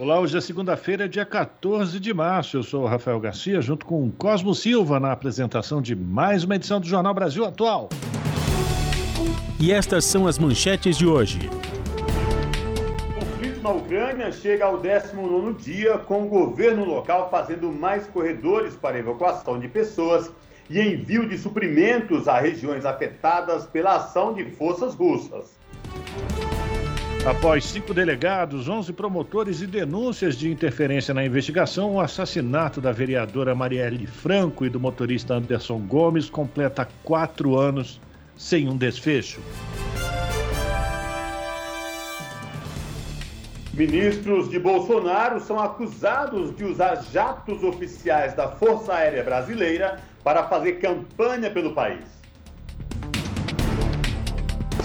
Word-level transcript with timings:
Olá, 0.00 0.20
hoje 0.20 0.38
é 0.38 0.40
segunda-feira, 0.40 1.08
dia 1.08 1.26
14 1.26 1.98
de 1.98 2.14
março. 2.14 2.56
Eu 2.56 2.62
sou 2.62 2.84
o 2.84 2.86
Rafael 2.86 3.18
Garcia, 3.18 3.60
junto 3.60 3.84
com 3.84 4.08
Cosmo 4.12 4.54
Silva, 4.54 5.00
na 5.00 5.10
apresentação 5.10 5.82
de 5.82 5.96
mais 5.96 6.44
uma 6.44 6.54
edição 6.54 6.80
do 6.80 6.86
Jornal 6.86 7.12
Brasil 7.12 7.44
Atual. 7.44 7.88
E 9.58 9.72
estas 9.72 10.04
são 10.04 10.28
as 10.28 10.38
manchetes 10.38 10.96
de 10.96 11.04
hoje. 11.04 11.50
O 13.08 13.24
conflito 13.24 13.60
na 13.60 13.70
Ucrânia 13.70 14.30
chega 14.30 14.66
ao 14.66 14.78
19 14.78 15.60
dia, 15.60 15.98
com 15.98 16.26
o 16.26 16.28
governo 16.28 16.84
local 16.84 17.28
fazendo 17.28 17.72
mais 17.72 18.06
corredores 18.06 18.76
para 18.76 19.00
evacuação 19.00 19.58
de 19.58 19.66
pessoas 19.66 20.30
e 20.70 20.78
envio 20.78 21.28
de 21.28 21.36
suprimentos 21.36 22.28
a 22.28 22.38
regiões 22.38 22.84
afetadas 22.84 23.66
pela 23.66 23.96
ação 23.96 24.32
de 24.32 24.44
forças 24.44 24.94
russas. 24.94 25.58
Após 27.28 27.66
cinco 27.66 27.92
delegados, 27.92 28.70
11 28.70 28.90
promotores 28.94 29.60
e 29.60 29.66
denúncias 29.66 30.34
de 30.34 30.50
interferência 30.50 31.12
na 31.12 31.22
investigação, 31.22 31.96
o 31.96 32.00
assassinato 32.00 32.80
da 32.80 32.90
vereadora 32.90 33.54
Marielle 33.54 34.06
Franco 34.06 34.64
e 34.64 34.70
do 34.70 34.80
motorista 34.80 35.34
Anderson 35.34 35.78
Gomes 35.80 36.30
completa 36.30 36.88
quatro 37.04 37.58
anos 37.58 38.00
sem 38.34 38.66
um 38.66 38.78
desfecho. 38.78 39.42
Ministros 43.74 44.48
de 44.48 44.58
Bolsonaro 44.58 45.38
são 45.38 45.60
acusados 45.60 46.56
de 46.56 46.64
usar 46.64 46.94
jatos 47.12 47.62
oficiais 47.62 48.32
da 48.32 48.48
Força 48.48 48.94
Aérea 48.94 49.22
Brasileira 49.22 50.00
para 50.24 50.44
fazer 50.44 50.80
campanha 50.80 51.50
pelo 51.50 51.74
país. 51.74 52.17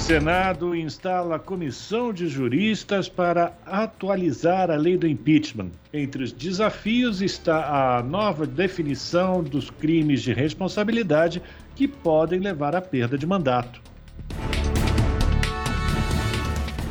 Senado 0.04 0.76
instala 0.76 1.40
comissão 1.40 2.12
de 2.12 2.28
juristas 2.28 3.08
para 3.08 3.54
atualizar 3.66 4.70
a 4.70 4.76
lei 4.76 4.98
do 4.98 5.08
impeachment. 5.08 5.72
Entre 5.94 6.22
os 6.22 6.34
desafios 6.34 7.22
está 7.22 7.98
a 7.98 8.04
nova 8.04 8.46
definição 8.46 9.42
dos 9.42 9.70
crimes 9.70 10.22
de 10.22 10.34
responsabilidade 10.34 11.42
que 11.74 11.88
podem 11.88 12.42
levar 12.42 12.76
à 12.76 12.82
perda 12.82 13.18
de 13.18 13.26
mandato. 13.26 13.82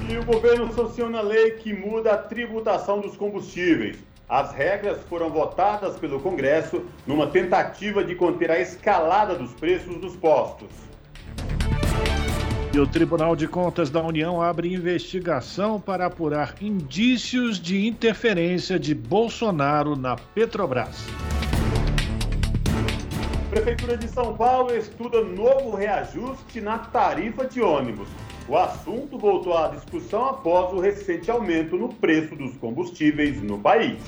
E 0.09 0.17
o 0.17 0.25
governo 0.25 0.73
sanciona 0.73 1.19
a 1.19 1.23
lei 1.23 1.51
que 1.51 1.75
muda 1.75 2.15
a 2.15 2.17
tributação 2.17 3.03
dos 3.03 3.15
combustíveis. 3.15 3.99
As 4.27 4.55
regras 4.55 5.03
foram 5.03 5.29
votadas 5.29 5.99
pelo 5.99 6.19
Congresso 6.19 6.83
numa 7.07 7.27
tentativa 7.27 8.03
de 8.03 8.15
conter 8.15 8.51
a 8.51 8.59
escalada 8.59 9.35
dos 9.35 9.53
preços 9.53 9.99
dos 9.99 10.17
postos. 10.17 10.92
E 12.75 12.81
o 12.81 12.87
Tribunal 12.87 13.37
de 13.37 13.47
Contas 13.47 13.91
da 13.91 14.01
União 14.01 14.41
abre 14.41 14.73
investigação 14.73 15.79
para 15.79 16.07
apurar 16.07 16.55
indícios 16.59 17.61
de 17.61 17.87
interferência 17.87 18.79
de 18.79 18.95
Bolsonaro 18.95 19.95
na 19.95 20.17
Petrobras. 20.17 21.05
Prefeitura 23.51 23.99
de 23.99 24.09
São 24.09 24.35
Paulo 24.35 24.75
estuda 24.75 25.23
novo 25.23 25.77
reajuste 25.77 26.63
na 26.63 26.79
tarifa 26.79 27.45
de 27.45 27.61
ônibus. 27.61 28.09
O 28.49 28.57
assunto 28.57 29.19
voltou 29.19 29.55
à 29.55 29.69
discussão 29.69 30.31
após 30.31 30.73
o 30.73 30.81
recente 30.81 31.31
aumento 31.31 31.77
no 31.77 31.91
preço 31.91 32.35
dos 32.35 32.57
combustíveis 32.57 33.43
no 33.43 33.59
país. 33.59 34.01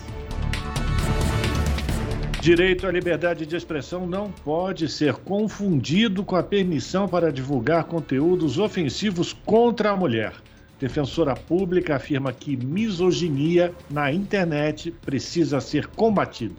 Direito 2.44 2.86
à 2.86 2.92
liberdade 2.92 3.46
de 3.46 3.56
expressão 3.56 4.06
não 4.06 4.30
pode 4.30 4.86
ser 4.86 5.14
confundido 5.14 6.22
com 6.22 6.36
a 6.36 6.42
permissão 6.42 7.08
para 7.08 7.32
divulgar 7.32 7.84
conteúdos 7.84 8.58
ofensivos 8.58 9.32
contra 9.32 9.92
a 9.92 9.96
mulher. 9.96 10.34
Defensora 10.78 11.34
pública 11.34 11.96
afirma 11.96 12.34
que 12.34 12.54
misoginia 12.54 13.72
na 13.88 14.12
internet 14.12 14.90
precisa 14.90 15.58
ser 15.58 15.86
combatida. 15.86 16.54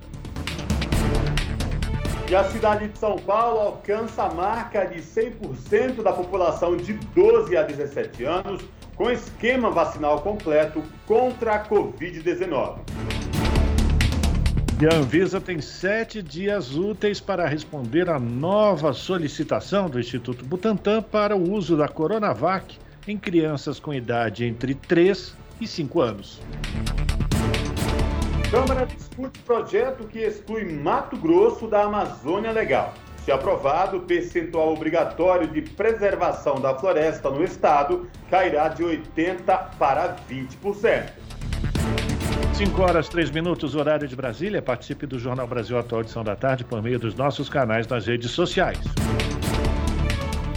E 2.31 2.35
a 2.35 2.43
cidade 2.45 2.87
de 2.87 2.97
São 2.97 3.17
Paulo 3.17 3.59
alcança 3.59 4.23
a 4.23 4.33
marca 4.33 4.85
de 4.85 4.99
100% 5.03 6.01
da 6.01 6.11
população 6.11 6.75
de 6.75 6.93
12 6.93 7.55
a 7.55 7.61
17 7.61 8.23
anos 8.23 8.63
com 8.95 9.11
esquema 9.11 9.69
vacinal 9.69 10.19
completo 10.21 10.81
contra 11.05 11.53
a 11.53 11.63
Covid-19. 11.63 13.34
E 14.77 14.85
a 14.85 14.93
Anvisa 14.93 15.39
tem 15.39 15.61
sete 15.61 16.21
dias 16.21 16.75
úteis 16.75 17.21
para 17.21 17.47
responder 17.47 18.09
à 18.09 18.19
nova 18.19 18.91
solicitação 18.91 19.89
do 19.89 19.97
Instituto 19.97 20.43
Butantan 20.43 21.01
para 21.01 21.33
o 21.33 21.49
uso 21.53 21.77
da 21.77 21.87
Coronavac 21.87 22.77
em 23.07 23.17
crianças 23.17 23.79
com 23.79 23.93
idade 23.93 24.43
entre 24.43 24.75
3 24.75 25.33
e 25.61 25.67
5 25.67 26.01
anos. 26.01 26.41
Câmara 28.51 28.85
discute 28.85 29.39
projeto 29.39 30.09
que 30.09 30.19
exclui 30.19 30.65
Mato 30.65 31.15
Grosso 31.15 31.67
da 31.67 31.83
Amazônia 31.83 32.51
Legal. 32.51 32.93
Se 33.23 33.31
aprovado, 33.31 33.97
o 33.97 34.01
percentual 34.01 34.73
obrigatório 34.73 35.47
de 35.47 35.61
preservação 35.61 36.59
da 36.59 36.77
floresta 36.77 37.29
no 37.29 37.45
estado 37.45 38.09
cairá 38.29 38.67
de 38.67 38.83
80% 38.83 39.77
para 39.79 40.17
20%. 40.29 41.11
5 42.55 42.81
horas 42.81 43.07
3 43.09 43.31
minutos, 43.31 43.75
horário 43.75 44.07
de 44.07 44.15
Brasília. 44.15 44.61
Participe 44.61 45.05
do 45.05 45.19
Jornal 45.19 45.45
Brasil 45.45 45.77
Atual 45.77 45.99
edição 45.99 46.23
da 46.23 46.37
tarde 46.37 46.63
por 46.63 46.81
meio 46.81 46.97
dos 46.97 47.13
nossos 47.13 47.49
canais 47.49 47.85
nas 47.85 48.07
redes 48.07 48.31
sociais. 48.31 48.79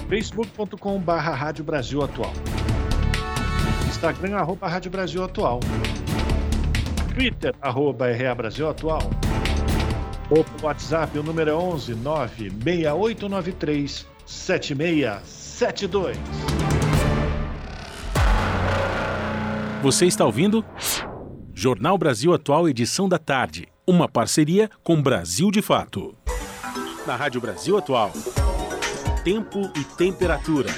facebook.com 0.08 1.00
barra 1.00 1.34
Rádio 1.34 1.64
Brasil 1.64 2.00
Atual. 2.00 2.32
Instagram, 3.88 4.36
arroba 4.36 4.68
Rádio 4.68 4.92
Brasil 4.92 5.24
Atual. 5.24 5.58
Twitter, 7.12 7.52
arroba 7.60 8.06
RA 8.12 8.32
Brasil 8.32 8.68
Atual. 8.68 9.10
Ou 10.30 10.46
WhatsApp, 10.62 11.18
o 11.18 11.22
número 11.24 11.50
é 11.50 11.54
11 11.54 11.96
96893 11.96 14.06
7672. 14.24 16.16
Você 19.82 20.06
está 20.06 20.24
ouvindo? 20.24 20.64
Jornal 21.60 21.98
Brasil 21.98 22.32
Atual, 22.32 22.68
edição 22.68 23.08
da 23.08 23.18
tarde. 23.18 23.66
Uma 23.84 24.08
parceria 24.08 24.70
com 24.84 25.02
Brasil 25.02 25.50
de 25.50 25.60
Fato. 25.60 26.14
Na 27.04 27.16
Rádio 27.16 27.40
Brasil 27.40 27.76
Atual. 27.76 28.12
Tempo 29.24 29.68
e 29.76 29.82
temperatura. 29.96 30.68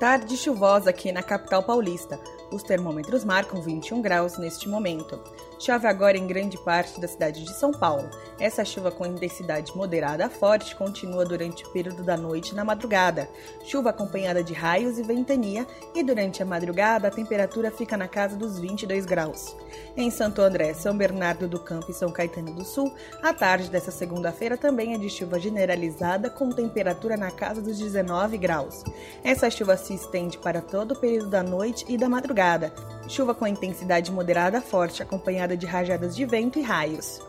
Tarde 0.00 0.38
chuvosa 0.38 0.88
aqui 0.88 1.12
na 1.12 1.22
capital 1.22 1.62
paulista. 1.62 2.18
Os 2.50 2.62
termômetros 2.62 3.26
marcam 3.26 3.60
21 3.60 4.00
graus 4.00 4.38
neste 4.38 4.70
momento. 4.70 5.20
Chove 5.58 5.88
agora 5.88 6.16
em 6.16 6.26
grande 6.26 6.56
parte 6.56 7.00
da 7.00 7.08
cidade 7.08 7.44
de 7.44 7.52
São 7.52 7.72
Paulo. 7.72 8.08
Essa 8.38 8.64
chuva 8.64 8.92
com 8.92 9.04
intensidade 9.04 9.76
moderada 9.76 10.26
a 10.26 10.30
forte 10.30 10.76
continua 10.76 11.24
durante 11.24 11.64
o 11.64 11.70
período 11.70 12.04
da 12.04 12.16
noite 12.16 12.52
e 12.52 12.54
na 12.54 12.64
madrugada. 12.64 13.28
Chuva 13.64 13.90
acompanhada 13.90 14.42
de 14.42 14.54
raios 14.54 14.98
e 14.98 15.02
ventania 15.02 15.66
e 15.94 16.02
durante 16.04 16.42
a 16.42 16.46
madrugada 16.46 17.08
a 17.08 17.10
temperatura 17.10 17.72
fica 17.72 17.96
na 17.96 18.06
casa 18.06 18.36
dos 18.36 18.58
22 18.60 19.04
graus. 19.04 19.56
Em 19.96 20.10
Santo 20.10 20.40
André, 20.40 20.74
São 20.74 20.96
Bernardo 20.96 21.48
do 21.48 21.58
Campo 21.58 21.90
e 21.90 21.94
São 21.94 22.12
Caetano 22.12 22.54
do 22.54 22.64
Sul, 22.64 22.94
a 23.20 23.34
tarde 23.34 23.68
dessa 23.68 23.90
segunda-feira 23.90 24.56
também 24.56 24.94
é 24.94 24.98
de 24.98 25.10
chuva 25.10 25.40
generalizada 25.40 26.30
com 26.30 26.50
temperatura 26.50 27.16
na 27.16 27.32
casa 27.32 27.60
dos 27.60 27.78
19 27.78 28.38
graus. 28.38 28.84
Essa 29.24 29.50
chuva 29.50 29.76
se 29.76 29.92
estende 29.92 30.38
para 30.38 30.60
todo 30.60 30.92
o 30.92 30.98
período 30.98 31.28
da 31.28 31.42
noite 31.42 31.84
e 31.88 31.96
da 31.96 32.08
madrugada. 32.08 32.72
Chuva 33.08 33.34
com 33.34 33.46
intensidade 33.46 34.12
moderada 34.12 34.58
a 34.58 34.62
forte, 34.62 35.02
acompanhada 35.02 35.47
de 35.56 35.66
rajadas 35.66 36.14
de 36.14 36.24
vento 36.24 36.58
e 36.58 36.62
raios. 36.62 37.20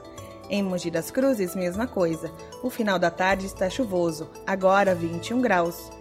Em 0.49 0.63
Mogi 0.63 0.89
das 0.89 1.11
Cruzes, 1.11 1.55
mesma 1.55 1.85
coisa. 1.85 2.31
O 2.63 2.69
final 2.69 2.97
da 2.97 3.11
tarde 3.11 3.45
está 3.45 3.69
chuvoso, 3.69 4.29
agora 4.47 4.95
21 4.95 5.41
graus. 5.41 5.91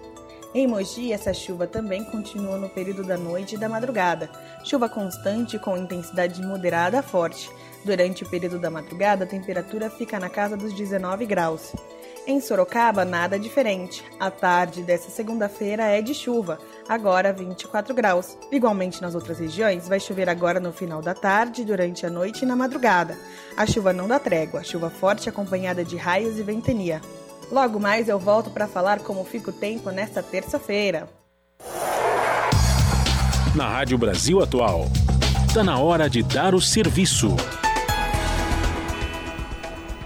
Em 0.54 0.66
Mogi, 0.66 1.12
essa 1.12 1.34
chuva 1.34 1.66
também 1.66 2.02
continua 2.04 2.56
no 2.56 2.70
período 2.70 3.04
da 3.04 3.18
noite 3.18 3.54
e 3.54 3.58
da 3.58 3.68
madrugada. 3.68 4.30
Chuva 4.64 4.88
constante 4.88 5.58
com 5.58 5.76
intensidade 5.76 6.40
moderada 6.40 7.00
a 7.00 7.02
forte. 7.02 7.50
Durante 7.84 8.24
o 8.24 8.28
período 8.28 8.58
da 8.58 8.70
madrugada, 8.70 9.24
a 9.24 9.26
temperatura 9.26 9.90
fica 9.90 10.18
na 10.18 10.30
casa 10.30 10.56
dos 10.56 10.72
19 10.72 11.26
graus. 11.26 11.74
Em 12.26 12.40
Sorocaba, 12.40 13.04
nada 13.04 13.38
diferente. 13.38 14.02
A 14.18 14.30
tarde 14.30 14.82
dessa 14.82 15.10
segunda-feira 15.10 15.84
é 15.84 16.00
de 16.00 16.14
chuva, 16.14 16.58
agora 16.88 17.32
24 17.32 17.94
graus. 17.94 18.36
Igualmente 18.50 19.02
nas 19.02 19.14
outras 19.14 19.38
regiões, 19.38 19.88
vai 19.88 20.00
chover 20.00 20.28
agora 20.28 20.58
no 20.58 20.72
final 20.72 21.02
da 21.02 21.14
tarde, 21.14 21.64
durante 21.64 22.06
a 22.06 22.10
noite 22.10 22.42
e 22.42 22.46
na 22.46 22.56
madrugada. 22.56 23.16
A 23.56 23.66
chuva 23.66 23.92
não 23.92 24.08
dá 24.08 24.18
trégua, 24.18 24.64
chuva 24.64 24.88
forte 24.88 25.28
acompanhada 25.28 25.84
de 25.84 25.96
raios 25.96 26.38
e 26.38 26.42
ventania. 26.42 27.00
Logo 27.50 27.78
mais 27.78 28.08
eu 28.08 28.18
volto 28.18 28.50
para 28.50 28.66
falar 28.66 29.00
como 29.00 29.24
fica 29.24 29.50
o 29.50 29.52
tempo 29.52 29.90
nesta 29.90 30.22
terça-feira. 30.22 31.08
Na 33.54 33.68
Rádio 33.68 33.98
Brasil 33.98 34.40
Atual, 34.42 34.84
está 35.46 35.64
na 35.64 35.78
hora 35.78 36.08
de 36.08 36.22
dar 36.22 36.54
o 36.54 36.60
serviço. 36.60 37.34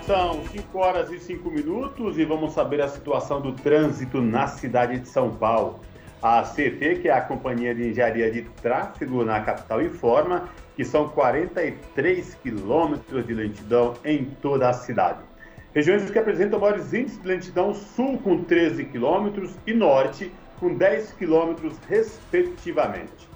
São 0.07 0.43
5 0.47 0.79
horas 0.79 1.11
e 1.11 1.19
5 1.19 1.51
minutos 1.51 2.19
e 2.19 2.25
vamos 2.25 2.53
saber 2.55 2.81
a 2.81 2.89
situação 2.89 3.41
do 3.41 3.53
trânsito 3.53 4.21
na 4.21 4.47
cidade 4.47 4.99
de 4.99 5.09
São 5.09 5.31
Paulo. 5.31 5.81
A 6.23 6.45
CT, 6.45 7.01
que 7.03 7.09
é 7.09 7.13
a 7.13 7.21
Companhia 7.21 7.75
de 7.75 7.89
Engenharia 7.89 8.31
de 8.31 8.43
Tráfego 8.63 9.25
na 9.25 9.41
capital, 9.41 9.83
informa 9.83 10.49
que 10.77 10.85
são 10.85 11.09
43 11.09 12.37
quilômetros 12.37 13.27
de 13.27 13.35
lentidão 13.35 13.95
em 14.05 14.27
toda 14.41 14.69
a 14.69 14.73
cidade. 14.73 15.19
Regiões 15.75 16.09
que 16.09 16.19
apresentam 16.19 16.61
maiores 16.61 16.93
índices 16.93 17.21
de 17.21 17.27
lentidão, 17.27 17.75
sul 17.75 18.19
com 18.19 18.45
13 18.45 18.85
quilômetros 18.85 19.57
e 19.67 19.75
norte 19.75 20.31
com 20.61 20.73
10 20.73 21.13
quilômetros, 21.15 21.77
respectivamente. 21.89 23.29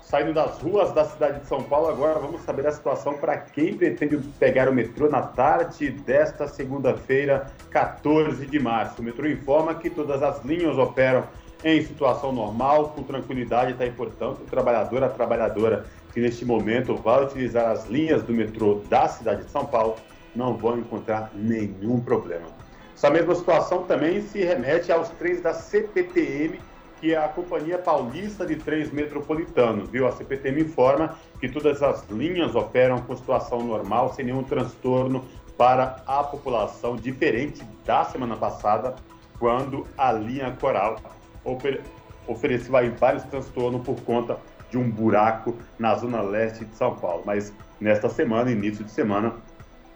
Saindo 0.00 0.32
das 0.32 0.58
ruas 0.62 0.92
da 0.92 1.04
cidade 1.04 1.40
de 1.40 1.46
São 1.46 1.62
Paulo, 1.62 1.88
agora 1.88 2.18
vamos 2.18 2.40
saber 2.42 2.66
a 2.66 2.72
situação 2.72 3.18
para 3.18 3.36
quem 3.36 3.76
pretende 3.76 4.16
pegar 4.38 4.68
o 4.68 4.72
metrô 4.72 5.10
na 5.10 5.20
tarde 5.20 5.90
desta 5.90 6.46
segunda-feira, 6.46 7.52
14 7.70 8.46
de 8.46 8.58
março. 8.58 9.02
O 9.02 9.04
metrô 9.04 9.28
informa 9.28 9.74
que 9.74 9.90
todas 9.90 10.22
as 10.22 10.42
linhas 10.42 10.78
operam 10.78 11.24
em 11.64 11.82
situação 11.82 12.30
normal, 12.30 12.90
com 12.90 13.02
tranquilidade, 13.02 13.72
está 13.72 13.84
aí, 13.84 13.90
portanto, 13.90 14.42
o 14.42 14.44
trabalhador, 14.44 15.02
a 15.02 15.08
trabalhadora 15.08 15.86
que 16.12 16.20
neste 16.20 16.44
momento 16.44 16.94
vai 16.94 17.24
utilizar 17.24 17.70
as 17.70 17.86
linhas 17.86 18.22
do 18.22 18.32
metrô 18.32 18.82
da 18.88 19.08
cidade 19.08 19.44
de 19.44 19.50
São 19.50 19.64
Paulo, 19.64 19.96
não 20.36 20.54
vão 20.54 20.78
encontrar 20.78 21.30
nenhum 21.34 22.00
problema. 22.00 22.46
Essa 22.94 23.08
mesma 23.10 23.34
situação 23.34 23.84
também 23.84 24.20
se 24.20 24.44
remete 24.44 24.92
aos 24.92 25.08
trens 25.08 25.40
da 25.40 25.54
CPTM, 25.54 26.60
que 27.00 27.12
é 27.12 27.18
a 27.18 27.28
Companhia 27.28 27.78
Paulista 27.78 28.46
de 28.46 28.56
Trens 28.56 28.92
Metropolitanos, 28.92 29.88
viu? 29.88 30.06
A 30.06 30.12
CPTM 30.12 30.62
informa 30.62 31.16
que 31.40 31.48
todas 31.48 31.82
as 31.82 32.06
linhas 32.08 32.54
operam 32.54 33.00
com 33.00 33.16
situação 33.16 33.60
normal, 33.60 34.12
sem 34.14 34.26
nenhum 34.26 34.42
transtorno 34.42 35.24
para 35.56 36.02
a 36.06 36.22
população, 36.22 36.96
diferente 36.96 37.64
da 37.84 38.04
semana 38.04 38.36
passada, 38.36 38.94
quando 39.38 39.86
a 39.98 40.12
linha 40.12 40.56
Coral 40.60 40.96
ofer 41.44 41.82
ofereceu 42.26 42.74
aí 42.74 42.88
vários 42.88 43.22
transtornos 43.24 43.82
por 43.82 44.00
conta 44.00 44.38
de 44.70 44.78
um 44.78 44.90
buraco 44.90 45.54
na 45.78 45.94
zona 45.94 46.22
leste 46.22 46.64
de 46.64 46.74
São 46.74 46.94
Paulo. 46.96 47.22
Mas 47.26 47.52
nesta 47.78 48.08
semana, 48.08 48.50
início 48.50 48.82
de 48.82 48.90
semana, 48.90 49.34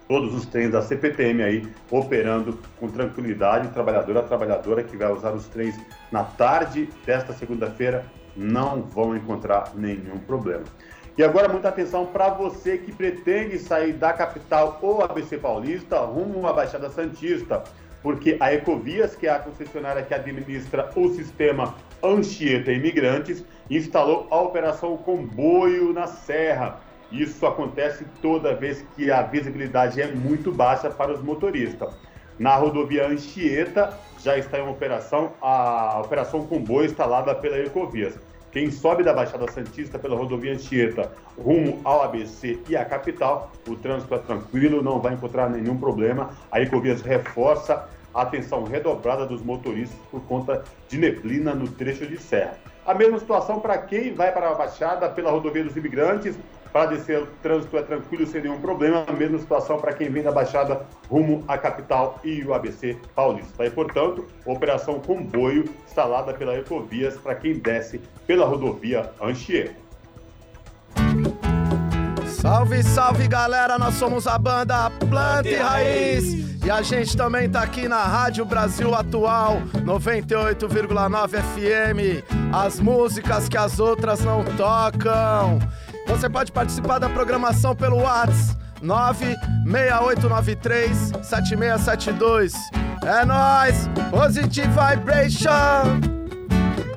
todos 0.07 0.35
os 0.35 0.47
trens 0.47 0.71
da 0.71 0.83
CPTM 0.83 1.43
aí 1.43 1.69
operando 1.91 2.59
com 2.79 2.89
tranquilidade. 2.89 3.69
O 3.69 3.71
trabalhador, 3.71 4.17
a 4.19 4.23
trabalhadora 4.23 4.83
que 4.83 4.97
vai 4.97 5.11
usar 5.11 5.33
os 5.33 5.47
trens 5.47 5.75
na 6.13 6.23
tarde 6.23 6.89
desta 7.05 7.33
segunda-feira 7.33 8.05
não 8.37 8.83
vão 8.83 9.17
encontrar 9.17 9.73
nenhum 9.75 10.19
problema. 10.19 10.65
E 11.17 11.25
agora 11.25 11.49
muita 11.49 11.69
atenção 11.69 12.07
para 12.07 12.29
você 12.29 12.79
que 12.79 12.93
pretende 12.93 13.59
sair 13.59 13.93
da 13.93 14.13
capital 14.13 14.79
ou 14.81 15.03
ABC 15.03 15.37
Paulista 15.37 15.99
rumo 15.99 16.47
à 16.47 16.53
Baixada 16.53 16.89
Santista, 16.91 17.65
porque 18.03 18.37
a 18.41 18.53
Ecovias, 18.53 19.17
que 19.17 19.27
é 19.27 19.31
a 19.31 19.39
concessionária 19.39 20.03
que 20.03 20.15
administra 20.15 20.91
o 20.95 21.09
sistema 21.11 21.75
Anchieta 22.03 22.73
Imigrantes, 22.73 23.45
instalou 23.69 24.27
a 24.31 24.41
operação 24.41 24.97
Comboio 24.97 25.93
na 25.93 26.07
Serra 26.07 26.81
isso 27.11 27.47
acontece 27.47 28.05
toda 28.21 28.55
vez 28.55 28.85
que 28.95 29.11
a 29.11 29.23
visibilidade 29.23 30.01
é 30.01 30.07
muito 30.07 30.53
baixa 30.53 30.91
para 30.91 31.13
os 31.13 31.23
motoristas. 31.23 31.97
Na 32.39 32.55
rodovia 32.55 33.09
Anchieta 33.09 33.99
já 34.21 34.37
está 34.37 34.59
em 34.59 34.69
operação 34.69 35.33
a 35.41 36.01
operação 36.05 36.47
comboio 36.47 36.87
instalada 36.87 37.35
pela 37.35 37.59
Ecovias. 37.59 38.19
Quem 38.51 38.71
sobe 38.71 39.03
da 39.03 39.13
Baixada 39.13 39.51
Santista 39.51 39.99
pela 39.99 40.17
rodovia 40.17 40.55
Anchieta 40.55 41.13
rumo 41.39 41.81
ao 41.85 42.03
ABC 42.03 42.59
e 42.69 42.77
à 42.77 42.85
capital, 42.85 43.53
o 43.69 43.77
trânsito 43.77 44.15
é 44.15 44.19
tranquilo, 44.19 44.83
não 44.83 45.01
vai 45.01 45.15
encontrar 45.15 45.51
nenhum 45.51 45.77
problema. 45.77 46.31
A 46.51 46.61
Ecovias 46.61 47.03
reforça 47.03 47.89
a 48.15 48.23
atenção 48.23 48.65
redobrada 48.65 49.27
dos 49.27 49.43
motoristas 49.43 49.99
por 50.11 50.23
conta 50.23 50.65
de 50.89 50.97
neblina 50.97 51.55
no 51.55 51.69
trecho 51.69 52.07
de 52.07 52.17
serra. 52.17 52.57
A 52.87 52.95
mesma 52.95 53.19
situação 53.19 53.61
para 53.61 53.77
quem 53.77 54.15
vai 54.15 54.33
para 54.33 54.49
a 54.49 54.55
Baixada 54.55 55.11
pela 55.11 55.31
rodovia 55.31 55.63
dos 55.63 55.77
imigrantes, 55.77 56.39
para 56.73 56.87
descer, 56.87 57.23
o 57.23 57.27
trânsito 57.43 57.77
é 57.77 57.83
tranquilo, 57.83 58.27
sem 58.27 58.43
nenhum 58.43 58.61
problema. 58.61 59.05
A 59.07 59.13
mesma 59.13 59.39
situação 59.39 59.79
para 59.79 59.93
quem 59.93 60.11
vem 60.11 60.23
da 60.23 60.31
Baixada 60.31 60.87
rumo 61.09 61.43
à 61.49 61.57
capital 61.57 62.19
e 62.23 62.43
o 62.45 62.53
ABC 62.53 62.97
Paulista. 63.15 63.65
E, 63.65 63.71
portanto, 63.71 64.27
operação 64.45 65.01
comboio 65.01 65.65
instalada 65.87 66.33
pela 66.35 66.57
Ecovias 66.57 67.17
para 67.17 67.35
quem 67.35 67.55
desce 67.55 68.01
pela 68.29 68.45
rodovia 68.45 69.11
Anchieta. 69.21 69.75
Salve, 72.27 72.83
salve 72.83 73.27
galera, 73.27 73.79
nós 73.79 73.95
somos 73.95 74.27
a 74.27 74.37
banda 74.39 74.91
Planta 74.91 75.49
e 75.49 75.57
Raiz 75.57 76.63
e 76.63 76.71
a 76.71 76.83
gente 76.83 77.17
também 77.17 77.49
tá 77.49 77.63
aqui 77.63 77.89
na 77.89 78.05
Rádio 78.05 78.45
Brasil 78.45 78.95
Atual 78.95 79.63
98,9 79.83 81.43
FM. 81.43 82.23
As 82.55 82.79
músicas 82.79 83.49
que 83.49 83.57
as 83.57 83.81
outras 83.81 84.21
não 84.21 84.45
tocam. 84.45 85.59
Você 86.07 86.29
pode 86.29 86.53
participar 86.53 86.99
da 86.99 87.09
programação 87.09 87.75
pelo 87.75 88.03
WhatsApp 88.03 88.59
96893 88.83 91.13
7672. 91.23 92.53
É 93.05 93.25
nós, 93.25 93.89
Positive 94.11 94.69
Vibration, 94.69 96.18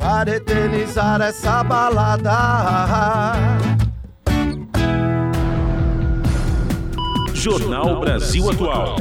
para 0.01 0.35
eternizar 0.37 1.21
essa 1.21 1.63
balada. 1.63 3.33
Jornal 7.33 7.99
Brasil 7.99 8.49
Atual. 8.49 8.95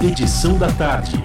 Edição 0.00 0.58
da 0.58 0.70
tarde. 0.72 1.22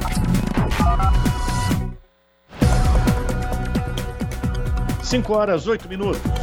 Cinco 5.04 5.34
horas, 5.34 5.68
oito 5.68 5.90
minutos. 5.90 6.41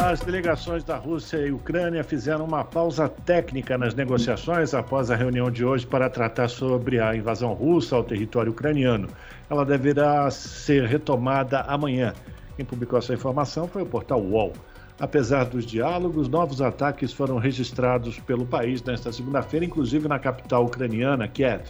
As 0.00 0.20
delegações 0.20 0.84
da 0.84 0.96
Rússia 0.96 1.38
e 1.38 1.50
Ucrânia 1.50 2.04
fizeram 2.04 2.44
uma 2.44 2.64
pausa 2.64 3.08
técnica 3.08 3.76
nas 3.76 3.96
negociações 3.96 4.72
após 4.72 5.10
a 5.10 5.16
reunião 5.16 5.50
de 5.50 5.64
hoje 5.64 5.84
para 5.84 6.08
tratar 6.08 6.48
sobre 6.48 7.00
a 7.00 7.16
invasão 7.16 7.52
russa 7.52 7.96
ao 7.96 8.04
território 8.04 8.52
ucraniano. 8.52 9.08
Ela 9.50 9.66
deverá 9.66 10.30
ser 10.30 10.84
retomada 10.84 11.62
amanhã. 11.62 12.14
Quem 12.56 12.64
publicou 12.64 12.98
essa 13.00 13.12
informação 13.12 13.66
foi 13.66 13.82
o 13.82 13.86
portal 13.86 14.22
UOL. 14.22 14.52
Apesar 15.00 15.44
dos 15.44 15.66
diálogos, 15.66 16.28
novos 16.28 16.62
ataques 16.62 17.12
foram 17.12 17.36
registrados 17.36 18.20
pelo 18.20 18.46
país 18.46 18.80
nesta 18.84 19.12
segunda-feira, 19.12 19.66
inclusive 19.66 20.06
na 20.06 20.20
capital 20.20 20.64
ucraniana, 20.64 21.26
Kiev. 21.26 21.64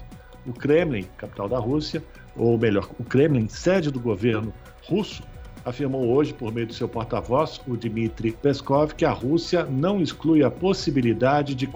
O 0.46 0.52
Kremlin, 0.52 1.06
capital 1.16 1.48
da 1.48 1.58
Rússia, 1.58 2.04
ou 2.36 2.58
melhor, 2.58 2.88
o 3.00 3.04
Kremlin, 3.04 3.48
sede 3.48 3.90
do 3.90 3.98
governo 3.98 4.52
russo, 4.86 5.22
afirmou 5.64 6.08
hoje, 6.08 6.32
por 6.32 6.52
meio 6.52 6.66
do 6.66 6.72
seu 6.72 6.88
porta-voz, 6.88 7.60
o 7.66 7.76
Dmitry 7.76 8.32
Peskov, 8.32 8.94
que 8.94 9.04
a 9.04 9.10
Rússia 9.10 9.64
não 9.64 10.00
exclui 10.00 10.42
a 10.42 10.50
possibilidade 10.50 11.54
de, 11.54 11.68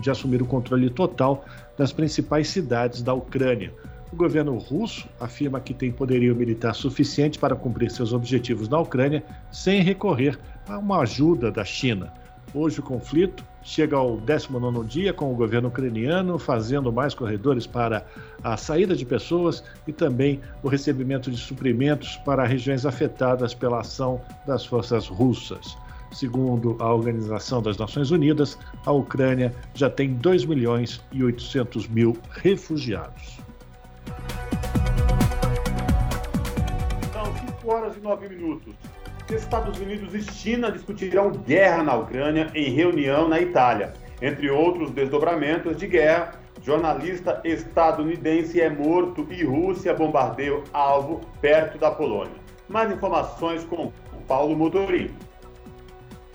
de 0.00 0.10
assumir 0.10 0.42
o 0.42 0.46
controle 0.46 0.90
total 0.90 1.44
das 1.76 1.92
principais 1.92 2.48
cidades 2.48 3.02
da 3.02 3.14
Ucrânia. 3.14 3.72
O 4.12 4.16
governo 4.16 4.58
russo 4.58 5.08
afirma 5.20 5.60
que 5.60 5.72
tem 5.72 5.92
poderio 5.92 6.34
militar 6.34 6.74
suficiente 6.74 7.38
para 7.38 7.54
cumprir 7.54 7.90
seus 7.90 8.12
objetivos 8.12 8.68
na 8.68 8.78
Ucrânia 8.78 9.22
sem 9.52 9.82
recorrer 9.82 10.38
a 10.68 10.78
uma 10.78 11.00
ajuda 11.00 11.50
da 11.50 11.64
China. 11.64 12.12
Hoje 12.52 12.80
o 12.80 12.82
conflito 12.82 13.44
chega 13.62 13.96
ao 13.96 14.16
19 14.16 14.86
dia 14.86 15.12
com 15.12 15.32
o 15.32 15.36
governo 15.36 15.68
ucraniano 15.68 16.38
fazendo 16.38 16.92
mais 16.92 17.14
corredores 17.14 17.66
para 17.66 18.04
a 18.42 18.56
saída 18.56 18.96
de 18.96 19.04
pessoas 19.04 19.62
e 19.86 19.92
também 19.92 20.40
o 20.62 20.68
recebimento 20.68 21.30
de 21.30 21.36
suprimentos 21.36 22.16
para 22.18 22.44
regiões 22.44 22.86
afetadas 22.86 23.54
pela 23.54 23.80
ação 23.80 24.20
das 24.46 24.64
forças 24.64 25.06
russas. 25.06 25.76
Segundo 26.12 26.76
a 26.80 26.92
Organização 26.92 27.62
das 27.62 27.76
Nações 27.76 28.10
Unidas, 28.10 28.58
a 28.84 28.90
Ucrânia 28.90 29.54
já 29.74 29.88
tem 29.88 30.14
2 30.14 30.44
milhões 30.44 31.00
e 31.12 31.22
800 31.22 31.86
mil 31.88 32.16
refugiados. 32.32 33.38
São 37.12 37.24
5 37.46 37.70
horas 37.70 37.96
e 37.96 38.00
9 38.00 38.28
minutos. 38.28 38.74
Estados 39.32 39.78
Unidos 39.78 40.14
e 40.14 40.22
China 40.22 40.70
discutirão 40.70 41.30
guerra 41.30 41.82
na 41.82 41.94
Ucrânia 41.94 42.50
em 42.54 42.70
reunião 42.70 43.28
na 43.28 43.40
Itália. 43.40 43.92
Entre 44.20 44.50
outros 44.50 44.90
desdobramentos 44.90 45.76
de 45.76 45.86
guerra, 45.86 46.40
Jornalista 46.62 47.40
estadunidense 47.42 48.60
é 48.60 48.68
morto 48.68 49.26
e 49.30 49.42
Rússia 49.44 49.94
bombardeia 49.94 50.62
alvo 50.72 51.20
perto 51.40 51.78
da 51.78 51.90
Polônia. 51.90 52.34
Mais 52.68 52.92
informações 52.92 53.64
com 53.64 53.90
Paulo 54.28 54.54
Motorim. 54.54 55.10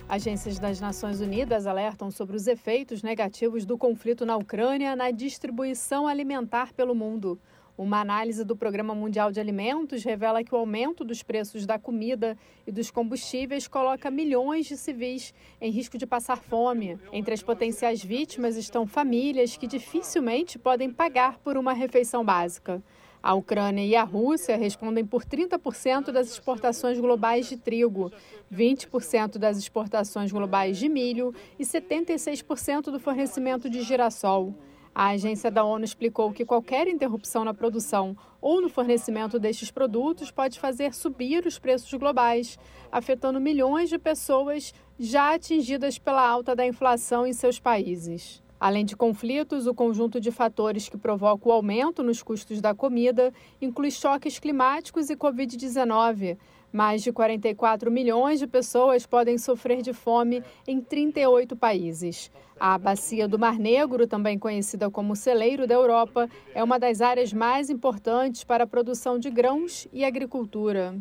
Agências 0.07 0.59
das 0.59 0.79
Nações 0.79 1.19
Unidas 1.19 1.65
alertam 1.65 2.11
sobre 2.11 2.35
os 2.35 2.45
efeitos 2.45 3.01
negativos 3.01 3.65
do 3.65 3.77
conflito 3.77 4.25
na 4.25 4.35
Ucrânia 4.35 4.95
na 4.95 5.09
distribuição 5.11 6.07
alimentar 6.07 6.73
pelo 6.73 6.93
mundo. 6.93 7.39
Uma 7.77 7.99
análise 7.99 8.45
do 8.45 8.55
Programa 8.55 8.95
Mundial 8.95 9.33
de 9.33 9.39
Alimentos 9.41 10.01
revela 10.01 10.41
que 10.41 10.55
o 10.55 10.57
aumento 10.57 11.03
dos 11.03 11.21
preços 11.21 11.65
da 11.65 11.77
comida 11.77 12.37
e 12.65 12.71
dos 12.71 12.89
combustíveis 12.89 13.67
coloca 13.67 14.09
milhões 14.09 14.65
de 14.65 14.77
civis 14.77 15.33
em 15.59 15.71
risco 15.71 15.97
de 15.97 16.07
passar 16.07 16.37
fome. 16.37 16.97
Entre 17.11 17.33
as 17.33 17.43
potenciais 17.43 18.01
vítimas 18.01 18.55
estão 18.55 18.87
famílias 18.87 19.57
que 19.57 19.67
dificilmente 19.67 20.57
podem 20.57 20.89
pagar 20.89 21.37
por 21.39 21.57
uma 21.57 21.73
refeição 21.73 22.23
básica. 22.23 22.81
A 23.21 23.33
Ucrânia 23.33 23.83
e 23.83 23.93
a 23.93 24.03
Rússia 24.03 24.55
respondem 24.55 25.03
por 25.03 25.25
30% 25.25 26.11
das 26.11 26.29
exportações 26.29 26.97
globais 26.97 27.49
de 27.49 27.57
trigo, 27.57 28.09
20% 28.53 29.37
das 29.37 29.57
exportações 29.57 30.31
globais 30.31 30.77
de 30.77 30.87
milho 30.87 31.33
e 31.59 31.63
76% 31.63 32.83
do 32.83 32.99
fornecimento 33.01 33.69
de 33.69 33.81
girassol. 33.81 34.55
A 34.97 35.09
agência 35.09 35.51
da 35.51 35.65
ONU 35.65 35.83
explicou 35.83 36.31
que 36.31 36.45
qualquer 36.45 36.87
interrupção 36.87 37.43
na 37.43 37.53
produção 37.53 38.15
ou 38.39 38.61
no 38.61 38.69
fornecimento 38.69 39.37
destes 39.37 39.69
produtos 39.69 40.31
pode 40.31 40.57
fazer 40.57 40.93
subir 40.93 41.45
os 41.45 41.59
preços 41.59 41.93
globais, 41.95 42.57
afetando 42.89 43.41
milhões 43.41 43.89
de 43.89 43.99
pessoas 43.99 44.73
já 44.97 45.33
atingidas 45.33 45.99
pela 45.99 46.25
alta 46.25 46.55
da 46.55 46.65
inflação 46.65 47.27
em 47.27 47.33
seus 47.33 47.59
países. 47.59 48.41
Além 48.57 48.85
de 48.85 48.95
conflitos, 48.95 49.67
o 49.67 49.73
conjunto 49.73 50.17
de 50.17 50.31
fatores 50.31 50.87
que 50.87 50.97
provoca 50.97 51.49
o 51.49 51.51
aumento 51.51 52.01
nos 52.01 52.23
custos 52.23 52.61
da 52.61 52.73
comida 52.73 53.33
inclui 53.61 53.91
choques 53.91 54.39
climáticos 54.39 55.09
e 55.09 55.17
Covid-19. 55.17 56.37
Mais 56.75 57.01
de 57.01 57.13
44 57.13 57.89
milhões 57.89 58.37
de 58.37 58.45
pessoas 58.45 59.05
podem 59.05 59.37
sofrer 59.37 59.81
de 59.81 59.93
fome 59.93 60.43
em 60.67 60.81
38 60.81 61.55
países. 61.55 62.29
A 62.59 62.77
Bacia 62.77 63.29
do 63.29 63.39
Mar 63.39 63.57
Negro, 63.57 64.05
também 64.05 64.37
conhecida 64.37 64.91
como 64.91 65.15
celeiro 65.15 65.65
da 65.65 65.73
Europa, 65.73 66.29
é 66.53 66.61
uma 66.61 66.77
das 66.77 66.99
áreas 66.99 67.31
mais 67.31 67.69
importantes 67.69 68.43
para 68.43 68.65
a 68.65 68.67
produção 68.67 69.17
de 69.17 69.29
grãos 69.29 69.87
e 69.93 70.03
agricultura. 70.03 70.93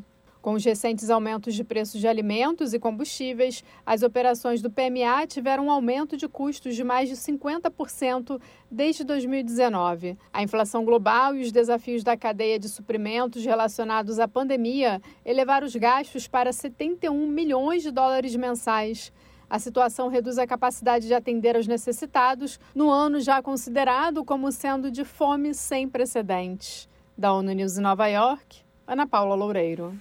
Com 0.44 0.52
os 0.52 0.62
recentes 0.62 1.08
aumentos 1.08 1.54
de 1.54 1.64
preços 1.64 1.98
de 1.98 2.06
alimentos 2.06 2.74
e 2.74 2.78
combustíveis, 2.78 3.64
as 3.86 4.02
operações 4.02 4.60
do 4.60 4.70
PMA 4.70 5.26
tiveram 5.26 5.68
um 5.68 5.70
aumento 5.70 6.18
de 6.18 6.28
custos 6.28 6.76
de 6.76 6.84
mais 6.84 7.08
de 7.08 7.16
50% 7.16 8.38
desde 8.70 9.04
2019. 9.04 10.18
A 10.30 10.42
inflação 10.42 10.84
global 10.84 11.34
e 11.34 11.40
os 11.40 11.50
desafios 11.50 12.04
da 12.04 12.14
cadeia 12.14 12.58
de 12.58 12.68
suprimentos 12.68 13.42
relacionados 13.42 14.18
à 14.18 14.28
pandemia 14.28 15.00
elevaram 15.24 15.66
os 15.66 15.74
gastos 15.74 16.28
para 16.28 16.52
71 16.52 17.26
milhões 17.26 17.82
de 17.82 17.90
dólares 17.90 18.36
mensais. 18.36 19.10
A 19.48 19.58
situação 19.58 20.08
reduz 20.08 20.36
a 20.36 20.46
capacidade 20.46 21.06
de 21.06 21.14
atender 21.14 21.56
aos 21.56 21.66
necessitados 21.66 22.60
no 22.74 22.90
ano 22.90 23.18
já 23.18 23.40
considerado 23.40 24.22
como 24.22 24.52
sendo 24.52 24.90
de 24.90 25.06
fome 25.06 25.54
sem 25.54 25.88
precedentes. 25.88 26.86
Da 27.16 27.32
ONU 27.32 27.50
News 27.52 27.78
em 27.78 27.80
Nova 27.80 28.08
York, 28.08 28.63
Ana 28.86 29.06
Paula 29.06 29.34
Loureiro. 29.34 29.94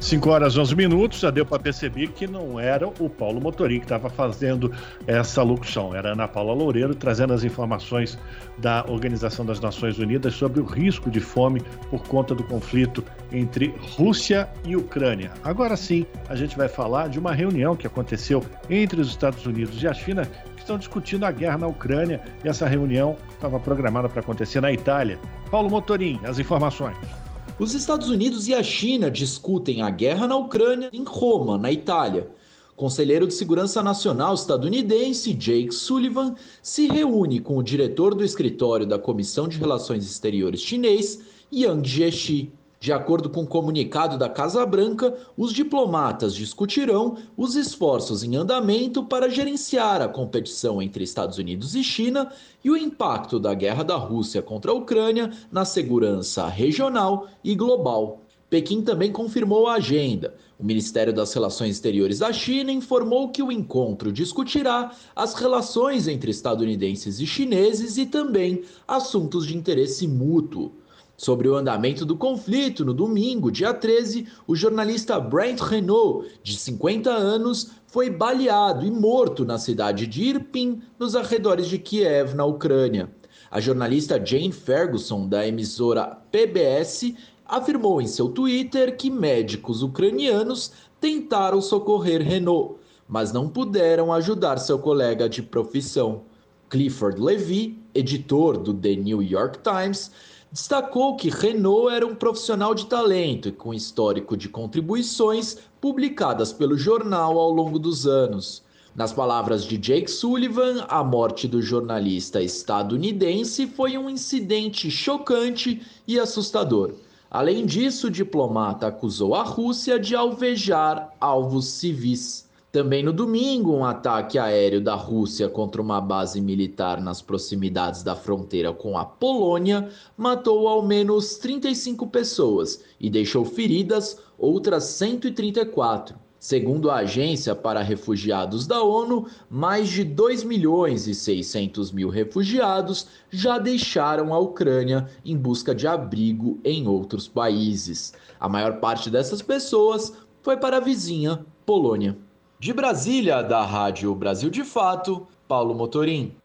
5 0.00 0.30
horas 0.30 0.58
11 0.58 0.74
minutos, 0.74 1.20
já 1.20 1.30
deu 1.30 1.46
para 1.46 1.60
perceber 1.60 2.08
que 2.08 2.26
não 2.26 2.58
era 2.58 2.88
o 2.88 3.08
Paulo 3.08 3.40
Motorim 3.40 3.78
que 3.78 3.84
estava 3.84 4.10
fazendo 4.10 4.72
essa 5.06 5.44
locução, 5.44 5.94
era 5.94 6.12
Ana 6.12 6.26
Paula 6.26 6.52
Loureiro 6.52 6.92
trazendo 6.92 7.32
as 7.32 7.44
informações 7.44 8.18
da 8.58 8.84
Organização 8.88 9.46
das 9.46 9.60
Nações 9.60 10.00
Unidas 10.00 10.34
sobre 10.34 10.60
o 10.60 10.64
risco 10.64 11.08
de 11.08 11.20
fome 11.20 11.62
por 11.88 12.02
conta 12.02 12.34
do 12.34 12.42
conflito 12.42 13.04
entre 13.30 13.72
Rússia 13.96 14.50
e 14.64 14.74
Ucrânia. 14.74 15.30
Agora 15.44 15.76
sim, 15.76 16.04
a 16.28 16.34
gente 16.34 16.56
vai 16.56 16.68
falar 16.68 17.08
de 17.08 17.20
uma 17.20 17.32
reunião 17.32 17.76
que 17.76 17.86
aconteceu 17.86 18.44
entre 18.68 19.00
os 19.00 19.06
Estados 19.08 19.46
Unidos 19.46 19.80
e 19.80 19.86
a 19.86 19.94
China 19.94 20.26
que 20.56 20.62
estão 20.62 20.78
discutindo 20.78 21.24
a 21.24 21.30
guerra 21.30 21.58
na 21.58 21.68
Ucrânia 21.68 22.20
e 22.44 22.48
essa 22.48 22.66
reunião 22.66 23.16
estava 23.30 23.60
programada 23.60 24.08
para 24.08 24.18
acontecer 24.18 24.60
na 24.60 24.72
Itália. 24.72 25.16
Paulo 25.48 25.70
Motorim, 25.70 26.18
as 26.24 26.40
informações. 26.40 27.21
Os 27.58 27.74
Estados 27.74 28.08
Unidos 28.08 28.48
e 28.48 28.54
a 28.54 28.62
China 28.62 29.10
discutem 29.10 29.82
a 29.82 29.90
guerra 29.90 30.26
na 30.26 30.36
Ucrânia 30.36 30.88
em 30.92 31.04
Roma, 31.04 31.58
na 31.58 31.70
Itália. 31.70 32.30
Conselheiro 32.74 33.26
de 33.26 33.34
Segurança 33.34 33.82
Nacional 33.82 34.34
estadunidense 34.34 35.34
Jake 35.34 35.72
Sullivan 35.72 36.34
se 36.62 36.86
reúne 36.88 37.40
com 37.40 37.58
o 37.58 37.62
diretor 37.62 38.14
do 38.14 38.24
escritório 38.24 38.86
da 38.86 38.98
Comissão 38.98 39.46
de 39.46 39.58
Relações 39.58 40.04
Exteriores 40.04 40.62
chinês, 40.62 41.20
Yang 41.52 41.88
Jiechi. 41.88 42.52
De 42.82 42.92
acordo 42.92 43.30
com 43.30 43.38
o 43.38 43.42
um 43.44 43.46
comunicado 43.46 44.18
da 44.18 44.28
Casa 44.28 44.66
Branca, 44.66 45.16
os 45.36 45.52
diplomatas 45.52 46.34
discutirão 46.34 47.16
os 47.36 47.54
esforços 47.54 48.24
em 48.24 48.34
andamento 48.34 49.04
para 49.04 49.30
gerenciar 49.30 50.02
a 50.02 50.08
competição 50.08 50.82
entre 50.82 51.04
Estados 51.04 51.38
Unidos 51.38 51.76
e 51.76 51.84
China 51.84 52.32
e 52.64 52.68
o 52.68 52.76
impacto 52.76 53.38
da 53.38 53.54
guerra 53.54 53.84
da 53.84 53.94
Rússia 53.94 54.42
contra 54.42 54.72
a 54.72 54.74
Ucrânia 54.74 55.30
na 55.52 55.64
segurança 55.64 56.48
regional 56.48 57.28
e 57.44 57.54
global. 57.54 58.22
Pequim 58.50 58.82
também 58.82 59.12
confirmou 59.12 59.68
a 59.68 59.74
agenda. 59.74 60.34
O 60.58 60.64
Ministério 60.64 61.12
das 61.12 61.32
Relações 61.32 61.76
Exteriores 61.76 62.18
da 62.18 62.32
China 62.32 62.72
informou 62.72 63.28
que 63.28 63.44
o 63.44 63.52
encontro 63.52 64.12
discutirá 64.12 64.90
as 65.14 65.34
relações 65.34 66.08
entre 66.08 66.32
estadunidenses 66.32 67.20
e 67.20 67.28
chineses 67.28 67.96
e 67.96 68.06
também 68.06 68.64
assuntos 68.88 69.46
de 69.46 69.56
interesse 69.56 70.08
mútuo. 70.08 70.81
Sobre 71.22 71.48
o 71.48 71.54
andamento 71.54 72.04
do 72.04 72.16
conflito, 72.16 72.84
no 72.84 72.92
domingo, 72.92 73.52
dia 73.52 73.72
13, 73.72 74.26
o 74.44 74.56
jornalista 74.56 75.20
Brent 75.20 75.60
Renault, 75.60 76.28
de 76.42 76.56
50 76.56 77.12
anos, 77.12 77.70
foi 77.86 78.10
baleado 78.10 78.84
e 78.84 78.90
morto 78.90 79.44
na 79.44 79.56
cidade 79.56 80.04
de 80.08 80.20
Irpin, 80.20 80.82
nos 80.98 81.14
arredores 81.14 81.68
de 81.68 81.78
Kiev, 81.78 82.34
na 82.34 82.44
Ucrânia. 82.44 83.08
A 83.48 83.60
jornalista 83.60 84.20
Jane 84.20 84.50
Ferguson, 84.50 85.28
da 85.28 85.46
emissora 85.46 86.18
PBS, 86.32 87.14
afirmou 87.46 88.02
em 88.02 88.08
seu 88.08 88.28
Twitter 88.28 88.96
que 88.96 89.08
médicos 89.08 89.80
ucranianos 89.80 90.72
tentaram 91.00 91.62
socorrer 91.62 92.20
Renault, 92.20 92.80
mas 93.06 93.32
não 93.32 93.48
puderam 93.48 94.12
ajudar 94.12 94.58
seu 94.58 94.76
colega 94.76 95.28
de 95.28 95.40
profissão. 95.40 96.22
Clifford 96.68 97.20
Levy, 97.20 97.78
editor 97.94 98.56
do 98.56 98.74
The 98.74 98.96
New 98.96 99.22
York 99.22 99.60
Times, 99.62 100.10
destacou 100.52 101.16
que 101.16 101.30
Renault 101.30 101.90
era 101.90 102.06
um 102.06 102.14
profissional 102.14 102.74
de 102.74 102.84
talento 102.84 103.48
e 103.48 103.52
com 103.52 103.72
histórico 103.72 104.36
de 104.36 104.50
contribuições 104.50 105.56
publicadas 105.80 106.52
pelo 106.52 106.76
jornal 106.76 107.38
ao 107.38 107.50
longo 107.50 107.78
dos 107.78 108.06
anos. 108.06 108.62
Nas 108.94 109.14
palavras 109.14 109.64
de 109.64 109.78
Jake 109.78 110.10
Sullivan, 110.10 110.84
a 110.86 111.02
morte 111.02 111.48
do 111.48 111.62
jornalista 111.62 112.42
estadunidense 112.42 113.66
foi 113.66 113.96
um 113.96 114.10
incidente 114.10 114.90
chocante 114.90 115.80
e 116.06 116.20
assustador. 116.20 116.92
Além 117.30 117.64
disso, 117.64 118.08
o 118.08 118.10
diplomata 118.10 118.88
acusou 118.88 119.34
a 119.34 119.42
Rússia 119.42 119.98
de 119.98 120.14
alvejar 120.14 121.14
alvos 121.18 121.64
civis. 121.68 122.46
Também 122.72 123.02
no 123.02 123.12
domingo, 123.12 123.70
um 123.70 123.84
ataque 123.84 124.38
aéreo 124.38 124.80
da 124.80 124.94
Rússia 124.94 125.46
contra 125.46 125.82
uma 125.82 126.00
base 126.00 126.40
militar 126.40 127.02
nas 127.02 127.20
proximidades 127.20 128.02
da 128.02 128.16
fronteira 128.16 128.72
com 128.72 128.96
a 128.96 129.04
Polônia 129.04 129.90
matou 130.16 130.66
ao 130.66 130.80
menos 130.80 131.36
35 131.36 132.06
pessoas 132.06 132.82
e 132.98 133.10
deixou 133.10 133.44
feridas 133.44 134.18
outras 134.38 134.84
134. 134.84 136.16
Segundo 136.38 136.90
a 136.90 137.00
Agência 137.00 137.54
para 137.54 137.82
Refugiados 137.82 138.66
da 138.66 138.82
ONU, 138.82 139.26
mais 139.50 139.90
de 139.90 140.02
2 140.02 140.42
milhões 140.42 141.06
e 141.06 141.14
600 141.14 141.92
mil 141.92 142.08
refugiados 142.08 143.06
já 143.30 143.58
deixaram 143.58 144.32
a 144.32 144.38
Ucrânia 144.38 145.10
em 145.22 145.36
busca 145.36 145.74
de 145.74 145.86
abrigo 145.86 146.58
em 146.64 146.88
outros 146.88 147.28
países. 147.28 148.14
A 148.40 148.48
maior 148.48 148.80
parte 148.80 149.10
dessas 149.10 149.42
pessoas 149.42 150.14
foi 150.40 150.56
para 150.56 150.78
a 150.78 150.80
vizinha 150.80 151.44
Polônia. 151.66 152.16
De 152.62 152.72
Brasília, 152.72 153.42
da 153.42 153.66
Rádio 153.66 154.14
Brasil 154.14 154.48
de 154.48 154.62
Fato, 154.62 155.26
Paulo 155.48 155.74
Motorim. 155.74 156.36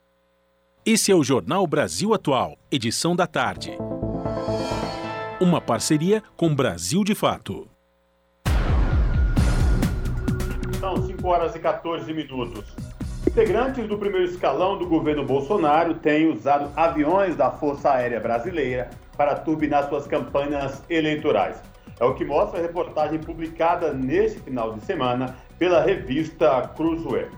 Esse 0.84 1.12
é 1.12 1.16
o 1.16 1.24
Jornal 1.24 1.68
Brasil 1.68 2.12
Atual, 2.12 2.58
edição 2.72 3.16
da 3.16 3.28
tarde. 3.28 3.78
Uma 5.40 5.62
parceria 5.62 6.24
com 6.36 6.56
Brasil 6.56 7.04
de 7.04 7.14
Fato. 7.14 7.68
São 10.80 11.06
5 11.06 11.28
horas 11.28 11.56
e 11.56 11.60
14 11.60 12.12
minutos. 12.12 12.66
Integrantes 13.28 13.88
do 13.88 13.96
primeiro 13.96 14.26
escalão 14.26 14.76
do 14.76 14.88
governo 14.88 15.24
Bolsonaro 15.24 15.94
têm 15.94 16.32
usado 16.34 16.72
aviões 16.76 17.36
da 17.36 17.52
Força 17.52 17.92
Aérea 17.92 18.20
Brasileira 18.20 18.90
para 19.16 19.36
turbinar 19.36 19.88
suas 19.88 20.08
campanhas 20.08 20.82
eleitorais. 20.90 21.62
É 22.00 22.06
o 22.06 22.16
que 22.16 22.26
mostra 22.26 22.58
a 22.58 22.62
reportagem 22.64 23.20
publicada 23.20 23.94
neste 23.94 24.40
final 24.40 24.74
de 24.74 24.84
semana 24.84 25.36
pela 25.58 25.82
revista 25.82 26.62
Cruzeiro. 26.76 27.32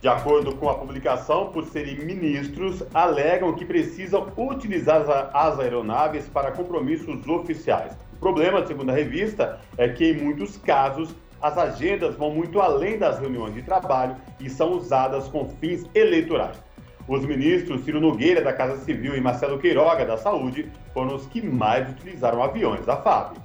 De 0.00 0.08
acordo 0.08 0.54
com 0.56 0.68
a 0.68 0.74
publicação, 0.74 1.50
por 1.50 1.64
serem 1.64 1.96
ministros, 2.04 2.82
alegam 2.92 3.54
que 3.54 3.64
precisam 3.64 4.30
utilizar 4.36 5.30
as 5.32 5.58
aeronaves 5.58 6.28
para 6.28 6.52
compromissos 6.52 7.26
oficiais. 7.26 7.96
O 8.12 8.16
problema, 8.18 8.66
segundo 8.66 8.90
a 8.90 8.94
revista, 8.94 9.58
é 9.78 9.88
que 9.88 10.10
em 10.10 10.22
muitos 10.22 10.58
casos 10.58 11.14
as 11.40 11.56
agendas 11.56 12.16
vão 12.16 12.30
muito 12.30 12.60
além 12.60 12.98
das 12.98 13.18
reuniões 13.18 13.54
de 13.54 13.62
trabalho 13.62 14.16
e 14.38 14.50
são 14.50 14.72
usadas 14.72 15.28
com 15.28 15.48
fins 15.48 15.86
eleitorais. 15.94 16.62
Os 17.06 17.24
ministros 17.24 17.84
Ciro 17.84 18.00
Nogueira, 18.00 18.40
da 18.40 18.52
Casa 18.52 18.78
Civil, 18.78 19.14
e 19.14 19.20
Marcelo 19.20 19.58
Queiroga, 19.58 20.06
da 20.06 20.16
Saúde, 20.16 20.70
foram 20.94 21.14
os 21.14 21.26
que 21.26 21.40
mais 21.40 21.90
utilizaram 21.90 22.42
aviões 22.42 22.86
da 22.86 22.96
FAB. 22.96 23.36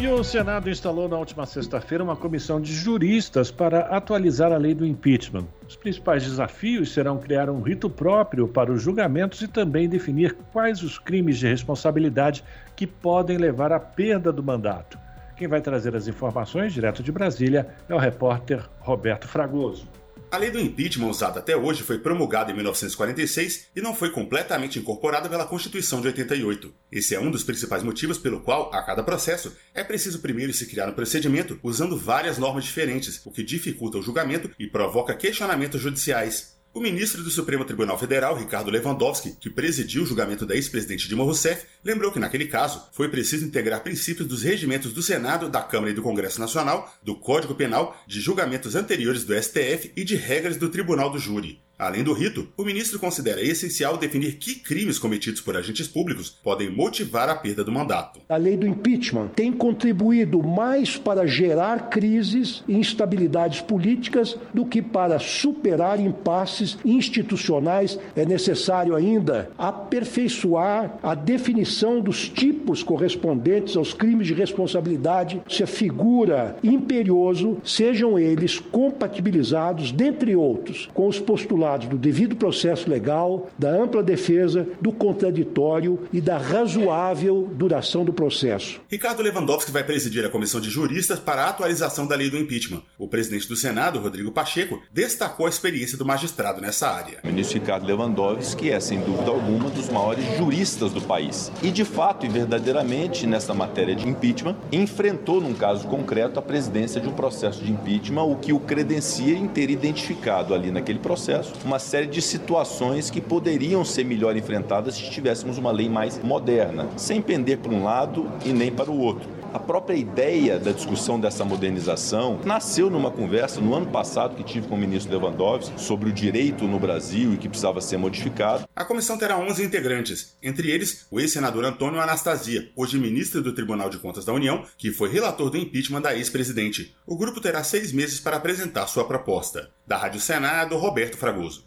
E 0.00 0.08
o 0.08 0.22
Senado 0.22 0.68
instalou 0.68 1.08
na 1.08 1.16
última 1.16 1.46
sexta-feira 1.46 2.02
uma 2.02 2.16
comissão 2.16 2.60
de 2.60 2.74
juristas 2.74 3.50
para 3.50 3.80
atualizar 3.86 4.52
a 4.52 4.56
lei 4.56 4.74
do 4.74 4.84
impeachment. 4.84 5.46
Os 5.66 5.76
principais 5.76 6.24
desafios 6.24 6.92
serão 6.92 7.16
criar 7.18 7.48
um 7.48 7.62
rito 7.62 7.88
próprio 7.88 8.48
para 8.48 8.72
os 8.72 8.82
julgamentos 8.82 9.40
e 9.40 9.48
também 9.48 9.88
definir 9.88 10.36
quais 10.52 10.82
os 10.82 10.98
crimes 10.98 11.38
de 11.38 11.46
responsabilidade 11.46 12.44
que 12.76 12.86
podem 12.86 13.38
levar 13.38 13.72
à 13.72 13.80
perda 13.80 14.32
do 14.32 14.42
mandato. 14.42 14.98
Quem 15.36 15.48
vai 15.48 15.60
trazer 15.60 15.96
as 15.96 16.06
informações 16.06 16.72
direto 16.72 17.02
de 17.02 17.10
Brasília 17.10 17.68
é 17.88 17.94
o 17.94 17.98
repórter 17.98 18.68
Roberto 18.80 19.26
Fragoso. 19.26 19.88
A 20.34 20.36
lei 20.36 20.50
do 20.50 20.58
impeachment 20.58 21.06
usada 21.06 21.38
até 21.38 21.56
hoje 21.56 21.84
foi 21.84 21.96
promulgada 21.96 22.50
em 22.50 22.54
1946 22.54 23.68
e 23.76 23.80
não 23.80 23.94
foi 23.94 24.10
completamente 24.10 24.80
incorporada 24.80 25.28
pela 25.28 25.46
Constituição 25.46 26.00
de 26.00 26.08
88. 26.08 26.74
Esse 26.90 27.14
é 27.14 27.20
um 27.20 27.30
dos 27.30 27.44
principais 27.44 27.84
motivos 27.84 28.18
pelo 28.18 28.40
qual, 28.40 28.68
a 28.74 28.82
cada 28.82 29.04
processo, 29.04 29.56
é 29.72 29.84
preciso 29.84 30.18
primeiro 30.18 30.52
se 30.52 30.66
criar 30.66 30.88
um 30.88 30.92
procedimento 30.92 31.60
usando 31.62 31.96
várias 31.96 32.36
normas 32.36 32.64
diferentes, 32.64 33.24
o 33.24 33.30
que 33.30 33.44
dificulta 33.44 33.96
o 33.96 34.02
julgamento 34.02 34.50
e 34.58 34.66
provoca 34.66 35.14
questionamentos 35.14 35.80
judiciais. 35.80 36.53
O 36.74 36.80
ministro 36.80 37.22
do 37.22 37.30
Supremo 37.30 37.64
Tribunal 37.64 37.96
Federal, 37.96 38.36
Ricardo 38.36 38.68
Lewandowski, 38.68 39.36
que 39.40 39.48
presidiu 39.48 40.02
o 40.02 40.06
julgamento 40.06 40.44
da 40.44 40.56
ex-presidente 40.56 41.06
Dilma 41.06 41.22
Rousseff, 41.22 41.66
lembrou 41.84 42.10
que 42.10 42.18
naquele 42.18 42.46
caso 42.46 42.88
foi 42.90 43.08
preciso 43.08 43.46
integrar 43.46 43.84
princípios 43.84 44.26
dos 44.26 44.42
regimentos 44.42 44.92
do 44.92 45.00
Senado, 45.00 45.48
da 45.48 45.62
Câmara 45.62 45.92
e 45.92 45.94
do 45.94 46.02
Congresso 46.02 46.40
Nacional, 46.40 46.92
do 47.00 47.14
Código 47.14 47.54
Penal, 47.54 47.96
de 48.08 48.20
julgamentos 48.20 48.74
anteriores 48.74 49.22
do 49.22 49.40
STF 49.40 49.92
e 49.94 50.02
de 50.02 50.16
regras 50.16 50.56
do 50.56 50.68
Tribunal 50.68 51.10
do 51.10 51.18
Júri. 51.20 51.62
Além 51.84 52.02
do 52.02 52.14
rito, 52.14 52.48
o 52.56 52.64
ministro 52.64 52.98
considera 52.98 53.42
essencial 53.42 53.98
definir 53.98 54.36
que 54.36 54.54
crimes 54.54 54.98
cometidos 54.98 55.42
por 55.42 55.54
agentes 55.54 55.86
públicos 55.86 56.30
podem 56.30 56.70
motivar 56.70 57.28
a 57.28 57.34
perda 57.34 57.62
do 57.62 57.70
mandato. 57.70 58.20
A 58.26 58.38
lei 58.38 58.56
do 58.56 58.66
impeachment 58.66 59.28
tem 59.36 59.52
contribuído 59.52 60.42
mais 60.42 60.96
para 60.96 61.26
gerar 61.26 61.90
crises 61.90 62.64
e 62.66 62.74
instabilidades 62.74 63.60
políticas 63.60 64.34
do 64.54 64.64
que 64.64 64.80
para 64.80 65.18
superar 65.18 66.00
impasses 66.00 66.78
institucionais. 66.86 67.98
É 68.16 68.24
necessário 68.24 68.96
ainda 68.96 69.50
aperfeiçoar 69.58 70.98
a 71.02 71.14
definição 71.14 72.00
dos 72.00 72.30
tipos 72.30 72.82
correspondentes 72.82 73.76
aos 73.76 73.92
crimes 73.92 74.26
de 74.26 74.32
responsabilidade, 74.32 75.42
se 75.46 75.62
a 75.62 75.66
figura 75.66 76.56
imperioso, 76.64 77.58
sejam 77.62 78.18
eles 78.18 78.58
compatibilizados, 78.58 79.92
dentre 79.92 80.34
outros, 80.34 80.88
com 80.94 81.06
os 81.08 81.20
postulados 81.20 81.73
do 81.78 81.98
devido 81.98 82.36
processo 82.36 82.88
legal, 82.88 83.50
da 83.58 83.70
ampla 83.70 84.02
defesa, 84.02 84.66
do 84.80 84.92
contraditório 84.92 86.00
e 86.12 86.20
da 86.20 86.38
razoável 86.38 87.50
duração 87.54 88.04
do 88.04 88.12
processo. 88.12 88.80
Ricardo 88.88 89.22
Lewandowski 89.22 89.70
vai 89.70 89.84
presidir 89.84 90.24
a 90.24 90.28
comissão 90.28 90.60
de 90.60 90.70
juristas 90.70 91.18
para 91.18 91.44
a 91.44 91.48
atualização 91.50 92.06
da 92.06 92.16
lei 92.16 92.30
do 92.30 92.38
impeachment. 92.38 92.82
O 92.98 93.08
presidente 93.08 93.48
do 93.48 93.56
Senado, 93.56 93.98
Rodrigo 93.98 94.30
Pacheco, 94.30 94.80
destacou 94.92 95.46
a 95.46 95.48
experiência 95.48 95.98
do 95.98 96.04
magistrado 96.04 96.60
nessa 96.60 96.88
área. 96.88 97.18
O 97.24 97.26
ministro 97.26 97.58
Ricardo 97.58 97.86
Lewandowski 97.86 98.70
é, 98.70 98.78
sem 98.80 99.00
dúvida 99.00 99.30
alguma, 99.30 99.70
dos 99.70 99.88
maiores 99.88 100.24
juristas 100.36 100.92
do 100.92 101.00
país. 101.00 101.50
E, 101.62 101.70
de 101.70 101.84
fato 101.84 102.26
e 102.26 102.28
verdadeiramente, 102.28 103.26
nessa 103.26 103.54
matéria 103.54 103.94
de 103.94 104.08
impeachment, 104.08 104.56
enfrentou, 104.70 105.40
num 105.40 105.54
caso 105.54 105.86
concreto, 105.86 106.38
a 106.38 106.42
presidência 106.42 107.00
de 107.00 107.08
um 107.08 107.12
processo 107.12 107.64
de 107.64 107.72
impeachment, 107.72 108.24
o 108.24 108.36
que 108.36 108.52
o 108.52 108.60
credencia 108.60 109.36
em 109.36 109.48
ter 109.48 109.70
identificado 109.70 110.54
ali 110.54 110.70
naquele 110.70 110.98
processo 110.98 111.53
uma 111.64 111.78
série 111.78 112.06
de 112.06 112.22
situações 112.22 113.10
que 113.10 113.20
poderiam 113.20 113.84
ser 113.84 114.04
melhor 114.04 114.36
enfrentadas 114.36 114.94
se 114.94 115.10
tivéssemos 115.10 115.58
uma 115.58 115.70
lei 115.70 115.88
mais 115.88 116.22
moderna, 116.22 116.88
sem 116.96 117.20
pender 117.20 117.58
para 117.58 117.72
um 117.72 117.84
lado 117.84 118.30
e 118.44 118.52
nem 118.52 118.70
para 118.70 118.90
o 118.90 118.98
outro. 118.98 119.43
A 119.54 119.58
própria 119.60 119.94
ideia 119.94 120.58
da 120.58 120.72
discussão 120.72 121.20
dessa 121.20 121.44
modernização 121.44 122.40
nasceu 122.44 122.90
numa 122.90 123.08
conversa 123.08 123.60
no 123.60 123.72
ano 123.72 123.86
passado 123.86 124.34
que 124.34 124.42
tive 124.42 124.66
com 124.66 124.74
o 124.74 124.78
ministro 124.78 125.16
Lewandowski 125.16 125.80
sobre 125.80 126.08
o 126.08 126.12
direito 126.12 126.66
no 126.66 126.80
Brasil 126.80 127.32
e 127.32 127.36
que 127.36 127.48
precisava 127.48 127.80
ser 127.80 127.96
modificado. 127.96 128.68
A 128.74 128.84
comissão 128.84 129.16
terá 129.16 129.38
11 129.38 129.62
integrantes, 129.62 130.36
entre 130.42 130.72
eles 130.72 131.06
o 131.08 131.20
ex-senador 131.20 131.64
Antônio 131.64 132.00
Anastasia, 132.00 132.68
hoje 132.74 132.98
ministro 132.98 133.40
do 133.42 133.54
Tribunal 133.54 133.88
de 133.88 133.98
Contas 133.98 134.24
da 134.24 134.32
União, 134.32 134.64
que 134.76 134.90
foi 134.90 135.08
relator 135.08 135.48
do 135.50 135.56
impeachment 135.56 136.02
da 136.02 136.16
ex-presidente. 136.16 136.92
O 137.06 137.16
grupo 137.16 137.40
terá 137.40 137.62
seis 137.62 137.92
meses 137.92 138.18
para 138.18 138.38
apresentar 138.38 138.88
sua 138.88 139.04
proposta. 139.04 139.70
Da 139.86 139.96
Rádio 139.96 140.18
Senado, 140.18 140.76
Roberto 140.76 141.16
Fragoso. 141.16 141.64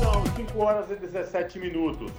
São 0.00 0.24
5 0.36 0.58
horas 0.60 0.88
e 0.92 0.94
17 0.94 1.58
minutos. 1.58 2.12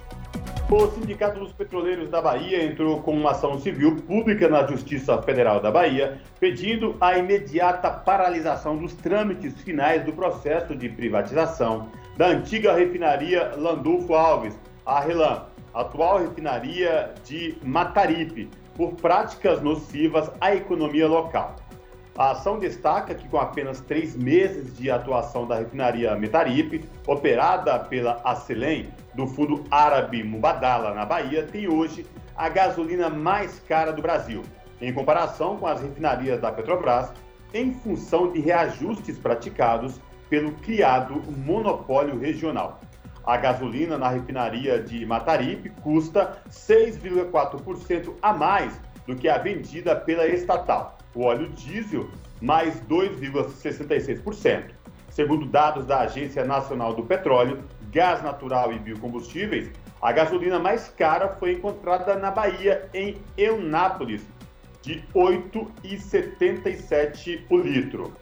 O 0.68 0.88
Sindicato 0.88 1.38
dos 1.38 1.52
Petroleiros 1.52 2.10
da 2.10 2.20
Bahia 2.20 2.64
entrou 2.64 3.00
com 3.00 3.12
uma 3.12 3.30
ação 3.30 3.56
civil 3.60 3.98
pública 4.02 4.48
na 4.48 4.66
Justiça 4.66 5.22
Federal 5.22 5.60
da 5.60 5.70
Bahia, 5.70 6.20
pedindo 6.40 6.96
a 7.00 7.16
imediata 7.16 7.88
paralisação 7.88 8.76
dos 8.76 8.92
trâmites 8.94 9.54
finais 9.62 10.04
do 10.04 10.12
processo 10.12 10.74
de 10.74 10.88
privatização 10.88 11.88
da 12.16 12.26
antiga 12.26 12.74
refinaria 12.74 13.52
Landulfo 13.56 14.12
Alves, 14.14 14.58
a 14.84 14.98
Relan, 14.98 15.44
atual 15.72 16.18
refinaria 16.18 17.14
de 17.24 17.56
Mataripe, 17.62 18.50
por 18.74 18.94
práticas 18.94 19.62
nocivas 19.62 20.32
à 20.40 20.52
economia 20.52 21.06
local. 21.06 21.54
A 22.18 22.30
ação 22.30 22.58
destaca 22.58 23.14
que, 23.14 23.28
com 23.28 23.36
apenas 23.36 23.78
três 23.82 24.16
meses 24.16 24.74
de 24.74 24.90
atuação 24.90 25.46
da 25.46 25.56
refinaria 25.56 26.16
Metaripe, 26.16 26.82
operada 27.06 27.78
pela 27.78 28.22
Acelen, 28.24 28.88
do 29.14 29.26
fundo 29.26 29.64
árabe 29.70 30.24
Mubadala, 30.24 30.94
na 30.94 31.04
Bahia, 31.04 31.42
tem 31.42 31.68
hoje 31.68 32.06
a 32.34 32.48
gasolina 32.48 33.10
mais 33.10 33.60
cara 33.68 33.92
do 33.92 34.00
Brasil, 34.00 34.42
em 34.80 34.94
comparação 34.94 35.58
com 35.58 35.66
as 35.66 35.82
refinarias 35.82 36.40
da 36.40 36.50
Petrobras, 36.50 37.12
em 37.52 37.74
função 37.74 38.32
de 38.32 38.40
reajustes 38.40 39.18
praticados 39.18 40.00
pelo 40.30 40.52
criado 40.52 41.22
monopólio 41.30 42.18
regional. 42.18 42.80
A 43.26 43.36
gasolina 43.36 43.98
na 43.98 44.08
refinaria 44.08 44.82
de 44.82 45.04
Mataripe 45.04 45.68
custa 45.82 46.38
6,4% 46.48 48.14
a 48.22 48.32
mais 48.32 48.80
do 49.06 49.14
que 49.14 49.28
a 49.28 49.36
vendida 49.36 49.94
pela 49.94 50.26
estatal 50.26 50.95
o 51.16 51.22
óleo 51.22 51.48
diesel 51.48 52.08
mais 52.40 52.80
2,66%. 52.82 54.70
Segundo 55.08 55.46
dados 55.46 55.84
da 55.86 56.00
Agência 56.00 56.44
Nacional 56.44 56.92
do 56.92 57.02
Petróleo, 57.02 57.64
Gás 57.90 58.22
Natural 58.22 58.70
e 58.74 58.78
Biocombustíveis, 58.78 59.70
a 60.02 60.12
gasolina 60.12 60.58
mais 60.58 60.90
cara 60.90 61.30
foi 61.30 61.52
encontrada 61.52 62.16
na 62.16 62.30
Bahia, 62.30 62.86
em 62.92 63.16
Eunápolis, 63.38 64.20
de 64.82 65.02
R$ 65.14 65.14
8,77 65.14 67.46
o 67.48 67.56
litro. 67.56 68.12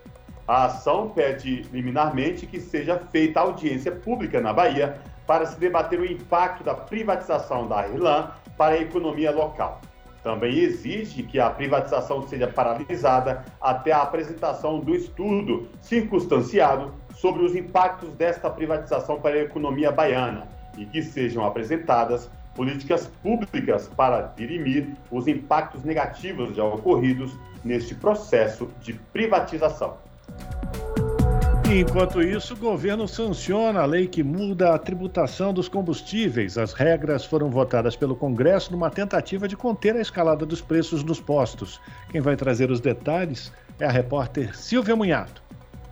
A 0.46 0.66
ação 0.66 1.08
pede 1.08 1.62
liminarmente 1.72 2.46
que 2.46 2.60
seja 2.60 2.96
feita 3.10 3.40
audiência 3.40 3.90
pública 3.90 4.40
na 4.40 4.52
Bahia 4.52 5.00
para 5.26 5.46
se 5.46 5.58
debater 5.58 5.98
o 5.98 6.06
impacto 6.06 6.62
da 6.62 6.74
privatização 6.74 7.66
da 7.66 7.88
Irlã 7.88 8.30
para 8.56 8.74
a 8.74 8.80
economia 8.80 9.32
local. 9.32 9.80
Também 10.24 10.58
exige 10.58 11.22
que 11.22 11.38
a 11.38 11.50
privatização 11.50 12.26
seja 12.26 12.48
paralisada 12.48 13.44
até 13.60 13.92
a 13.92 14.00
apresentação 14.00 14.80
do 14.80 14.94
estudo 14.94 15.68
circunstanciado 15.82 16.94
sobre 17.14 17.44
os 17.44 17.54
impactos 17.54 18.08
desta 18.14 18.48
privatização 18.48 19.20
para 19.20 19.34
a 19.34 19.42
economia 19.42 19.92
baiana 19.92 20.48
e 20.78 20.86
que 20.86 21.02
sejam 21.02 21.44
apresentadas 21.44 22.30
políticas 22.54 23.06
públicas 23.22 23.86
para 23.94 24.22
dirimir 24.34 24.96
os 25.10 25.28
impactos 25.28 25.84
negativos 25.84 26.56
já 26.56 26.64
ocorridos 26.64 27.36
neste 27.62 27.94
processo 27.94 28.70
de 28.80 28.94
privatização. 28.94 29.98
Enquanto 31.70 32.22
isso, 32.22 32.54
o 32.54 32.56
governo 32.56 33.08
sanciona 33.08 33.80
a 33.80 33.86
lei 33.86 34.06
que 34.06 34.22
muda 34.22 34.74
a 34.74 34.78
tributação 34.78 35.52
dos 35.52 35.68
combustíveis. 35.68 36.58
As 36.58 36.72
regras 36.72 37.24
foram 37.24 37.50
votadas 37.50 37.96
pelo 37.96 38.14
Congresso 38.14 38.70
numa 38.70 38.90
tentativa 38.90 39.48
de 39.48 39.56
conter 39.56 39.96
a 39.96 40.00
escalada 40.00 40.44
dos 40.44 40.60
preços 40.60 41.02
nos 41.02 41.20
postos. 41.20 41.80
Quem 42.10 42.20
vai 42.20 42.36
trazer 42.36 42.70
os 42.70 42.80
detalhes 42.80 43.52
é 43.80 43.86
a 43.86 43.90
repórter 43.90 44.56
Silvia 44.56 44.94
Munhato. 44.94 45.43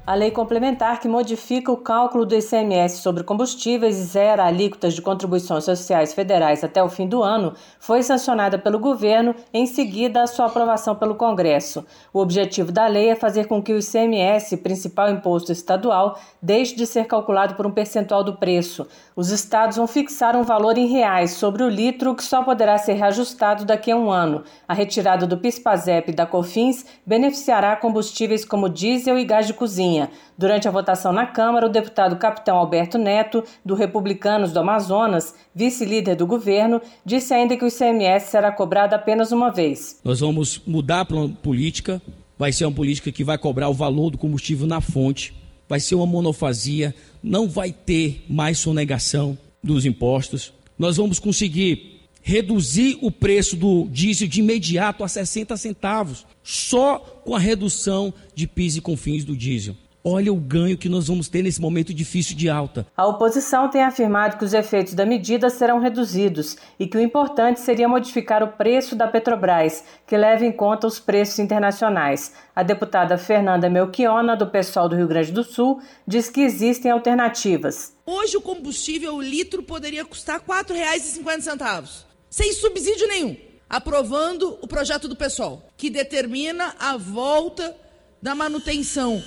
A 0.04 0.14
lei 0.14 0.32
complementar 0.32 0.98
que 0.98 1.06
modifica 1.06 1.70
o 1.70 1.76
cálculo 1.76 2.26
do 2.26 2.34
ICMS 2.34 2.96
sobre 2.96 3.22
combustíveis 3.22 3.96
e 3.96 4.02
zera 4.02 4.44
alíquotas 4.44 4.94
de 4.94 5.00
contribuições 5.00 5.62
sociais 5.62 6.12
federais 6.12 6.64
até 6.64 6.82
o 6.82 6.88
fim 6.88 7.06
do 7.06 7.22
ano 7.22 7.54
foi 7.78 8.02
sancionada 8.02 8.58
pelo 8.58 8.80
governo 8.80 9.32
em 9.54 9.64
seguida 9.64 10.20
à 10.20 10.26
sua 10.26 10.46
aprovação 10.46 10.96
pelo 10.96 11.14
Congresso. 11.14 11.86
O 12.12 12.18
objetivo 12.18 12.72
da 12.72 12.88
lei 12.88 13.10
é 13.10 13.14
fazer 13.14 13.46
com 13.46 13.62
que 13.62 13.72
o 13.72 13.78
ICMS, 13.78 14.56
principal 14.56 15.08
imposto 15.08 15.52
estadual, 15.52 16.18
deixe 16.42 16.74
de 16.74 16.84
ser 16.84 17.06
calculado 17.06 17.54
por 17.54 17.64
um 17.64 17.70
percentual 17.70 18.24
do 18.24 18.34
preço. 18.34 18.88
Os 19.14 19.30
estados 19.30 19.76
vão 19.76 19.86
fixar 19.86 20.34
um 20.34 20.42
valor 20.42 20.76
em 20.76 20.88
reais 20.88 21.30
sobre 21.34 21.62
o 21.62 21.68
litro 21.68 22.16
que 22.16 22.24
só 22.24 22.42
poderá 22.42 22.76
ser 22.76 22.94
reajustado 22.94 23.64
daqui 23.64 23.92
a 23.92 23.96
um 23.96 24.10
ano. 24.10 24.42
A 24.66 24.74
retirada 24.74 25.28
do 25.28 25.38
PIS/PASEP 25.38 26.10
e 26.10 26.14
da 26.14 26.26
COFINS 26.26 26.86
beneficiará 27.06 27.76
combustíveis 27.76 28.44
como 28.44 28.68
diesel 28.68 29.16
e 29.16 29.24
gás 29.24 29.46
de 29.46 29.54
cozinha 29.54 29.91
Durante 30.36 30.66
a 30.66 30.70
votação 30.70 31.12
na 31.12 31.26
Câmara, 31.26 31.66
o 31.66 31.70
deputado 31.70 32.16
capitão 32.16 32.56
Alberto 32.56 32.98
Neto, 32.98 33.44
do 33.64 33.74
Republicanos 33.74 34.52
do 34.52 34.60
Amazonas, 34.60 35.34
vice-líder 35.54 36.16
do 36.16 36.26
governo, 36.26 36.80
disse 37.04 37.34
ainda 37.34 37.56
que 37.56 37.64
o 37.64 37.68
ICMS 37.68 38.30
será 38.30 38.50
cobrado 38.50 38.94
apenas 38.94 39.32
uma 39.32 39.50
vez. 39.50 40.00
Nós 40.04 40.20
vamos 40.20 40.60
mudar 40.66 41.00
a 41.00 41.06
política, 41.42 42.00
vai 42.38 42.52
ser 42.52 42.64
uma 42.64 42.74
política 42.74 43.12
que 43.12 43.24
vai 43.24 43.38
cobrar 43.38 43.68
o 43.68 43.74
valor 43.74 44.10
do 44.10 44.18
combustível 44.18 44.66
na 44.66 44.80
fonte, 44.80 45.34
vai 45.68 45.80
ser 45.80 45.94
uma 45.94 46.06
monofasia, 46.06 46.94
não 47.22 47.48
vai 47.48 47.72
ter 47.72 48.24
mais 48.28 48.58
sonegação 48.58 49.38
dos 49.62 49.86
impostos. 49.86 50.52
Nós 50.78 50.96
vamos 50.96 51.18
conseguir 51.18 52.01
reduzir 52.22 52.98
o 53.02 53.10
preço 53.10 53.56
do 53.56 53.86
diesel 53.90 54.28
de 54.28 54.40
imediato 54.40 55.04
a 55.04 55.08
60 55.08 55.56
centavos, 55.56 56.24
só 56.42 56.98
com 57.24 57.34
a 57.34 57.38
redução 57.38 58.14
de 58.34 58.46
PIS 58.46 58.76
e 58.76 58.80
COFINS 58.80 59.24
do 59.24 59.36
diesel. 59.36 59.74
Olha 60.04 60.32
o 60.32 60.36
ganho 60.36 60.76
que 60.76 60.88
nós 60.88 61.06
vamos 61.06 61.28
ter 61.28 61.42
nesse 61.42 61.60
momento 61.60 61.94
difícil 61.94 62.36
de 62.36 62.50
alta. 62.50 62.84
A 62.96 63.06
oposição 63.06 63.70
tem 63.70 63.84
afirmado 63.84 64.36
que 64.36 64.44
os 64.44 64.52
efeitos 64.52 64.94
da 64.94 65.06
medida 65.06 65.48
serão 65.48 65.78
reduzidos 65.78 66.56
e 66.76 66.88
que 66.88 66.96
o 66.96 67.00
importante 67.00 67.60
seria 67.60 67.86
modificar 67.86 68.42
o 68.42 68.48
preço 68.48 68.96
da 68.96 69.06
Petrobras, 69.06 69.84
que 70.04 70.16
leva 70.16 70.44
em 70.44 70.50
conta 70.50 70.88
os 70.88 70.98
preços 70.98 71.38
internacionais. 71.38 72.32
A 72.54 72.64
deputada 72.64 73.16
Fernanda 73.16 73.70
Melchiona, 73.70 74.36
do 74.36 74.48
PSOL 74.48 74.88
do 74.88 74.96
Rio 74.96 75.06
Grande 75.06 75.30
do 75.30 75.44
Sul, 75.44 75.80
diz 76.04 76.28
que 76.28 76.40
existem 76.40 76.90
alternativas. 76.90 77.96
Hoje 78.04 78.36
o 78.36 78.40
combustível, 78.40 79.14
o 79.14 79.22
litro, 79.22 79.62
poderia 79.62 80.04
custar 80.04 80.40
R$ 80.40 80.46
4,50 80.48 82.11
sem 82.32 82.50
subsídio 82.54 83.06
nenhum, 83.08 83.36
aprovando 83.68 84.58
o 84.62 84.66
projeto 84.66 85.06
do 85.06 85.14
PSOL, 85.14 85.62
que 85.76 85.90
determina 85.90 86.74
a 86.78 86.96
volta 86.96 87.76
da 88.22 88.34
manutenção 88.34 89.22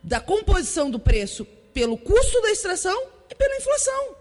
da 0.00 0.20
composição 0.20 0.88
do 0.88 1.00
preço 1.00 1.44
pelo 1.72 1.98
custo 1.98 2.40
da 2.42 2.52
extração 2.52 3.08
e 3.28 3.34
pela 3.34 3.56
inflação. 3.56 4.14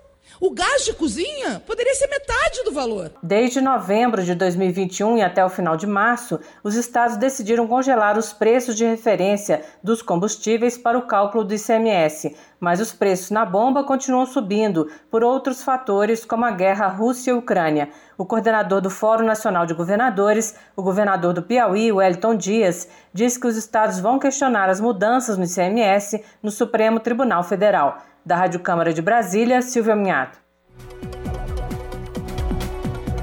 O 0.45 0.51
gás 0.51 0.83
de 0.83 0.91
cozinha 0.91 1.63
poderia 1.65 1.95
ser 1.95 2.09
metade 2.09 2.65
do 2.65 2.71
valor. 2.73 3.11
Desde 3.23 3.61
novembro 3.61 4.21
de 4.21 4.35
2021 4.35 5.19
e 5.19 5.21
até 5.21 5.45
o 5.45 5.47
final 5.47 5.77
de 5.77 5.87
março, 5.87 6.37
os 6.61 6.75
estados 6.75 7.15
decidiram 7.15 7.65
congelar 7.65 8.17
os 8.17 8.33
preços 8.33 8.75
de 8.75 8.83
referência 8.83 9.61
dos 9.81 10.01
combustíveis 10.01 10.77
para 10.77 10.97
o 10.97 11.07
cálculo 11.07 11.45
do 11.45 11.53
ICMS, 11.53 12.35
mas 12.59 12.81
os 12.81 12.91
preços 12.91 13.31
na 13.31 13.45
bomba 13.45 13.85
continuam 13.85 14.25
subindo 14.25 14.91
por 15.09 15.23
outros 15.23 15.63
fatores, 15.63 16.25
como 16.25 16.43
a 16.43 16.51
guerra 16.51 16.87
Rússia-Ucrânia. 16.87 17.87
O 18.17 18.25
coordenador 18.25 18.81
do 18.81 18.89
Fórum 18.89 19.23
Nacional 19.23 19.65
de 19.65 19.73
Governadores, 19.73 20.55
o 20.75 20.83
governador 20.83 21.33
do 21.33 21.41
Piauí, 21.41 21.89
Wellington 21.89 22.35
Dias, 22.35 22.89
disse 23.13 23.39
que 23.39 23.47
os 23.47 23.55
estados 23.55 23.97
vão 23.97 24.19
questionar 24.19 24.69
as 24.69 24.81
mudanças 24.81 25.37
no 25.37 25.45
ICMS 25.45 26.21
no 26.43 26.51
Supremo 26.51 26.99
Tribunal 26.99 27.45
Federal. 27.45 27.97
Da 28.25 28.37
Rádio 28.37 28.61
Câmara 28.61 28.93
de 28.93 29.01
Brasília, 29.01 29.61
Silvia 29.61 29.97
Minhato. 29.97 30.39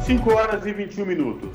5 0.02 0.30
horas 0.30 0.66
e 0.66 0.74
21 0.74 1.06
minutos. 1.06 1.48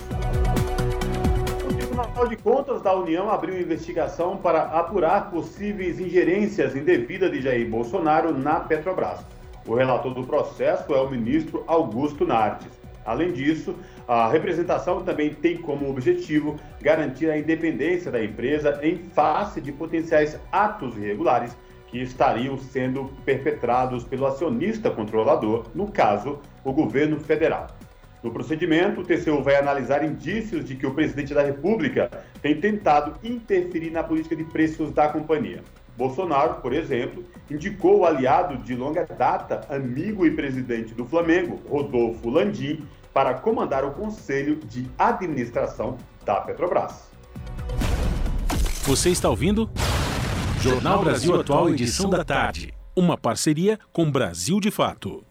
O 1.63 1.73
Tribunal 1.75 2.27
de 2.27 2.37
Contas 2.37 2.81
da 2.81 2.95
União 2.95 3.29
abriu 3.29 3.61
investigação 3.61 4.35
para 4.35 4.63
apurar 4.63 5.29
possíveis 5.29 5.99
ingerências 5.99 6.75
indevidas 6.75 7.31
de 7.31 7.39
Jair 7.39 7.69
Bolsonaro 7.69 8.35
na 8.35 8.61
Petrobras. 8.61 9.19
O 9.67 9.75
relator 9.75 10.15
do 10.15 10.25
processo 10.25 10.91
é 10.95 10.99
o 10.99 11.07
ministro 11.07 11.63
Augusto 11.67 12.25
Nardes. 12.25 12.71
Além 13.05 13.31
disso, 13.31 13.75
a 14.07 14.27
representação 14.27 15.03
também 15.03 15.31
tem 15.31 15.57
como 15.57 15.87
objetivo 15.87 16.55
garantir 16.81 17.29
a 17.29 17.37
independência 17.37 18.09
da 18.09 18.23
empresa 18.23 18.79
em 18.81 18.97
face 18.97 19.61
de 19.61 19.71
potenciais 19.71 20.39
atos 20.51 20.97
irregulares 20.97 21.55
que 21.87 22.01
estariam 22.01 22.57
sendo 22.57 23.11
perpetrados 23.23 24.03
pelo 24.03 24.25
acionista 24.25 24.89
controlador, 24.89 25.65
no 25.73 25.91
caso, 25.91 26.39
o 26.63 26.73
governo 26.73 27.19
federal. 27.19 27.67
No 28.23 28.31
procedimento, 28.31 29.01
o 29.01 29.03
TCU 29.03 29.43
vai 29.43 29.55
analisar 29.55 30.03
indícios 30.03 30.65
de 30.65 30.75
que 30.75 30.87
o 30.87 30.93
presidente 30.93 31.33
da 31.33 31.43
República 31.43 32.09
tem 32.41 32.59
tentado 32.59 33.13
interferir 33.23 33.91
na 33.91 34.03
política 34.03 34.35
de 34.35 34.43
preços 34.43 34.91
da 34.91 35.07
companhia. 35.07 35.63
Bolsonaro, 35.95 36.55
por 36.55 36.73
exemplo, 36.73 37.23
indicou 37.49 37.99
o 37.99 38.05
aliado 38.05 38.57
de 38.57 38.75
longa 38.75 39.05
data, 39.05 39.61
amigo 39.69 40.25
e 40.25 40.31
presidente 40.31 40.93
do 40.93 41.05
Flamengo, 41.05 41.61
Rodolfo 41.69 42.29
Landim, 42.29 42.83
para 43.13 43.35
comandar 43.35 43.85
o 43.85 43.91
conselho 43.91 44.57
de 44.57 44.89
administração 44.97 45.97
da 46.25 46.41
Petrobras. 46.41 47.09
Você 48.83 49.09
está 49.09 49.29
ouvindo? 49.29 49.69
Jornal 50.61 51.03
Brasil 51.03 51.39
Atual, 51.39 51.69
edição 51.69 52.09
da 52.09 52.23
tarde. 52.23 52.73
Uma 52.95 53.17
parceria 53.17 53.79
com 53.93 54.09
Brasil 54.09 54.59
de 54.59 54.71
Fato. 54.71 55.23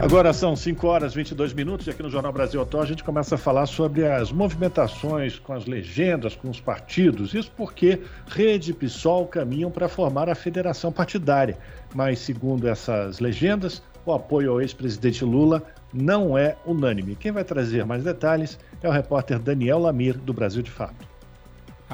Agora 0.00 0.32
são 0.32 0.56
5 0.56 0.86
horas 0.86 1.12
e 1.12 1.16
22 1.16 1.52
minutos 1.52 1.86
e 1.86 1.90
aqui 1.90 2.02
no 2.02 2.10
Jornal 2.10 2.32
Brasil 2.32 2.60
Atual 2.60 2.82
a 2.82 2.86
gente 2.86 3.04
começa 3.04 3.36
a 3.36 3.38
falar 3.38 3.66
sobre 3.66 4.06
as 4.06 4.32
movimentações 4.32 5.38
com 5.38 5.52
as 5.52 5.64
legendas, 5.64 6.34
com 6.34 6.50
os 6.50 6.60
partidos. 6.60 7.34
Isso 7.34 7.52
porque 7.56 8.00
Rede 8.26 8.72
e 8.72 8.74
PSOL 8.74 9.26
caminham 9.26 9.70
para 9.70 9.88
formar 9.88 10.28
a 10.28 10.34
federação 10.34 10.90
partidária. 10.90 11.56
Mas, 11.94 12.18
segundo 12.18 12.66
essas 12.66 13.20
legendas, 13.20 13.80
o 14.04 14.12
apoio 14.12 14.50
ao 14.50 14.60
ex-presidente 14.60 15.24
Lula 15.24 15.62
não 15.94 16.36
é 16.36 16.56
unânime. 16.66 17.14
Quem 17.14 17.30
vai 17.30 17.44
trazer 17.44 17.86
mais 17.86 18.02
detalhes 18.02 18.58
é 18.82 18.88
o 18.88 18.92
repórter 18.92 19.38
Daniel 19.38 19.78
Lamir, 19.78 20.18
do 20.18 20.32
Brasil 20.32 20.62
de 20.62 20.70
Fato. 20.70 21.11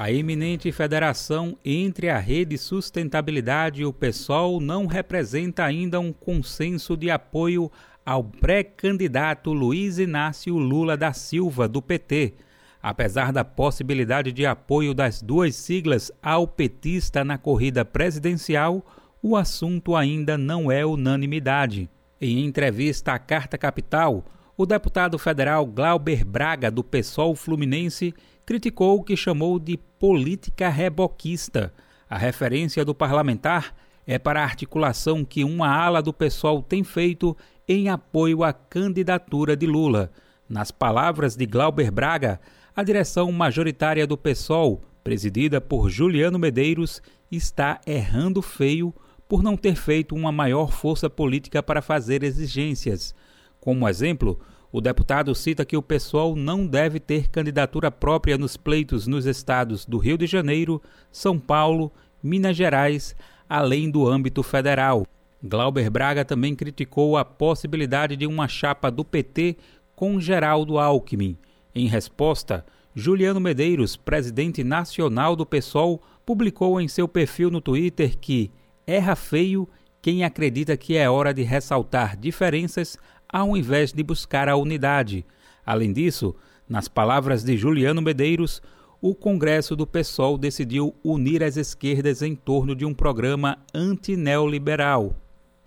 A 0.01 0.09
eminente 0.09 0.71
federação 0.71 1.57
entre 1.65 2.09
a 2.09 2.17
Rede 2.17 2.57
Sustentabilidade 2.57 3.81
e 3.81 3.85
o 3.85 3.91
PSOL 3.91 4.61
não 4.61 4.85
representa 4.85 5.65
ainda 5.65 5.99
um 5.99 6.13
consenso 6.13 6.95
de 6.95 7.11
apoio 7.11 7.69
ao 8.05 8.23
pré-candidato 8.23 9.51
Luiz 9.51 9.99
Inácio 9.99 10.57
Lula 10.57 10.95
da 10.95 11.11
Silva, 11.11 11.67
do 11.67 11.81
PT. 11.81 12.35
Apesar 12.81 13.33
da 13.33 13.43
possibilidade 13.43 14.31
de 14.31 14.45
apoio 14.45 14.93
das 14.93 15.21
duas 15.21 15.53
siglas 15.57 16.09
ao 16.23 16.47
petista 16.47 17.25
na 17.25 17.37
corrida 17.37 17.83
presidencial, 17.83 18.85
o 19.21 19.35
assunto 19.35 19.97
ainda 19.97 20.37
não 20.37 20.71
é 20.71 20.85
unanimidade. 20.85 21.89
Em 22.21 22.45
entrevista 22.45 23.11
à 23.11 23.19
Carta 23.19 23.57
Capital, 23.57 24.23
o 24.55 24.65
deputado 24.65 25.19
federal 25.19 25.65
Glauber 25.65 26.23
Braga, 26.23 26.71
do 26.71 26.85
PSOL 26.85 27.35
Fluminense, 27.35 28.13
criticou 28.49 28.97
o 28.97 29.03
que 29.03 29.15
chamou 29.15 29.59
de 29.59 29.77
política 29.77 30.69
reboquista. 30.69 31.71
A 32.09 32.17
referência 32.17 32.83
do 32.83 32.95
parlamentar 32.95 33.75
é 34.07 34.17
para 34.17 34.41
a 34.41 34.43
articulação 34.43 35.23
que 35.23 35.43
uma 35.43 35.67
ala 35.67 36.01
do 36.01 36.11
pessoal 36.11 36.63
tem 36.63 36.83
feito 36.83 37.37
em 37.67 37.89
apoio 37.89 38.43
à 38.43 38.51
candidatura 38.51 39.55
de 39.55 39.67
Lula. 39.67 40.11
Nas 40.49 40.71
palavras 40.71 41.35
de 41.35 41.45
Glauber 41.45 41.91
Braga, 41.91 42.41
a 42.75 42.81
direção 42.81 43.31
majoritária 43.31 44.07
do 44.07 44.17
PSOL, 44.17 44.81
presidida 45.03 45.61
por 45.61 45.87
Juliano 45.87 46.39
Medeiros, 46.39 47.03
está 47.31 47.79
errando 47.85 48.41
feio 48.41 48.91
por 49.27 49.43
não 49.43 49.55
ter 49.55 49.75
feito 49.75 50.15
uma 50.15 50.31
maior 50.31 50.71
força 50.71 51.07
política 51.07 51.61
para 51.61 51.83
fazer 51.83 52.23
exigências. 52.23 53.13
Como 53.59 53.87
exemplo, 53.87 54.39
o 54.71 54.79
deputado 54.79 55.33
cita 55.33 55.65
que 55.65 55.75
o 55.75 55.81
pessoal 55.81 56.35
não 56.35 56.67
deve 56.67 56.99
ter 56.99 57.27
candidatura 57.29 57.89
própria 57.89 58.37
nos 58.37 58.55
pleitos 58.55 59.07
nos 59.07 59.25
estados 59.25 59.85
do 59.85 59.97
Rio 59.97 60.17
de 60.17 60.27
Janeiro, 60.27 60.81
São 61.11 61.39
Paulo, 61.39 61.91
Minas 62.21 62.55
Gerais, 62.55 63.15
além 63.49 63.89
do 63.89 64.07
âmbito 64.07 64.43
federal. 64.43 65.07
Glauber 65.41 65.89
Braga 65.89 66.23
também 66.23 66.53
criticou 66.53 67.17
a 67.17 67.25
possibilidade 67.25 68.15
de 68.15 68.27
uma 68.27 68.47
chapa 68.47 68.91
do 68.91 69.03
PT 69.03 69.57
com 69.95 70.19
Geraldo 70.19 70.77
Alckmin. 70.77 71.37
Em 71.73 71.87
resposta, 71.87 72.65
Juliano 72.93 73.39
Medeiros, 73.39 73.95
presidente 73.95 74.63
nacional 74.63 75.35
do 75.35 75.45
PSOL, 75.45 76.01
publicou 76.25 76.79
em 76.79 76.87
seu 76.87 77.07
perfil 77.07 77.49
no 77.49 77.61
Twitter 77.61 78.17
que 78.17 78.51
erra 78.85 79.15
feio 79.15 79.67
quem 80.01 80.23
acredita 80.23 80.77
que 80.77 80.95
é 80.95 81.09
hora 81.09 81.33
de 81.33 81.43
ressaltar 81.43 82.15
diferenças 82.17 82.97
ao 83.31 83.55
invés 83.55 83.93
de 83.93 84.01
buscar 84.01 84.49
a 84.49 84.55
unidade. 84.55 85.25
Além 85.65 85.93
disso, 85.93 86.35
nas 86.67 86.87
palavras 86.87 87.43
de 87.43 87.55
Juliano 87.55 88.01
Medeiros, 88.01 88.61
o 89.01 89.15
Congresso 89.15 89.75
do 89.75 89.87
PSOL 89.87 90.37
decidiu 90.37 90.93
unir 91.03 91.43
as 91.43 91.55
esquerdas 91.55 92.21
em 92.21 92.35
torno 92.35 92.75
de 92.75 92.85
um 92.85 92.93
programa 92.93 93.57
antineoliberal. 93.73 95.15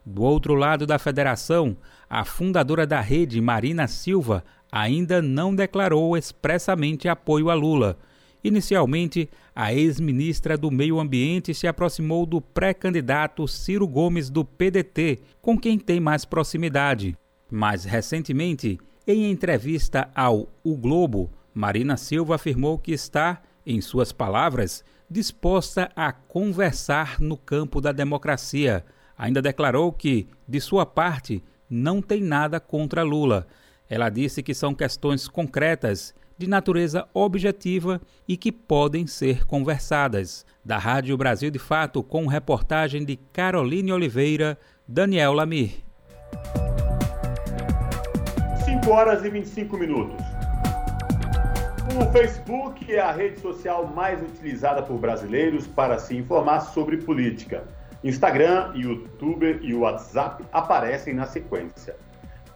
Do 0.04 0.22
outro 0.22 0.54
lado 0.54 0.86
da 0.86 0.98
federação, 0.98 1.76
a 2.10 2.24
fundadora 2.24 2.86
da 2.86 3.00
rede, 3.00 3.40
Marina 3.40 3.86
Silva, 3.86 4.44
ainda 4.70 5.22
não 5.22 5.54
declarou 5.54 6.16
expressamente 6.16 7.08
apoio 7.08 7.48
a 7.48 7.54
Lula. 7.54 7.96
Inicialmente, 8.44 9.30
a 9.54 9.72
ex-ministra 9.72 10.58
do 10.58 10.70
Meio 10.70 10.98
Ambiente 10.98 11.54
se 11.54 11.66
aproximou 11.66 12.26
do 12.26 12.40
pré-candidato 12.40 13.46
Ciro 13.46 13.86
Gomes 13.86 14.28
do 14.28 14.44
PDT, 14.44 15.20
com 15.40 15.56
quem 15.56 15.78
tem 15.78 16.00
mais 16.00 16.24
proximidade. 16.24 17.16
Mais 17.52 17.84
recentemente, 17.84 18.80
em 19.06 19.30
entrevista 19.30 20.10
ao 20.14 20.48
O 20.64 20.74
Globo, 20.74 21.30
Marina 21.52 21.98
Silva 21.98 22.36
afirmou 22.36 22.78
que 22.78 22.92
está, 22.92 23.42
em 23.66 23.78
suas 23.78 24.10
palavras, 24.10 24.82
disposta 25.10 25.92
a 25.94 26.10
conversar 26.12 27.20
no 27.20 27.36
campo 27.36 27.78
da 27.78 27.92
democracia. 27.92 28.82
Ainda 29.18 29.42
declarou 29.42 29.92
que, 29.92 30.26
de 30.48 30.62
sua 30.62 30.86
parte, 30.86 31.44
não 31.68 32.00
tem 32.00 32.22
nada 32.22 32.58
contra 32.58 33.02
Lula. 33.02 33.46
Ela 33.86 34.08
disse 34.08 34.42
que 34.42 34.54
são 34.54 34.74
questões 34.74 35.28
concretas, 35.28 36.14
de 36.38 36.46
natureza 36.46 37.06
objetiva 37.12 38.00
e 38.26 38.34
que 38.34 38.50
podem 38.50 39.06
ser 39.06 39.44
conversadas. 39.44 40.46
Da 40.64 40.78
Rádio 40.78 41.18
Brasil 41.18 41.50
de 41.50 41.58
Fato, 41.58 42.02
com 42.02 42.26
reportagem 42.26 43.04
de 43.04 43.16
Caroline 43.30 43.92
Oliveira, 43.92 44.58
Daniel 44.88 45.34
Lamir. 45.34 45.84
5 48.82 48.90
horas 48.90 49.24
e 49.24 49.30
25 49.30 49.78
minutos. 49.78 50.20
O 52.00 52.10
Facebook 52.10 52.92
é 52.92 52.98
a 52.98 53.12
rede 53.12 53.38
social 53.38 53.86
mais 53.86 54.20
utilizada 54.20 54.82
por 54.82 54.98
brasileiros 54.98 55.68
para 55.68 56.00
se 56.00 56.16
informar 56.16 56.60
sobre 56.60 56.96
política. 56.96 57.62
Instagram, 58.02 58.72
YouTube 58.74 59.60
e 59.62 59.72
WhatsApp 59.72 60.44
aparecem 60.52 61.14
na 61.14 61.26
sequência. 61.26 61.94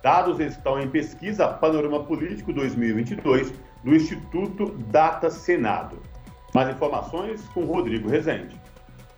Dados 0.02 0.40
estão 0.40 0.80
em 0.80 0.88
pesquisa 0.88 1.46
Panorama 1.46 2.02
Político 2.02 2.52
2022 2.52 3.52
do 3.84 3.94
Instituto 3.94 4.72
Data 4.90 5.30
Senado. 5.30 6.02
Mais 6.52 6.68
informações 6.70 7.40
com 7.54 7.64
Rodrigo 7.66 8.08
Rezende. 8.08 8.60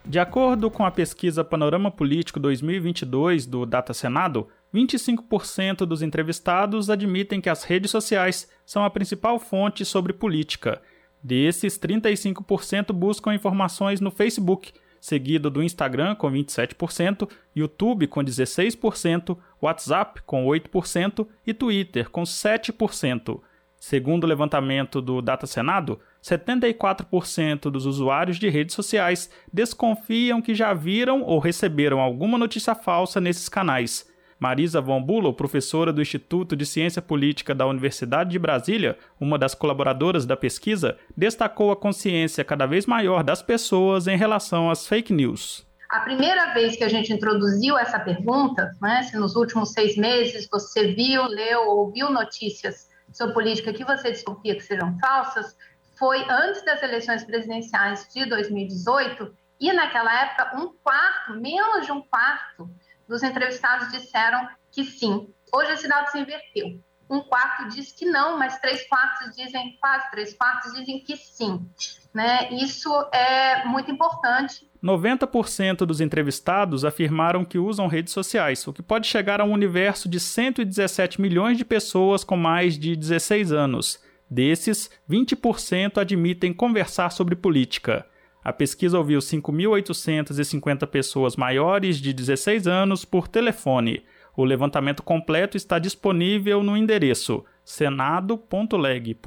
De 0.05 0.19
acordo 0.19 0.71
com 0.71 0.85
a 0.85 0.91
pesquisa 0.91 1.43
Panorama 1.43 1.91
Político 1.91 2.39
2022 2.39 3.45
do 3.45 3.65
Data 3.65 3.93
Senado, 3.93 4.47
25% 4.73 5.85
dos 5.85 6.01
entrevistados 6.01 6.89
admitem 6.89 7.41
que 7.41 7.49
as 7.49 7.63
redes 7.63 7.91
sociais 7.91 8.49
são 8.65 8.83
a 8.83 8.89
principal 8.89 9.39
fonte 9.39 9.83
sobre 9.83 10.13
política. 10.13 10.81
Desses, 11.21 11.77
35% 11.77 12.93
buscam 12.93 13.33
informações 13.33 13.99
no 13.99 14.11
Facebook, 14.11 14.71
seguido 15.01 15.49
do 15.49 15.63
Instagram 15.63 16.15
com 16.15 16.31
27%, 16.31 17.29
YouTube 17.55 18.07
com 18.07 18.21
16%, 18.21 19.37
WhatsApp 19.61 20.21
com 20.23 20.45
8% 20.45 21.27
e 21.45 21.53
Twitter 21.53 22.09
com 22.09 22.23
7%. 22.23 23.41
Segundo 23.79 24.25
o 24.25 24.27
levantamento 24.27 25.01
do 25.01 25.21
Data 25.21 25.47
Senado, 25.47 25.99
74% 26.21 27.71
dos 27.71 27.85
usuários 27.85 28.37
de 28.37 28.49
redes 28.49 28.75
sociais 28.75 29.29
desconfiam 29.51 30.41
que 30.41 30.53
já 30.53 30.73
viram 30.73 31.21
ou 31.21 31.39
receberam 31.39 31.99
alguma 31.99 32.37
notícia 32.37 32.75
falsa 32.75 33.21
nesses 33.21 33.47
canais. 33.47 34.08
Marisa 34.39 34.79
Von 34.79 35.03
Bulow, 35.03 35.33
professora 35.33 35.91
do 35.91 36.01
Instituto 36.01 36.55
de 36.55 36.65
Ciência 36.65 37.01
Política 37.01 37.53
da 37.53 37.67
Universidade 37.67 38.29
de 38.29 38.39
Brasília, 38.39 38.97
uma 39.19 39.37
das 39.37 39.53
colaboradoras 39.53 40.25
da 40.25 40.37
pesquisa, 40.37 40.97
destacou 41.15 41.71
a 41.71 41.75
consciência 41.75 42.45
cada 42.45 42.65
vez 42.65 42.85
maior 42.85 43.21
das 43.21 43.41
pessoas 43.41 44.07
em 44.07 44.15
relação 44.15 44.71
às 44.71 44.87
fake 44.87 45.11
news. 45.11 45.67
A 45.89 45.99
primeira 46.01 46.53
vez 46.53 46.77
que 46.77 46.85
a 46.85 46.87
gente 46.87 47.11
introduziu 47.11 47.77
essa 47.77 47.99
pergunta, 47.99 48.71
né, 48.81 49.03
se 49.03 49.17
nos 49.17 49.35
últimos 49.35 49.73
seis 49.73 49.97
meses 49.97 50.47
você 50.49 50.93
viu, 50.93 51.25
leu 51.25 51.67
ou 51.67 51.79
ouviu 51.79 52.09
notícias 52.09 52.87
sobre 53.11 53.33
política 53.33 53.73
que 53.73 53.83
você 53.83 54.11
desconfia 54.11 54.55
que 54.55 54.61
sejam 54.61 54.97
falsas, 54.99 55.57
foi 55.97 56.23
antes 56.29 56.63
das 56.63 56.81
eleições 56.81 57.25
presidenciais 57.25 58.07
de 58.13 58.25
2018, 58.25 59.35
e 59.59 59.73
naquela 59.73 60.21
época 60.21 60.61
um 60.61 60.71
quarto, 60.81 61.33
menos 61.41 61.85
de 61.85 61.91
um 61.91 62.01
quarto 62.01 62.69
dos 63.09 63.23
entrevistados 63.23 63.91
disseram 63.91 64.47
que 64.71 64.85
sim. 64.85 65.27
Hoje 65.51 65.73
esse 65.73 65.87
dado 65.89 66.11
se 66.11 66.19
inverteu. 66.19 66.79
Um 67.09 67.21
quarto 67.21 67.67
diz 67.69 67.91
que 67.91 68.05
não, 68.05 68.37
mas 68.37 68.59
três 68.59 68.87
quartos 68.87 69.35
dizem, 69.35 69.75
quase 69.81 70.11
três 70.11 70.33
quartos 70.35 70.73
dizem 70.73 70.99
que 70.99 71.17
sim. 71.17 71.67
Né? 72.13 72.53
Isso 72.53 72.89
é 73.11 73.65
muito 73.65 73.89
importante. 73.89 74.69
90% 74.81 75.77
dos 75.85 75.99
entrevistados 75.99 76.85
afirmaram 76.85 77.43
que 77.43 77.57
usam 77.57 77.87
redes 77.87 78.13
sociais, 78.13 78.65
o 78.67 78.71
que 78.71 78.83
pode 78.83 79.07
chegar 79.07 79.41
a 79.41 79.43
um 79.43 79.51
universo 79.51 80.07
de 80.07 80.19
117 80.19 81.19
milhões 81.19 81.57
de 81.57 81.65
pessoas 81.65 82.23
com 82.23 82.37
mais 82.37 82.77
de 82.77 82.95
16 82.95 83.51
anos. 83.51 83.99
Desses, 84.29 84.89
20% 85.09 85.97
admitem 85.97 86.53
conversar 86.53 87.09
sobre 87.09 87.35
política. 87.35 88.05
A 88.43 88.53
pesquisa 88.53 88.97
ouviu 88.97 89.19
5.850 89.19 90.87
pessoas 90.87 91.35
maiores 91.35 91.97
de 91.97 92.13
16 92.13 92.67
anos 92.67 93.03
por 93.03 93.27
telefone. 93.27 94.01
O 94.35 94.45
levantamento 94.45 95.03
completo 95.03 95.57
está 95.57 95.77
disponível 95.77 96.63
no 96.63 96.77
endereço 96.77 97.43
senado.leg.br 97.65 99.17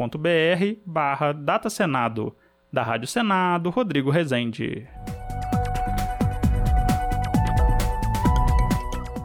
barra 0.86 1.32
datasenado. 1.32 2.34
Da 2.72 2.82
Rádio 2.82 3.06
Senado, 3.06 3.68
Rodrigo 3.68 4.10
Rezende. 4.10 4.88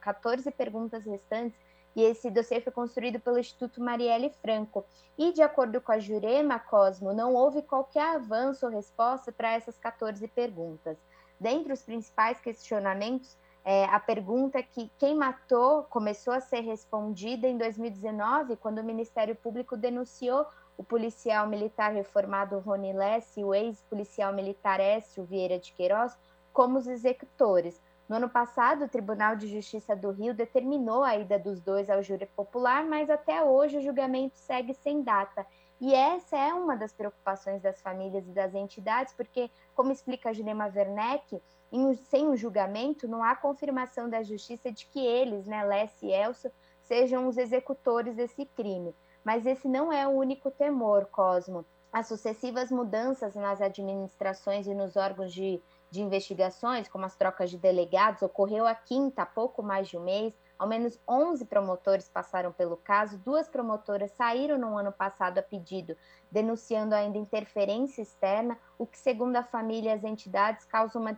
14 0.00 0.50
perguntas 0.50 1.04
restantes, 1.04 1.58
e 1.94 2.02
esse 2.02 2.30
dossiê 2.30 2.60
foi 2.60 2.72
construído 2.72 3.18
pelo 3.18 3.38
Instituto 3.38 3.82
Marielle 3.82 4.30
Franco. 4.42 4.84
E, 5.16 5.32
de 5.32 5.42
acordo 5.42 5.80
com 5.80 5.92
a 5.92 5.98
Jurema 5.98 6.58
Cosmo, 6.58 7.12
não 7.12 7.34
houve 7.34 7.62
qualquer 7.62 8.16
avanço 8.16 8.66
ou 8.66 8.72
resposta 8.72 9.32
para 9.32 9.52
essas 9.52 9.78
14 9.78 10.26
perguntas. 10.28 10.98
Dentre 11.40 11.72
os 11.72 11.82
principais 11.82 12.38
questionamentos, 12.40 13.36
é, 13.68 13.84
a 13.86 13.98
pergunta 13.98 14.62
que 14.62 14.88
quem 14.96 15.16
matou 15.16 15.82
começou 15.90 16.32
a 16.32 16.40
ser 16.40 16.60
respondida 16.60 17.48
em 17.48 17.58
2019, 17.58 18.54
quando 18.54 18.78
o 18.78 18.84
Ministério 18.84 19.34
Público 19.34 19.76
denunciou 19.76 20.46
o 20.78 20.84
policial 20.84 21.48
militar 21.48 21.92
reformado 21.92 22.60
Rony 22.60 22.92
Less 22.92 23.40
e 23.40 23.42
o 23.42 23.52
ex-policial 23.52 24.32
militar 24.32 24.78
Écio 24.78 25.24
Vieira 25.24 25.58
de 25.58 25.72
Queiroz 25.72 26.16
como 26.52 26.78
os 26.78 26.86
executores. 26.86 27.82
No 28.08 28.14
ano 28.14 28.28
passado, 28.28 28.84
o 28.84 28.88
Tribunal 28.88 29.34
de 29.34 29.48
Justiça 29.48 29.96
do 29.96 30.12
Rio 30.12 30.32
determinou 30.32 31.02
a 31.02 31.16
ida 31.16 31.36
dos 31.36 31.60
dois 31.60 31.90
ao 31.90 32.04
júri 32.04 32.26
popular, 32.26 32.84
mas 32.84 33.10
até 33.10 33.42
hoje 33.42 33.78
o 33.78 33.82
julgamento 33.82 34.38
segue 34.38 34.74
sem 34.74 35.02
data. 35.02 35.44
E 35.80 35.92
essa 35.92 36.38
é 36.38 36.54
uma 36.54 36.76
das 36.76 36.92
preocupações 36.92 37.60
das 37.60 37.80
famílias 37.82 38.28
e 38.28 38.30
das 38.30 38.54
entidades, 38.54 39.12
porque, 39.12 39.50
como 39.74 39.90
explica 39.90 40.32
Jurema 40.32 40.72
Werneck, 40.72 41.42
em, 41.72 41.94
sem 41.94 42.28
um 42.28 42.36
julgamento, 42.36 43.08
não 43.08 43.22
há 43.22 43.34
confirmação 43.34 44.08
da 44.08 44.22
justiça 44.22 44.70
de 44.70 44.86
que 44.86 45.04
eles, 45.04 45.46
né, 45.46 45.64
Lessie 45.64 46.08
e 46.08 46.12
Elcio, 46.12 46.50
sejam 46.82 47.26
os 47.26 47.36
executores 47.36 48.14
desse 48.14 48.44
crime. 48.46 48.94
Mas 49.24 49.44
esse 49.44 49.66
não 49.66 49.92
é 49.92 50.06
o 50.06 50.12
único 50.12 50.50
temor, 50.50 51.06
Cosmo. 51.06 51.64
As 51.92 52.06
sucessivas 52.06 52.70
mudanças 52.70 53.34
nas 53.34 53.60
administrações 53.60 54.66
e 54.66 54.74
nos 54.74 54.96
órgãos 54.96 55.32
de, 55.32 55.60
de 55.90 56.00
investigações, 56.00 56.88
como 56.88 57.04
as 57.04 57.16
trocas 57.16 57.50
de 57.50 57.58
delegados, 57.58 58.22
ocorreu 58.22 58.66
a 58.66 58.74
quinta 58.74 59.22
há 59.22 59.26
pouco 59.26 59.62
mais 59.62 59.88
de 59.88 59.96
um 59.96 60.04
mês. 60.04 60.32
Ao 60.58 60.66
menos 60.66 60.98
11 61.06 61.44
promotores 61.44 62.08
passaram 62.08 62.50
pelo 62.50 62.78
caso, 62.78 63.18
duas 63.18 63.46
promotoras 63.46 64.10
saíram 64.12 64.56
no 64.56 64.78
ano 64.78 64.90
passado 64.90 65.36
a 65.38 65.42
pedido, 65.42 65.94
denunciando 66.30 66.94
ainda 66.94 67.18
interferência 67.18 68.00
externa, 68.00 68.58
o 68.78 68.86
que, 68.86 68.98
segundo 68.98 69.36
a 69.36 69.42
família 69.42 69.90
e 69.90 69.92
as 69.92 70.04
entidades, 70.04 70.64
causa 70.64 70.98
uma 70.98 71.14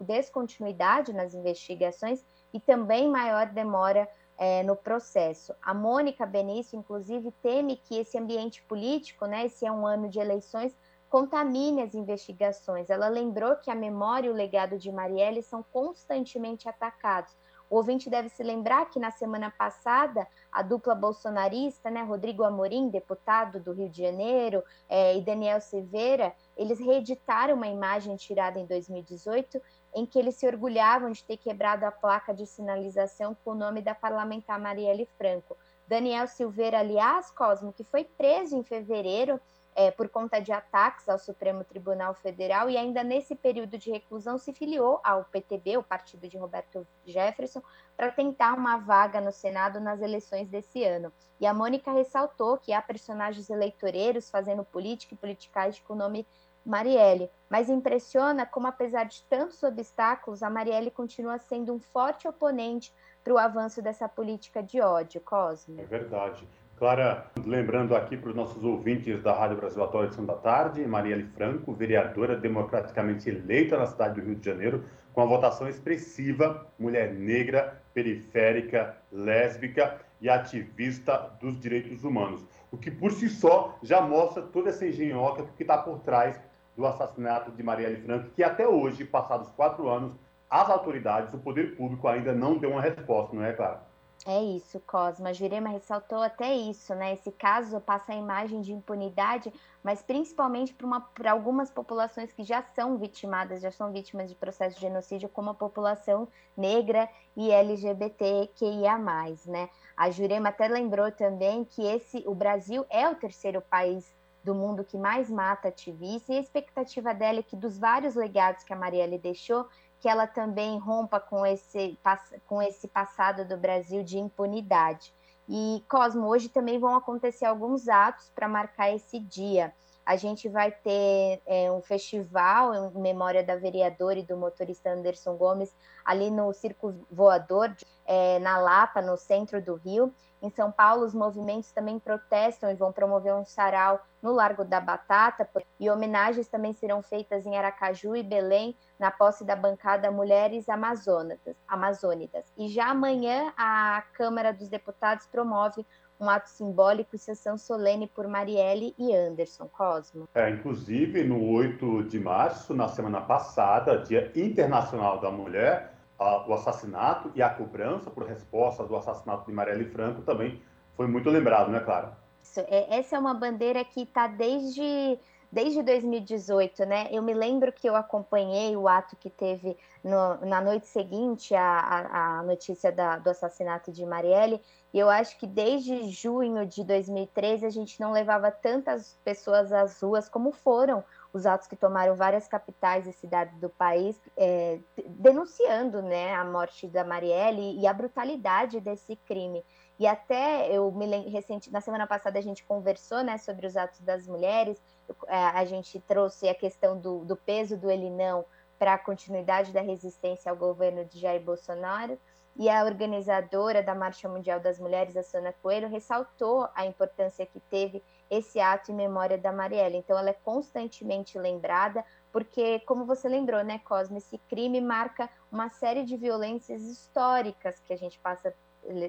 descontinuidade 0.00 1.12
nas 1.12 1.34
investigações 1.34 2.24
e 2.54 2.58
também 2.58 3.08
maior 3.08 3.48
demora 3.48 4.08
é, 4.38 4.62
no 4.62 4.74
processo. 4.74 5.54
A 5.60 5.74
Mônica 5.74 6.24
Benício, 6.24 6.78
inclusive, 6.78 7.30
teme 7.42 7.76
que 7.76 7.98
esse 7.98 8.16
ambiente 8.16 8.62
político, 8.62 9.26
né, 9.26 9.44
esse 9.44 9.66
é 9.66 9.70
um 9.70 9.86
ano 9.86 10.08
de 10.08 10.18
eleições, 10.18 10.74
contamine 11.10 11.82
as 11.82 11.94
investigações. 11.94 12.88
Ela 12.88 13.08
lembrou 13.08 13.56
que 13.56 13.70
a 13.70 13.74
memória 13.74 14.28
e 14.28 14.30
o 14.30 14.34
legado 14.34 14.78
de 14.78 14.90
Marielle 14.90 15.42
são 15.42 15.62
constantemente 15.62 16.66
atacados 16.66 17.36
o 17.70 17.76
ouvinte 17.76 18.10
deve 18.10 18.28
se 18.28 18.42
lembrar 18.42 18.90
que 18.90 18.98
na 18.98 19.12
semana 19.12 19.48
passada 19.48 20.26
a 20.50 20.60
dupla 20.60 20.92
bolsonarista, 20.92 21.88
né, 21.88 22.02
Rodrigo 22.02 22.42
Amorim, 22.42 22.88
deputado 22.88 23.60
do 23.60 23.72
Rio 23.72 23.88
de 23.88 24.02
Janeiro, 24.02 24.64
é, 24.88 25.16
e 25.16 25.22
Daniel 25.22 25.60
Silveira, 25.60 26.34
eles 26.56 26.80
reeditaram 26.80 27.54
uma 27.54 27.68
imagem 27.68 28.16
tirada 28.16 28.58
em 28.58 28.66
2018 28.66 29.62
em 29.94 30.04
que 30.04 30.18
eles 30.18 30.34
se 30.34 30.46
orgulhavam 30.46 31.12
de 31.12 31.22
ter 31.24 31.36
quebrado 31.36 31.84
a 31.84 31.92
placa 31.92 32.34
de 32.34 32.44
sinalização 32.44 33.36
com 33.44 33.52
o 33.52 33.54
nome 33.54 33.80
da 33.80 33.94
parlamentar 33.94 34.58
Marielle 34.58 35.08
Franco. 35.16 35.56
Daniel 35.86 36.26
Silveira, 36.26 36.80
aliás, 36.80 37.30
Cosmo, 37.30 37.72
que 37.72 37.84
foi 37.84 38.04
preso 38.04 38.56
em 38.56 38.62
fevereiro 38.62 39.40
é, 39.74 39.90
por 39.90 40.08
conta 40.08 40.40
de 40.40 40.52
ataques 40.52 41.08
ao 41.08 41.18
Supremo 41.18 41.64
Tribunal 41.64 42.14
Federal 42.14 42.68
e 42.68 42.76
ainda 42.76 43.04
nesse 43.04 43.34
período 43.34 43.78
de 43.78 43.90
reclusão 43.90 44.36
se 44.36 44.52
filiou 44.52 45.00
ao 45.04 45.24
PTB, 45.24 45.78
o 45.78 45.82
partido 45.82 46.28
de 46.28 46.36
Roberto 46.36 46.86
Jefferson, 47.06 47.62
para 47.96 48.10
tentar 48.10 48.54
uma 48.54 48.76
vaga 48.78 49.20
no 49.20 49.32
Senado 49.32 49.80
nas 49.80 50.00
eleições 50.00 50.48
desse 50.48 50.84
ano. 50.84 51.12
E 51.40 51.46
a 51.46 51.54
Mônica 51.54 51.92
ressaltou 51.92 52.58
que 52.58 52.72
há 52.72 52.82
personagens 52.82 53.48
eleitoreiros 53.48 54.30
fazendo 54.30 54.64
política 54.64 55.14
e 55.14 55.18
politicagem 55.18 55.82
com 55.86 55.94
o 55.94 55.96
nome 55.96 56.26
Marielle, 56.64 57.30
mas 57.48 57.70
impressiona 57.70 58.44
como, 58.44 58.66
apesar 58.66 59.04
de 59.04 59.22
tantos 59.24 59.62
obstáculos, 59.62 60.42
a 60.42 60.50
Marielle 60.50 60.90
continua 60.90 61.38
sendo 61.38 61.72
um 61.72 61.80
forte 61.80 62.28
oponente 62.28 62.92
para 63.24 63.32
o 63.32 63.38
avanço 63.38 63.80
dessa 63.82 64.08
política 64.08 64.62
de 64.62 64.80
ódio, 64.80 65.20
Cosme. 65.20 65.80
É 65.80 65.84
verdade. 65.84 66.46
Clara, 66.80 67.26
lembrando 67.44 67.94
aqui 67.94 68.16
para 68.16 68.30
os 68.30 68.34
nossos 68.34 68.64
ouvintes 68.64 69.22
da 69.22 69.34
Rádio 69.34 69.58
Brasil 69.58 69.84
Atual 69.84 70.04
edição 70.04 70.24
da 70.24 70.32
tarde, 70.32 70.82
Marielle 70.86 71.24
Franco, 71.36 71.74
vereadora 71.74 72.34
democraticamente 72.34 73.28
eleita 73.28 73.76
na 73.76 73.84
cidade 73.84 74.18
do 74.18 74.26
Rio 74.26 74.36
de 74.36 74.46
Janeiro, 74.46 74.82
com 75.12 75.20
a 75.20 75.26
votação 75.26 75.68
expressiva, 75.68 76.66
mulher 76.78 77.12
negra, 77.12 77.82
periférica, 77.92 78.96
lésbica 79.12 80.00
e 80.22 80.30
ativista 80.30 81.30
dos 81.38 81.60
direitos 81.60 82.02
humanos. 82.02 82.46
O 82.72 82.78
que 82.78 82.90
por 82.90 83.12
si 83.12 83.28
só 83.28 83.78
já 83.82 84.00
mostra 84.00 84.42
toda 84.42 84.70
essa 84.70 84.86
engenhoca 84.86 85.44
que 85.58 85.62
está 85.62 85.76
por 85.76 85.98
trás 85.98 86.40
do 86.74 86.86
assassinato 86.86 87.50
de 87.50 87.62
Marielle 87.62 88.00
Franco, 88.00 88.30
que 88.30 88.42
até 88.42 88.66
hoje, 88.66 89.04
passados 89.04 89.50
quatro 89.50 89.86
anos, 89.86 90.14
as 90.48 90.70
autoridades, 90.70 91.34
o 91.34 91.38
poder 91.38 91.76
público 91.76 92.08
ainda 92.08 92.32
não 92.32 92.56
deu 92.56 92.70
uma 92.70 92.80
resposta, 92.80 93.36
não 93.36 93.44
é, 93.44 93.52
Clara? 93.52 93.89
É 94.26 94.42
isso, 94.42 94.78
Cosma. 94.80 95.32
Jurema 95.32 95.70
ressaltou 95.70 96.22
até 96.22 96.54
isso, 96.54 96.94
né? 96.94 97.14
Esse 97.14 97.32
caso 97.32 97.80
passa 97.80 98.12
a 98.12 98.16
imagem 98.16 98.60
de 98.60 98.70
impunidade, 98.70 99.50
mas 99.82 100.02
principalmente 100.02 100.76
para 101.14 101.32
algumas 101.32 101.70
populações 101.70 102.30
que 102.30 102.44
já 102.44 102.62
são 102.74 102.98
vitimadas, 102.98 103.62
já 103.62 103.70
são 103.70 103.90
vítimas 103.90 104.28
de 104.28 104.34
processo 104.34 104.74
de 104.76 104.82
genocídio, 104.82 105.28
como 105.30 105.50
a 105.50 105.54
população 105.54 106.28
negra 106.54 107.08
e 107.34 107.50
LGBTQIA+, 107.50 108.98
né? 109.46 109.70
A 109.96 110.10
Jurema 110.10 110.50
até 110.50 110.68
lembrou 110.68 111.10
também 111.10 111.64
que 111.64 111.82
esse, 111.82 112.22
o 112.26 112.34
Brasil 112.34 112.84
é 112.90 113.08
o 113.08 113.14
terceiro 113.14 113.62
país 113.62 114.14
do 114.44 114.54
mundo 114.54 114.84
que 114.84 114.98
mais 114.98 115.30
mata 115.30 115.68
ativistas, 115.68 116.28
e 116.28 116.38
a 116.38 116.40
expectativa 116.40 117.14
dela 117.14 117.38
é 117.38 117.42
que 117.42 117.56
dos 117.56 117.78
vários 117.78 118.14
legados 118.14 118.64
que 118.64 118.72
a 118.72 118.76
Marielle 118.76 119.18
deixou, 119.18 119.66
que 120.00 120.08
ela 120.08 120.26
também 120.26 120.78
rompa 120.78 121.20
com 121.20 121.44
esse, 121.44 121.98
com 122.46 122.60
esse 122.62 122.88
passado 122.88 123.44
do 123.44 123.56
Brasil 123.56 124.02
de 124.02 124.18
impunidade. 124.18 125.12
E, 125.48 125.84
Cosmo, 125.88 126.26
hoje 126.26 126.48
também 126.48 126.78
vão 126.78 126.96
acontecer 126.96 127.44
alguns 127.44 127.88
atos 127.88 128.30
para 128.34 128.48
marcar 128.48 128.94
esse 128.94 129.18
dia. 129.18 129.74
A 130.06 130.16
gente 130.16 130.48
vai 130.48 130.70
ter 130.70 131.42
é, 131.46 131.70
um 131.70 131.82
festival 131.82 132.74
em 132.74 132.98
memória 132.98 133.44
da 133.44 133.56
vereadora 133.56 134.18
e 134.18 134.22
do 134.22 134.36
motorista 134.36 134.90
Anderson 134.90 135.36
Gomes 135.36 135.74
ali 136.04 136.30
no 136.30 136.52
Circo 136.52 136.94
Voador, 137.10 137.76
é, 138.06 138.38
na 138.38 138.58
Lapa, 138.58 139.02
no 139.02 139.16
centro 139.16 139.60
do 139.60 139.74
Rio. 139.74 140.12
Em 140.42 140.48
São 140.50 140.72
Paulo, 140.72 141.04
os 141.04 141.12
movimentos 141.12 141.70
também 141.70 141.98
protestam 141.98 142.70
e 142.70 142.74
vão 142.74 142.92
promover 142.92 143.34
um 143.34 143.44
sarau 143.44 144.00
no 144.22 144.32
Largo 144.32 144.64
da 144.64 144.80
Batata, 144.80 145.48
e 145.78 145.90
homenagens 145.90 146.48
também 146.48 146.72
serão 146.72 147.02
feitas 147.02 147.44
em 147.46 147.56
Aracaju 147.56 148.16
e 148.16 148.22
Belém, 148.22 148.74
na 148.98 149.10
posse 149.10 149.44
da 149.44 149.56
bancada 149.56 150.10
Mulheres 150.10 150.66
Amazônicas. 150.68 152.52
E 152.56 152.68
já 152.68 152.90
amanhã, 152.90 153.52
a 153.56 154.02
Câmara 154.12 154.52
dos 154.52 154.68
Deputados 154.68 155.26
promove 155.26 155.84
um 156.20 156.28
ato 156.28 156.50
simbólico 156.50 157.16
e 157.16 157.18
sessão 157.18 157.56
solene 157.56 158.06
por 158.06 158.28
Marielle 158.28 158.94
e 158.98 159.14
Anderson 159.14 159.66
Cosmo. 159.68 160.28
É, 160.34 160.50
inclusive, 160.50 161.24
no 161.24 161.50
8 161.54 162.04
de 162.04 162.20
março, 162.20 162.74
na 162.74 162.88
semana 162.88 163.22
passada, 163.22 163.96
Dia 163.98 164.30
Internacional 164.36 165.18
da 165.18 165.30
Mulher, 165.30 165.94
a, 166.20 166.46
o 166.46 166.52
assassinato 166.52 167.32
e 167.34 167.42
a 167.42 167.48
cobrança 167.48 168.10
por 168.10 168.24
resposta 168.24 168.84
do 168.84 168.94
assassinato 168.94 169.46
de 169.46 169.52
Marielle 169.52 169.86
Franco 169.86 170.20
também 170.20 170.62
foi 170.94 171.06
muito 171.06 171.30
lembrado, 171.30 171.70
né, 171.70 171.80
Clara? 171.80 172.16
Isso, 172.42 172.60
é, 172.60 172.98
essa 172.98 173.16
é 173.16 173.18
uma 173.18 173.32
bandeira 173.32 173.82
que 173.82 174.02
está 174.02 174.26
desde 174.26 175.18
desde 175.52 175.82
2018, 175.82 176.84
né? 176.84 177.08
Eu 177.10 177.22
me 177.22 177.34
lembro 177.34 177.72
que 177.72 177.88
eu 177.88 177.96
acompanhei 177.96 178.76
o 178.76 178.86
ato 178.86 179.16
que 179.16 179.28
teve 179.28 179.76
no, 180.04 180.36
na 180.46 180.60
noite 180.60 180.86
seguinte 180.86 181.54
à 181.56 182.42
notícia 182.46 182.92
da, 182.92 183.18
do 183.18 183.30
assassinato 183.30 183.90
de 183.90 184.06
Marielle, 184.06 184.60
e 184.94 184.98
eu 184.98 185.10
acho 185.10 185.36
que 185.38 185.46
desde 185.46 186.08
junho 186.08 186.64
de 186.66 186.84
2013 186.84 187.66
a 187.66 187.70
gente 187.70 188.00
não 188.00 188.12
levava 188.12 188.50
tantas 188.50 189.18
pessoas 189.24 189.72
às 189.72 190.00
ruas 190.00 190.28
como 190.28 190.52
foram 190.52 191.02
os 191.32 191.46
atos 191.46 191.68
que 191.68 191.76
tomaram 191.76 192.14
várias 192.14 192.48
capitais 192.48 193.06
e 193.06 193.12
cidades 193.12 193.56
do 193.58 193.68
país, 193.68 194.20
é, 194.36 194.78
denunciando 195.06 196.02
né, 196.02 196.34
a 196.34 196.44
morte 196.44 196.88
da 196.88 197.04
Marielle 197.04 197.78
e 197.78 197.86
a 197.86 197.92
brutalidade 197.92 198.80
desse 198.80 199.16
crime. 199.16 199.64
E 199.98 200.06
até 200.06 200.74
eu 200.74 200.90
me 200.90 201.06
lembro, 201.06 201.30
recente, 201.30 201.70
na 201.70 201.80
semana 201.80 202.06
passada 202.06 202.38
a 202.38 202.42
gente 202.42 202.64
conversou 202.64 203.22
né, 203.22 203.38
sobre 203.38 203.66
os 203.66 203.76
atos 203.76 204.00
das 204.00 204.26
mulheres, 204.26 204.80
é, 205.26 205.36
a 205.36 205.64
gente 205.64 206.00
trouxe 206.00 206.48
a 206.48 206.54
questão 206.54 206.98
do, 206.98 207.24
do 207.24 207.36
peso 207.36 207.76
do 207.76 207.90
ele 207.90 208.10
não 208.10 208.44
para 208.78 208.94
a 208.94 208.98
continuidade 208.98 209.72
da 209.72 209.82
resistência 209.82 210.50
ao 210.50 210.56
governo 210.56 211.04
de 211.04 211.18
Jair 211.18 211.42
Bolsonaro. 211.42 212.18
E 212.56 212.68
a 212.68 212.84
organizadora 212.84 213.82
da 213.82 213.94
Marcha 213.94 214.28
Mundial 214.28 214.58
das 214.58 214.78
Mulheres, 214.78 215.16
a 215.16 215.22
Sana 215.22 215.52
Coelho, 215.62 215.88
ressaltou 215.88 216.68
a 216.74 216.84
importância 216.84 217.46
que 217.46 217.60
teve 217.60 218.02
esse 218.30 218.60
ato 218.60 218.92
em 218.92 218.94
memória 218.94 219.36
da 219.36 219.52
Marielle. 219.52 219.96
Então, 219.96 220.16
ela 220.16 220.30
é 220.30 220.36
constantemente 220.44 221.36
lembrada, 221.38 222.04
porque, 222.32 222.78
como 222.80 223.04
você 223.04 223.28
lembrou, 223.28 223.64
né, 223.64 223.80
Cosme, 223.84 224.18
esse 224.18 224.38
crime 224.48 224.80
marca 224.80 225.28
uma 225.50 225.68
série 225.68 226.04
de 226.04 226.16
violências 226.16 226.82
históricas 226.82 227.80
que 227.80 227.92
a 227.92 227.96
gente 227.96 228.18
passa 228.20 228.54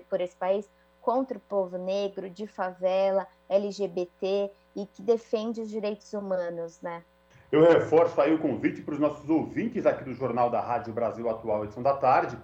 por 0.10 0.20
esse 0.20 0.36
país 0.36 0.70
contra 1.00 1.38
o 1.38 1.42
povo 1.42 1.78
negro, 1.78 2.30
de 2.30 2.48
favela, 2.48 3.28
LGBT 3.48 4.52
e 4.76 4.86
que 4.86 5.02
defende 5.02 5.62
os 5.62 5.70
direitos 5.70 6.14
humanos, 6.14 6.82
né? 6.82 7.04
Eu 7.52 7.64
reforço 7.64 8.20
aí 8.22 8.34
o 8.34 8.40
convite 8.40 8.82
para 8.82 8.94
os 8.94 9.00
nossos 9.00 9.30
ouvintes 9.30 9.86
aqui 9.86 10.06
do 10.06 10.14
Jornal 10.14 10.50
da 10.50 10.62
Rádio 10.62 10.94
Brasil 10.94 11.30
Atual, 11.30 11.66
edição 11.66 11.84
da 11.84 11.98
tarde, 11.98 12.38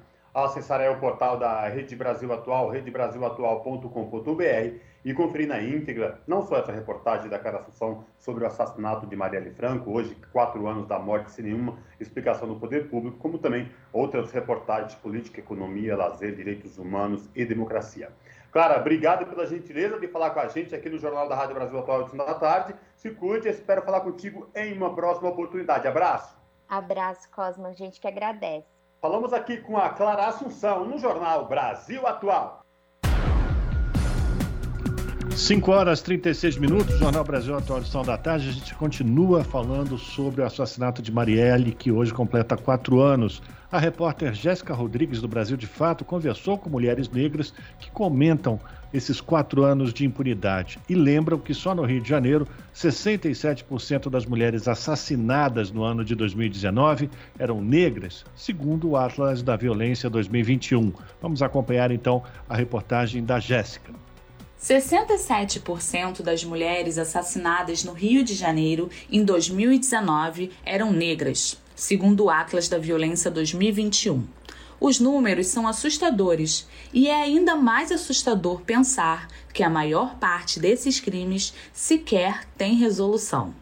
acessar 0.45 0.79
aí 0.79 0.89
o 0.89 0.99
portal 0.99 1.37
da 1.37 1.67
Rede 1.67 1.95
Brasil 1.95 2.31
Atual, 2.31 2.69
redebrasilatual.com.br 2.69 4.77
e 5.03 5.13
conferir 5.13 5.47
na 5.47 5.61
íntegra 5.61 6.21
não 6.27 6.45
só 6.45 6.57
essa 6.57 6.71
reportagem 6.71 7.29
da 7.29 7.39
Cara 7.39 7.57
Assunção 7.57 8.03
sobre 8.17 8.43
o 8.43 8.47
assassinato 8.47 9.07
de 9.07 9.15
Marielle 9.15 9.51
Franco, 9.51 9.91
hoje 9.91 10.15
quatro 10.31 10.67
anos 10.67 10.87
da 10.87 10.99
morte 10.99 11.31
sem 11.31 11.45
nenhuma 11.45 11.77
explicação 11.99 12.47
do 12.47 12.59
poder 12.59 12.89
público, 12.89 13.17
como 13.17 13.37
também 13.37 13.71
outras 13.91 14.31
reportagens 14.31 14.93
de 14.93 14.97
política, 14.97 15.39
economia, 15.39 15.95
lazer, 15.95 16.35
direitos 16.35 16.77
humanos 16.77 17.29
e 17.35 17.45
democracia. 17.45 18.09
Clara, 18.51 18.79
obrigado 18.79 19.25
pela 19.25 19.47
gentileza 19.47 19.99
de 19.99 20.07
falar 20.07 20.31
com 20.31 20.39
a 20.39 20.47
gente 20.47 20.75
aqui 20.75 20.89
no 20.89 20.99
Jornal 20.99 21.27
da 21.27 21.35
Rádio 21.35 21.55
Brasil 21.55 21.79
Atual, 21.79 22.07
da 22.09 22.33
tarde. 22.33 22.75
Se 22.95 23.11
cuide, 23.11 23.49
espero 23.49 23.81
falar 23.81 24.01
contigo 24.01 24.49
em 24.55 24.73
uma 24.73 24.93
próxima 24.93 25.29
oportunidade. 25.29 25.87
Abraço. 25.87 26.37
Abraço, 26.69 27.29
Cosmo. 27.31 27.67
A 27.67 27.73
gente 27.73 27.99
que 27.99 28.07
agradece. 28.07 28.76
Falamos 29.07 29.31
aqui 29.31 29.55
com 29.55 29.77
a 29.77 29.87
Clara 29.87 30.27
Assunção 30.27 30.83
no 30.83 30.97
Jornal 30.97 31.47
Brasil 31.47 32.05
Atual. 32.05 32.59
5 35.33 35.71
horas 35.71 36.01
e 36.01 36.03
36 36.03 36.57
minutos, 36.57 36.99
Jornal 36.99 37.23
Brasil 37.23 37.55
Atual 37.55 37.79
Edição 37.79 38.03
da 38.03 38.17
Tarde. 38.17 38.49
A 38.49 38.51
gente 38.51 38.75
continua 38.75 39.45
falando 39.45 39.97
sobre 39.97 40.41
o 40.41 40.45
assassinato 40.45 41.01
de 41.01 41.09
Marielle, 41.09 41.71
que 41.71 41.89
hoje 41.89 42.13
completa 42.13 42.57
quatro 42.57 42.99
anos. 42.99 43.41
A 43.69 43.79
repórter 43.79 44.33
Jéssica 44.33 44.73
Rodrigues, 44.73 45.19
do 45.19 45.27
Brasil 45.27 45.57
de 45.57 45.67
Fato, 45.67 46.05
conversou 46.05 46.57
com 46.57 46.69
mulheres 46.69 47.09
negras 47.09 47.53
que 47.81 47.91
comentam 47.91 48.57
esses 48.93 49.19
quatro 49.19 49.65
anos 49.65 49.93
de 49.93 50.05
impunidade 50.05 50.79
e 50.87 50.95
lembram 50.95 51.37
que 51.37 51.53
só 51.53 51.75
no 51.75 51.83
Rio 51.83 51.99
de 51.99 52.07
Janeiro, 52.07 52.47
67% 52.73 54.09
das 54.09 54.25
mulheres 54.25 54.69
assassinadas 54.69 55.69
no 55.69 55.83
ano 55.83 56.05
de 56.05 56.15
2019 56.15 57.09
eram 57.37 57.61
negras, 57.61 58.23
segundo 58.37 58.91
o 58.91 58.95
Atlas 58.95 59.43
da 59.43 59.57
Violência 59.57 60.09
2021. 60.09 60.93
Vamos 61.21 61.41
acompanhar 61.41 61.91
então 61.91 62.23
a 62.47 62.55
reportagem 62.55 63.21
da 63.21 63.37
Jéssica. 63.37 63.91
67% 64.61 66.21
das 66.21 66.41
mulheres 66.41 66.97
assassinadas 66.97 67.83
no 67.83 67.91
Rio 67.91 68.23
de 68.23 68.33
Janeiro 68.33 68.89
em 69.11 69.25
2019 69.25 70.51
eram 70.65 70.93
negras, 70.93 71.57
segundo 71.77 72.25
o 72.25 72.29
Atlas 72.31 72.67
da 72.67 72.79
Violência 72.79 73.29
2021. 73.29 74.25
Os 74.79 74.99
números 74.99 75.45
são 75.45 75.67
assustadores 75.67 76.67
e 76.91 77.07
é 77.07 77.21
ainda 77.21 77.55
mais 77.55 77.91
assustador 77.91 78.61
pensar 78.61 79.27
que 79.53 79.61
a 79.61 79.69
maior 79.69 80.15
parte 80.15 80.59
desses 80.59 80.99
crimes 80.99 81.53
sequer 81.71 82.45
tem 82.57 82.75
resolução. 82.75 83.53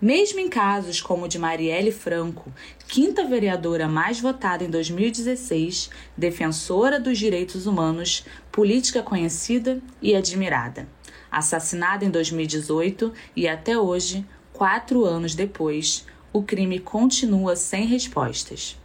Mesmo 0.00 0.40
em 0.40 0.48
casos 0.48 1.00
como 1.00 1.26
o 1.26 1.28
de 1.28 1.38
Marielle 1.38 1.92
Franco, 1.92 2.52
quinta 2.88 3.24
vereadora 3.24 3.86
mais 3.86 4.18
votada 4.18 4.64
em 4.64 4.70
2016, 4.70 5.88
defensora 6.16 6.98
dos 6.98 7.16
direitos 7.16 7.66
humanos, 7.66 8.24
política 8.50 9.04
conhecida 9.04 9.80
e 10.00 10.16
admirada. 10.16 10.88
Assassinada 11.30 12.04
em 12.04 12.10
2018 12.10 13.12
e 13.36 13.46
até 13.46 13.78
hoje, 13.78 14.26
quatro 14.52 15.04
anos 15.04 15.36
depois, 15.36 16.04
o 16.32 16.42
crime 16.42 16.78
continua 16.78 17.56
sem 17.56 17.86
respostas. 17.86 18.76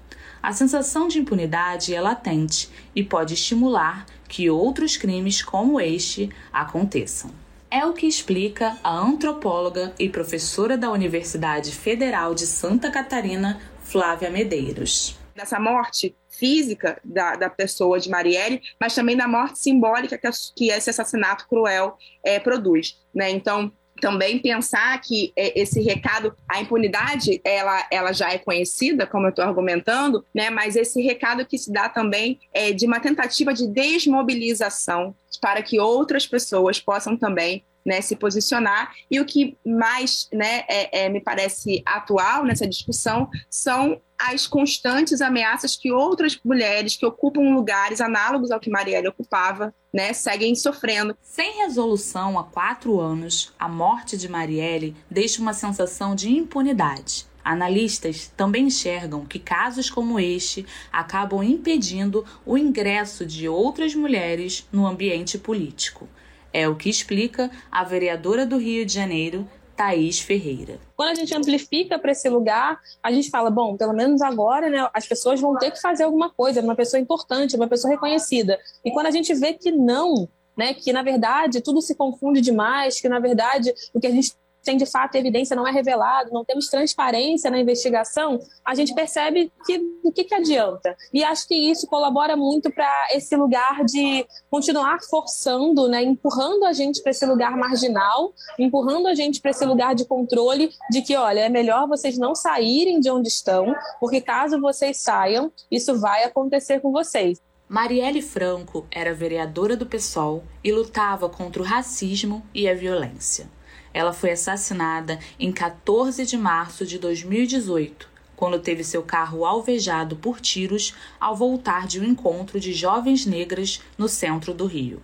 A 0.41 0.53
sensação 0.53 1.07
de 1.07 1.19
impunidade 1.19 1.93
é 1.93 1.99
latente 1.99 2.69
e 2.95 3.03
pode 3.03 3.33
estimular 3.33 4.05
que 4.27 4.49
outros 4.49 4.97
crimes 4.97 5.41
como 5.41 5.79
este 5.79 6.29
aconteçam. 6.51 7.31
É 7.69 7.85
o 7.85 7.93
que 7.93 8.07
explica 8.07 8.77
a 8.83 8.97
antropóloga 8.97 9.93
e 9.99 10.07
professora 10.07 10.77
da 10.77 10.91
Universidade 10.91 11.71
Federal 11.73 12.33
de 12.33 12.45
Santa 12.45 12.89
Catarina, 12.89 13.59
Flávia 13.81 14.29
Medeiros. 14.29 15.17
Dessa 15.35 15.59
morte 15.59 16.15
física 16.29 16.99
da, 17.03 17.35
da 17.35 17.49
pessoa 17.49 17.99
de 17.99 18.09
Marielle, 18.09 18.61
mas 18.79 18.95
também 18.95 19.17
da 19.17 19.27
morte 19.27 19.59
simbólica 19.59 20.17
que, 20.17 20.29
que 20.55 20.69
esse 20.69 20.89
assassinato 20.89 21.47
cruel 21.47 21.97
é, 22.23 22.39
produz. 22.39 22.97
Né? 23.13 23.31
Então, 23.31 23.71
também 23.99 24.39
pensar 24.39 24.99
que 25.01 25.31
é, 25.35 25.59
esse 25.59 25.81
recado, 25.81 26.35
a 26.47 26.61
impunidade, 26.61 27.41
ela, 27.43 27.85
ela 27.91 28.13
já 28.13 28.31
é 28.31 28.37
conhecida, 28.37 29.05
como 29.05 29.25
eu 29.25 29.29
estou 29.29 29.43
argumentando, 29.43 30.25
né? 30.33 30.49
mas 30.49 30.75
esse 30.75 31.01
recado 31.01 31.45
que 31.45 31.57
se 31.57 31.71
dá 31.71 31.89
também 31.89 32.39
é 32.53 32.71
de 32.71 32.85
uma 32.85 32.99
tentativa 32.99 33.53
de 33.53 33.67
desmobilização 33.67 35.15
para 35.41 35.61
que 35.61 35.79
outras 35.79 36.25
pessoas 36.25 36.79
possam 36.79 37.15
também 37.15 37.63
né, 37.87 38.01
se 38.01 38.17
posicionar. 38.17 38.91
E 39.09 39.19
o 39.19 39.25
que 39.25 39.57
mais 39.65 40.27
né, 40.33 40.65
é, 40.67 41.05
é, 41.05 41.09
me 41.09 41.21
parece 41.21 41.81
atual 41.85 42.43
nessa 42.43 42.67
discussão 42.67 43.29
são 43.49 44.01
as 44.19 44.45
constantes 44.45 45.21
ameaças 45.21 45.77
que 45.77 45.91
outras 45.91 46.37
mulheres 46.43 46.97
que 46.97 47.05
ocupam 47.05 47.53
lugares 47.53 48.01
análogos 48.01 48.51
ao 48.51 48.59
que 48.59 48.69
Marielle 48.69 49.07
ocupava 49.07 49.73
né, 49.97 50.13
seguem 50.13 50.53
sofrendo. 50.53 51.17
Sem 51.23 51.63
resolução 51.63 52.37
há 52.37 52.43
quatro 52.43 52.99
anos, 52.99 53.51
a 53.57 53.67
morte 53.67 54.15
de 54.15 54.29
Marielle 54.29 54.95
deixa 55.09 55.41
uma 55.41 55.53
sensação 55.53 56.13
de 56.13 56.29
impunidade. 56.29 57.25
Analistas 57.43 58.31
também 58.37 58.67
enxergam 58.67 59.25
que 59.25 59.39
casos 59.39 59.89
como 59.89 60.19
este 60.19 60.67
acabam 60.93 61.41
impedindo 61.41 62.23
o 62.45 62.59
ingresso 62.59 63.25
de 63.25 63.49
outras 63.49 63.95
mulheres 63.95 64.67
no 64.71 64.85
ambiente 64.85 65.35
político. 65.35 66.07
É 66.53 66.69
o 66.69 66.75
que 66.75 66.89
explica 66.89 67.49
a 67.71 67.83
vereadora 67.83 68.45
do 68.45 68.57
Rio 68.57 68.85
de 68.85 68.93
Janeiro, 68.93 69.49
Thaís 69.77 70.19
Ferreira. 70.19 70.79
Quando 70.95 71.09
a 71.09 71.15
gente 71.15 71.33
amplifica 71.35 71.99
para 71.99 72.11
esse 72.11 72.27
lugar, 72.27 72.79
a 73.01 73.11
gente 73.11 73.29
fala, 73.29 73.51
bom, 73.51 73.77
pelo 73.77 73.93
menos 73.93 74.21
agora, 74.23 74.69
né, 74.69 74.89
as 74.91 75.07
pessoas 75.07 75.39
vão 75.39 75.55
ter 75.55 75.69
que 75.69 75.79
fazer 75.79 76.03
alguma 76.03 76.31
coisa, 76.31 76.61
uma 76.61 76.75
pessoa 76.75 76.99
importante, 76.99 77.55
uma 77.55 77.67
pessoa 77.67 77.93
reconhecida. 77.93 78.59
E 78.83 78.91
quando 78.91 79.05
a 79.05 79.11
gente 79.11 79.33
vê 79.35 79.53
que 79.53 79.71
não, 79.71 80.27
né, 80.57 80.73
que 80.73 80.91
na 80.91 81.03
verdade 81.03 81.61
tudo 81.61 81.79
se 81.79 81.95
confunde 81.95 82.41
demais, 82.41 82.99
que 82.99 83.07
na 83.07 83.19
verdade 83.19 83.71
o 83.93 83.99
que 83.99 84.07
a 84.07 84.11
gente 84.11 84.33
tem 84.67 84.75
de 84.75 84.85
fato 84.85 85.15
evidência 85.15 85.55
não 85.55 85.65
é 85.65 85.71
revelado, 85.71 86.29
não 86.33 86.43
temos 86.43 86.67
transparência 86.67 87.49
na 87.49 87.57
investigação, 87.57 88.37
a 88.65 88.75
gente 88.75 88.93
percebe 88.93 89.49
que 89.65 89.81
o 90.03 90.11
que, 90.11 90.25
que 90.25 90.35
adianta. 90.35 90.93
E 91.13 91.23
acho 91.23 91.47
que 91.47 91.55
isso 91.55 91.87
colabora 91.87 92.35
muito 92.35 92.69
para 92.69 93.07
esse 93.13 93.33
lugar 93.37 93.85
de 93.85 94.27
continuar 94.51 94.99
forçando, 95.09 95.87
né, 95.87 96.03
empurrando 96.03 96.65
a 96.65 96.73
gente 96.73 97.01
para 97.01 97.11
esse 97.11 97.25
lugar 97.25 97.55
marginal, 97.55 98.33
empurrando 98.59 99.07
a 99.07 99.15
gente 99.15 99.39
para 99.39 99.51
esse 99.51 99.65
lugar 99.65 99.95
de 99.95 100.03
controle, 100.03 100.69
de 100.91 101.01
que, 101.01 101.15
olha, 101.15 101.39
é 101.39 101.49
melhor 101.49 101.87
vocês 101.87 102.17
não 102.17 102.35
saírem 102.35 102.99
de 102.99 103.09
onde 103.09 103.29
estão, 103.29 103.73
porque 104.01 104.19
caso 104.19 104.59
vocês 104.59 104.97
saiam, 104.97 105.49
isso 105.71 105.97
vai 105.97 106.25
acontecer 106.25 106.81
com 106.81 106.91
vocês. 106.91 107.41
Marielle 107.69 108.21
Franco 108.21 108.85
era 108.91 109.13
vereadora 109.13 109.77
do 109.77 109.85
PSOL 109.85 110.43
e 110.61 110.73
lutava 110.73 111.29
contra 111.29 111.61
o 111.61 111.65
racismo 111.65 112.43
e 112.53 112.67
a 112.67 112.73
violência. 112.73 113.49
Ela 113.97 114.13
foi 114.13 114.29
assassinada 114.29 115.17
em 115.39 115.51
14 115.51 116.23
de 116.23 116.37
março 116.37 116.85
de 116.85 116.99
2018, 116.99 118.07
quando 118.35 118.59
teve 118.59 118.83
seu 118.83 119.01
carro 119.01 119.43
alvejado 119.43 120.15
por 120.15 120.39
tiros 120.39 120.93
ao 121.19 121.35
voltar 121.35 121.87
de 121.87 121.99
um 121.99 122.03
encontro 122.03 122.59
de 122.59 122.73
jovens 122.73 123.25
negras 123.25 123.81
no 123.97 124.07
centro 124.07 124.53
do 124.53 124.67
Rio. 124.67 125.01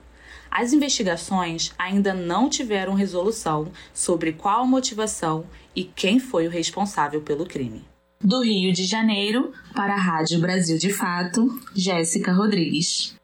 As 0.51 0.73
investigações 0.73 1.73
ainda 1.75 2.13
não 2.13 2.47
tiveram 2.47 2.93
resolução 2.93 3.71
sobre 3.95 4.31
qual 4.31 4.61
a 4.61 4.67
motivação 4.67 5.47
e 5.75 5.85
quem 5.85 6.19
foi 6.19 6.45
o 6.45 6.51
responsável 6.51 7.19
pelo 7.19 7.47
crime. 7.47 7.83
Do 8.21 8.43
Rio 8.43 8.71
de 8.71 8.83
Janeiro, 8.83 9.53
para 9.73 9.95
a 9.95 9.99
Rádio 9.99 10.39
Brasil 10.39 10.77
de 10.77 10.93
Fato, 10.93 11.47
Jéssica 11.75 12.31
Rodrigues. 12.31 13.15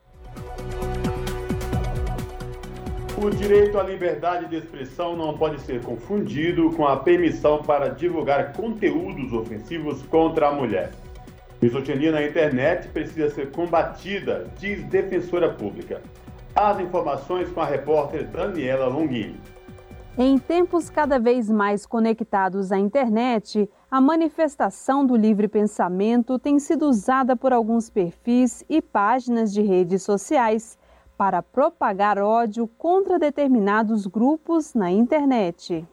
O 3.21 3.29
direito 3.29 3.77
à 3.77 3.83
liberdade 3.83 4.45
de 4.45 4.55
expressão 4.55 5.13
não 5.13 5.37
pode 5.37 5.59
ser 5.63 5.83
confundido 5.83 6.71
com 6.71 6.87
a 6.87 6.95
permissão 6.95 7.61
para 7.61 7.89
divulgar 7.89 8.53
conteúdos 8.53 9.33
ofensivos 9.33 10.01
contra 10.03 10.47
a 10.47 10.53
mulher. 10.53 10.91
Misoginia 11.61 12.13
na 12.13 12.23
internet 12.25 12.87
precisa 12.87 13.29
ser 13.29 13.51
combatida, 13.51 14.49
diz 14.57 14.85
defensora 14.85 15.51
pública. 15.53 16.01
As 16.55 16.79
informações 16.79 17.51
com 17.51 17.59
a 17.59 17.65
repórter 17.65 18.25
Daniela 18.25 18.87
Longini. 18.87 19.37
Em 20.17 20.37
tempos 20.37 20.89
cada 20.89 21.19
vez 21.19 21.49
mais 21.49 21.85
conectados 21.85 22.71
à 22.71 22.79
internet, 22.79 23.69
a 23.91 23.99
manifestação 23.99 25.05
do 25.05 25.17
livre 25.17 25.49
pensamento 25.49 26.39
tem 26.39 26.57
sido 26.57 26.87
usada 26.87 27.35
por 27.35 27.51
alguns 27.51 27.89
perfis 27.89 28.63
e 28.69 28.81
páginas 28.81 29.51
de 29.51 29.61
redes 29.61 30.03
sociais 30.03 30.77
para 31.19 31.43
propagar 31.43 32.17
ódio 32.17 32.65
contra 32.77 33.19
determinados 33.19 34.07
grupos 34.07 34.73
na 34.73 34.89
internet. 34.89 35.85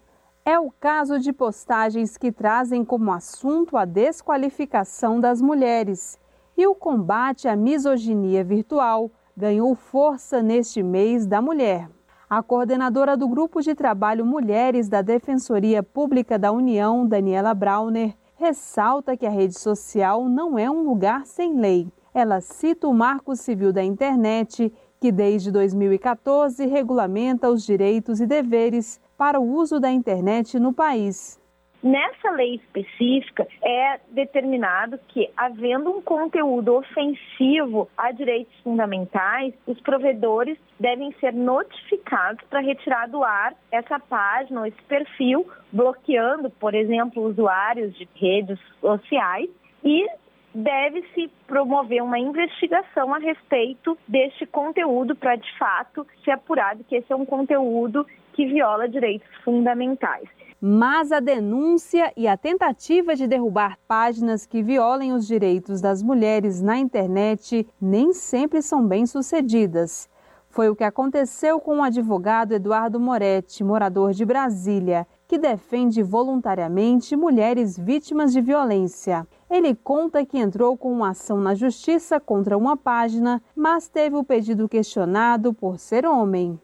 É 0.44 0.56
o 0.56 0.70
caso 0.70 1.18
de 1.18 1.32
postagens 1.32 2.16
que 2.16 2.30
trazem 2.30 2.84
como 2.84 3.10
assunto 3.10 3.76
a 3.76 3.84
desqualificação 3.84 5.18
das 5.18 5.42
mulheres. 5.42 6.16
E 6.56 6.64
o 6.64 6.76
combate 6.76 7.48
à 7.48 7.56
misoginia 7.56 8.44
virtual 8.44 9.10
ganhou 9.36 9.74
força 9.74 10.40
neste 10.40 10.80
mês 10.80 11.26
da 11.26 11.42
mulher. 11.42 11.90
A 12.30 12.40
coordenadora 12.40 13.16
do 13.16 13.26
Grupo 13.26 13.60
de 13.60 13.74
Trabalho 13.74 14.24
Mulheres 14.24 14.88
da 14.88 15.02
Defensoria 15.02 15.82
Pública 15.82 16.38
da 16.38 16.52
União, 16.52 17.04
Daniela 17.04 17.52
Brauner, 17.52 18.14
ressalta 18.36 19.16
que 19.16 19.26
a 19.26 19.30
rede 19.30 19.58
social 19.58 20.28
não 20.28 20.56
é 20.56 20.70
um 20.70 20.84
lugar 20.84 21.26
sem 21.26 21.58
lei. 21.58 21.90
Ela 22.14 22.40
cita 22.40 22.88
o 22.88 22.94
Marco 22.94 23.34
Civil 23.34 23.72
da 23.72 23.84
Internet 23.84 24.72
que 25.01 25.12
desde 25.12 25.51
2014 25.51 26.66
regulamenta 26.66 27.51
os 27.51 27.64
direitos 27.64 28.20
e 28.20 28.26
deveres 28.26 29.01
para 29.16 29.40
o 29.40 29.49
uso 29.49 29.80
da 29.80 29.90
internet 29.90 30.59
no 30.59 30.72
país. 30.72 31.40
Nessa 31.82 32.30
lei 32.30 32.57
específica, 32.57 33.47
é 33.62 34.01
determinado 34.11 34.99
que, 35.09 35.30
havendo 35.36 35.90
um 35.90 36.03
conteúdo 36.03 36.74
ofensivo 36.74 37.88
a 37.97 38.11
direitos 38.11 38.53
fundamentais, 38.64 39.55
os 39.66 39.78
provedores 39.80 40.59
devem 40.80 41.12
ser 41.20 41.32
notificados 41.32 42.44
para 42.49 42.61
retirar 42.61 43.09
do 43.09 43.22
ar 43.22 43.55
essa 43.70 44.01
página 44.01 44.61
ou 44.61 44.66
esse 44.66 44.82
perfil, 44.88 45.47
bloqueando, 45.70 46.51
por 46.51 46.74
exemplo, 46.74 47.22
usuários 47.22 47.94
de 47.94 48.09
redes 48.16 48.59
sociais 48.80 49.49
e 49.84 50.09
deve-se 50.57 51.30
promover 51.46 52.02
uma 52.02 52.18
investigação 52.18 53.12
a 53.12 53.18
respeito 53.18 53.96
deste 54.09 54.46
conteúdo 54.46 55.14
para, 55.14 55.36
de 55.36 55.59
fato, 55.59 56.07
ser 56.24 56.30
apurado 56.30 56.82
que 56.84 56.96
esse 56.96 57.12
é 57.12 57.16
um 57.16 57.26
conteúdo 57.26 58.07
que 58.32 58.46
viola 58.46 58.88
direitos 58.88 59.28
fundamentais. 59.44 60.26
Mas 60.59 61.12
a 61.12 61.20
denúncia 61.20 62.11
e 62.16 62.26
a 62.26 62.38
tentativa 62.38 63.14
de 63.14 63.26
derrubar 63.26 63.78
páginas 63.86 64.46
que 64.46 64.62
violem 64.62 65.12
os 65.12 65.26
direitos 65.26 65.82
das 65.82 66.02
mulheres 66.02 66.62
na 66.62 66.78
internet 66.78 67.68
nem 67.78 68.14
sempre 68.14 68.62
são 68.62 68.86
bem-sucedidas. 68.86 70.09
Foi 70.57 70.70
o 70.70 70.74
que 70.74 70.84
aconteceu 70.84 71.61
com 71.61 71.80
o 71.80 71.82
advogado 71.82 72.54
Eduardo 72.54 72.98
Moretti, 72.98 73.62
morador 73.62 74.14
de 74.14 74.24
Brasília, 74.24 75.07
que 75.28 75.36
defende 75.36 76.02
voluntariamente 76.02 77.14
mulheres 77.14 77.76
vítimas 77.76 78.32
de 78.32 78.40
violência. 78.40 79.28
Ele 79.50 79.74
conta 79.74 80.24
que 80.24 80.38
entrou 80.38 80.74
com 80.74 80.90
uma 80.90 81.11
ação 81.11 81.38
na 81.42 81.54
justiça 81.54 82.18
contra 82.18 82.57
uma 82.57 82.74
página, 82.74 83.42
mas 83.54 83.86
teve 83.86 84.16
o 84.16 84.24
pedido 84.24 84.66
questionado 84.66 85.52
por 85.52 85.78
ser 85.78 86.07
homem. 86.07 86.59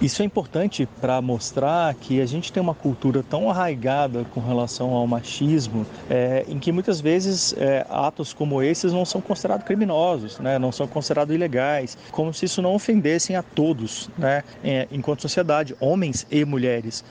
Isso 0.00 0.20
é 0.20 0.26
importante 0.26 0.86
para 1.00 1.22
mostrar 1.22 1.94
que 1.94 2.20
a 2.20 2.26
gente 2.26 2.52
tem 2.52 2.62
uma 2.62 2.74
cultura 2.74 3.22
tão 3.22 3.48
arraigada 3.48 4.26
com 4.34 4.40
relação 4.40 4.92
ao 4.92 5.06
machismo, 5.06 5.86
é, 6.10 6.44
em 6.46 6.58
que 6.58 6.70
muitas 6.70 7.00
vezes 7.00 7.54
é, 7.56 7.86
atos 7.88 8.34
como 8.34 8.62
esses 8.62 8.92
não 8.92 9.06
são 9.06 9.22
considerados 9.22 9.64
criminosos, 9.64 10.38
né, 10.38 10.58
não 10.58 10.70
são 10.70 10.86
considerados 10.86 11.34
ilegais, 11.34 11.96
como 12.10 12.34
se 12.34 12.44
isso 12.44 12.60
não 12.60 12.74
ofendessem 12.74 13.36
a 13.36 13.42
todos, 13.42 14.10
né, 14.18 14.44
é, 14.62 14.86
enquanto 14.92 15.22
sociedade, 15.22 15.74
homens 15.80 16.26
e 16.30 16.44
mulheres. 16.44 17.02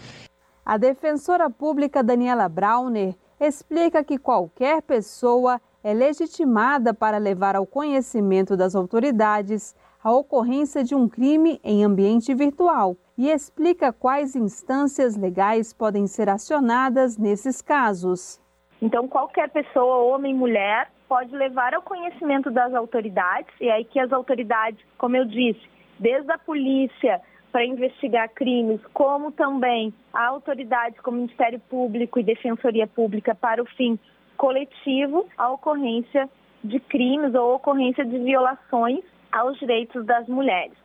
A 0.63 0.77
defensora 0.77 1.49
pública 1.49 2.03
Daniela 2.03 2.47
Brauner 2.47 3.15
explica 3.39 4.03
que 4.03 4.19
qualquer 4.19 4.83
pessoa 4.83 5.59
é 5.83 5.91
legitimada 5.91 6.93
para 6.93 7.17
levar 7.17 7.55
ao 7.55 7.65
conhecimento 7.65 8.55
das 8.55 8.75
autoridades 8.75 9.75
a 10.05 10.11
ocorrência 10.11 10.83
de 10.83 10.93
um 10.93 11.09
crime 11.09 11.59
em 11.63 11.83
ambiente 11.83 12.31
virtual 12.35 12.95
e 13.17 13.27
explica 13.27 13.91
quais 13.91 14.35
instâncias 14.35 15.17
legais 15.17 15.73
podem 15.73 16.05
ser 16.05 16.29
acionadas 16.29 17.17
nesses 17.17 17.59
casos. 17.59 18.39
Então, 18.79 19.07
qualquer 19.07 19.49
pessoa, 19.49 20.03
homem, 20.03 20.31
mulher, 20.31 20.91
pode 21.09 21.35
levar 21.35 21.73
ao 21.73 21.81
conhecimento 21.81 22.51
das 22.51 22.71
autoridades, 22.75 23.51
e 23.59 23.67
aí 23.67 23.83
que 23.83 23.99
as 23.99 24.13
autoridades, 24.13 24.79
como 24.95 25.17
eu 25.17 25.25
disse, 25.25 25.67
desde 25.97 26.31
a 26.31 26.37
polícia 26.37 27.19
para 27.51 27.65
investigar 27.65 28.29
crimes, 28.29 28.81
como 28.93 29.31
também 29.31 29.91
a 30.13 30.27
autoridade 30.27 31.01
como 31.01 31.17
Ministério 31.17 31.59
Público 31.61 32.19
e 32.19 32.23
Defensoria 32.23 32.85
Pública 32.85 33.33
para 33.33 33.63
o 33.63 33.65
fim 33.65 33.97
coletivo, 34.37 35.25
a 35.35 35.49
ocorrência 35.49 36.29
de 36.63 36.79
crimes 36.79 37.33
ou 37.33 37.55
ocorrência 37.55 38.05
de 38.05 38.19
violações 38.19 39.03
aos 39.35 39.59
direitos 39.59 40.05
das 40.05 40.27
mulheres. 40.27 40.77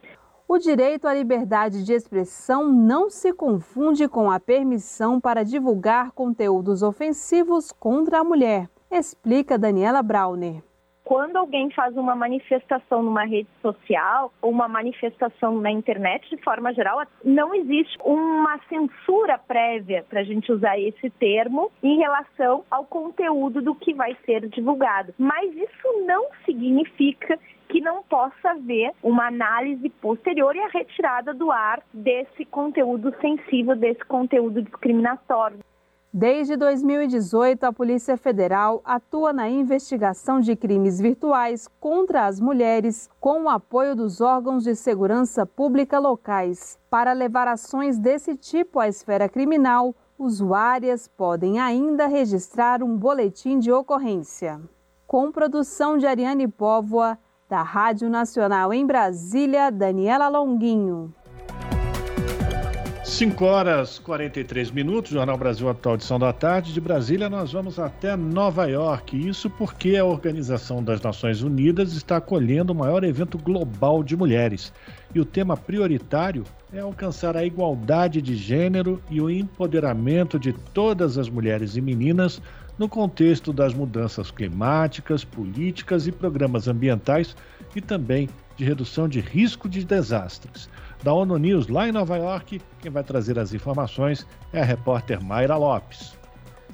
O 0.48 0.58
direito 0.58 1.06
à 1.06 1.14
liberdade 1.14 1.84
de 1.84 1.92
expressão 1.92 2.68
não 2.68 3.08
se 3.08 3.32
confunde 3.32 4.08
com 4.08 4.30
a 4.30 4.40
permissão 4.40 5.20
para 5.20 5.44
divulgar 5.44 6.10
conteúdos 6.10 6.82
ofensivos 6.82 7.70
contra 7.70 8.18
a 8.18 8.24
mulher, 8.24 8.68
explica 8.90 9.56
Daniela 9.56 10.02
Brauner 10.02 10.62
quando 11.10 11.34
alguém 11.34 11.68
faz 11.72 11.96
uma 11.96 12.14
manifestação 12.14 13.02
numa 13.02 13.24
rede 13.24 13.48
social 13.60 14.32
ou 14.40 14.48
uma 14.48 14.68
manifestação 14.68 15.60
na 15.60 15.68
internet, 15.68 16.30
de 16.30 16.40
forma 16.40 16.72
geral, 16.72 17.02
não 17.24 17.52
existe 17.52 17.98
uma 18.04 18.60
censura 18.68 19.36
prévia, 19.36 20.04
para 20.08 20.20
a 20.20 20.22
gente 20.22 20.52
usar 20.52 20.78
esse 20.78 21.10
termo, 21.10 21.72
em 21.82 21.98
relação 21.98 22.64
ao 22.70 22.84
conteúdo 22.84 23.60
do 23.60 23.74
que 23.74 23.92
vai 23.92 24.16
ser 24.24 24.48
divulgado. 24.48 25.12
Mas 25.18 25.52
isso 25.52 26.06
não 26.06 26.28
significa 26.44 27.36
que 27.68 27.80
não 27.80 28.04
possa 28.04 28.50
haver 28.50 28.92
uma 29.02 29.26
análise 29.26 29.88
posterior 29.88 30.54
e 30.54 30.60
a 30.60 30.68
retirada 30.68 31.34
do 31.34 31.50
ar 31.50 31.82
desse 31.92 32.44
conteúdo 32.44 33.12
sensível, 33.20 33.74
desse 33.74 34.04
conteúdo 34.04 34.62
discriminatório. 34.62 35.58
Desde 36.12 36.56
2018, 36.56 37.62
a 37.62 37.72
Polícia 37.72 38.16
Federal 38.16 38.82
atua 38.84 39.32
na 39.32 39.48
investigação 39.48 40.40
de 40.40 40.56
crimes 40.56 40.98
virtuais 40.98 41.68
contra 41.78 42.26
as 42.26 42.40
mulheres 42.40 43.08
com 43.20 43.44
o 43.44 43.48
apoio 43.48 43.94
dos 43.94 44.20
órgãos 44.20 44.64
de 44.64 44.74
segurança 44.74 45.46
pública 45.46 46.00
locais. 46.00 46.76
Para 46.90 47.12
levar 47.12 47.46
ações 47.46 47.96
desse 47.96 48.34
tipo 48.34 48.80
à 48.80 48.88
esfera 48.88 49.28
criminal, 49.28 49.94
usuárias 50.18 51.06
podem 51.06 51.60
ainda 51.60 52.08
registrar 52.08 52.82
um 52.82 52.96
boletim 52.96 53.60
de 53.60 53.70
ocorrência. 53.70 54.60
Com 55.06 55.30
produção 55.30 55.96
de 55.96 56.08
Ariane 56.08 56.48
Póvoa, 56.48 57.16
da 57.48 57.62
Rádio 57.62 58.10
Nacional 58.10 58.74
em 58.74 58.84
Brasília, 58.84 59.70
Daniela 59.70 60.26
Longuinho. 60.26 61.14
5 63.20 63.44
horas 63.44 63.98
43 63.98 64.70
minutos, 64.70 65.12
Jornal 65.12 65.36
Brasil 65.36 65.68
Atual, 65.68 65.96
edição 65.96 66.18
da 66.18 66.32
tarde. 66.32 66.72
De 66.72 66.80
Brasília, 66.80 67.28
nós 67.28 67.52
vamos 67.52 67.78
até 67.78 68.16
Nova 68.16 68.64
York. 68.64 69.14
Isso 69.28 69.50
porque 69.50 69.98
a 69.98 70.06
Organização 70.06 70.82
das 70.82 71.02
Nações 71.02 71.42
Unidas 71.42 71.92
está 71.92 72.16
acolhendo 72.16 72.72
o 72.72 72.74
maior 72.74 73.04
evento 73.04 73.36
global 73.36 74.02
de 74.02 74.16
mulheres. 74.16 74.72
E 75.14 75.20
o 75.20 75.24
tema 75.26 75.54
prioritário 75.54 76.44
é 76.72 76.80
alcançar 76.80 77.36
a 77.36 77.44
igualdade 77.44 78.22
de 78.22 78.34
gênero 78.34 79.02
e 79.10 79.20
o 79.20 79.28
empoderamento 79.28 80.38
de 80.38 80.54
todas 80.54 81.18
as 81.18 81.28
mulheres 81.28 81.76
e 81.76 81.82
meninas 81.82 82.40
no 82.78 82.88
contexto 82.88 83.52
das 83.52 83.74
mudanças 83.74 84.30
climáticas, 84.30 85.24
políticas 85.24 86.06
e 86.06 86.12
programas 86.12 86.68
ambientais 86.68 87.36
e 87.76 87.82
também 87.82 88.30
de 88.56 88.64
redução 88.64 89.06
de 89.06 89.20
risco 89.20 89.68
de 89.68 89.84
desastres 89.84 90.70
da 91.02 91.12
ONU 91.12 91.36
News 91.38 91.68
lá 91.68 91.88
em 91.88 91.92
Nova 91.92 92.16
York. 92.16 92.60
Quem 92.80 92.90
vai 92.90 93.02
trazer 93.02 93.38
as 93.38 93.54
informações 93.54 94.26
é 94.52 94.60
a 94.60 94.64
repórter 94.64 95.22
Mayra 95.22 95.56
Lopes. 95.56 96.18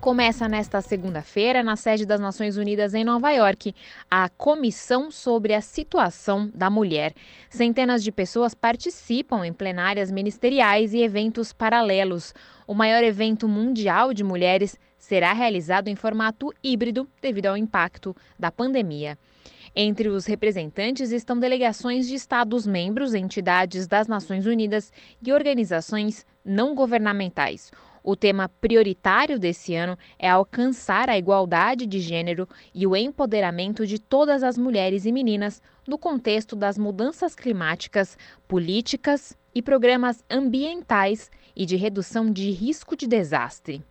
Começa 0.01 0.47
nesta 0.47 0.81
segunda-feira, 0.83 1.63
na 1.63 1.75
sede 1.75 2.05
das 2.05 2.21
Nações 2.21 2.57
Unidas 2.57 2.93
em 2.93 3.03
Nova 3.03 3.31
York, 3.31 3.75
a 4.11 4.29
Comissão 4.29 5.11
sobre 5.11 5.55
a 5.55 5.61
Situação 5.61 6.51
da 6.55 6.69
Mulher. 6.69 7.15
Centenas 7.49 8.05
de 8.05 8.13
pessoas 8.13 8.55
participam 8.55 9.45
em 9.45 9.53
plenárias 9.53 10.11
ministeriais 10.11 10.93
e 10.93 11.01
eventos 11.01 11.53
paralelos. 11.53 12.35
O 12.67 12.75
maior 12.75 13.03
evento 13.03 13.49
mundial 13.49 14.13
de 14.13 14.23
mulheres 14.23 14.79
será 14.99 15.33
realizado 15.33 15.89
em 15.89 15.97
formato 15.97 16.53
híbrido 16.63 17.09
devido 17.23 17.47
ao 17.47 17.57
impacto 17.57 18.15
da 18.39 18.53
pandemia. 18.53 19.19
Entre 19.79 20.09
os 20.09 20.25
representantes 20.25 21.11
estão 21.13 21.39
delegações 21.39 22.09
de 22.09 22.15
Estados-membros, 22.15 23.13
entidades 23.13 23.87
das 23.87 24.09
Nações 24.09 24.47
Unidas 24.47 24.91
e 25.23 25.31
organizações 25.31 26.25
não 26.43 26.75
governamentais. 26.75 27.71
O 28.03 28.17
tema 28.17 28.49
prioritário 28.49 29.39
desse 29.39 29.75
ano 29.75 29.99
é 30.19 30.31
alcançar 30.31 31.11
a 31.11 31.19
igualdade 31.19 31.85
de 31.85 32.01
gênero 32.01 32.49
e 32.75 32.87
o 32.87 32.97
empoderamento 32.97 33.87
de 33.87 33.99
todas 33.99 34.43
as 34.43 34.57
mulheres 34.57 35.05
e 35.05 35.13
meninas 35.13 35.61
no 35.87 35.99
contexto 35.99 36.57
das 36.57 36.79
mudanças 36.79 37.35
climáticas, 37.35 38.17
políticas 38.49 39.37
e 39.55 39.61
programas 39.61 40.25
ambientais 40.31 41.31
e 41.55 41.67
de 41.67 41.77
redução 41.77 42.33
de 42.33 42.51
risco 42.51 42.97
de 42.97 43.07
desastre. 43.07 43.85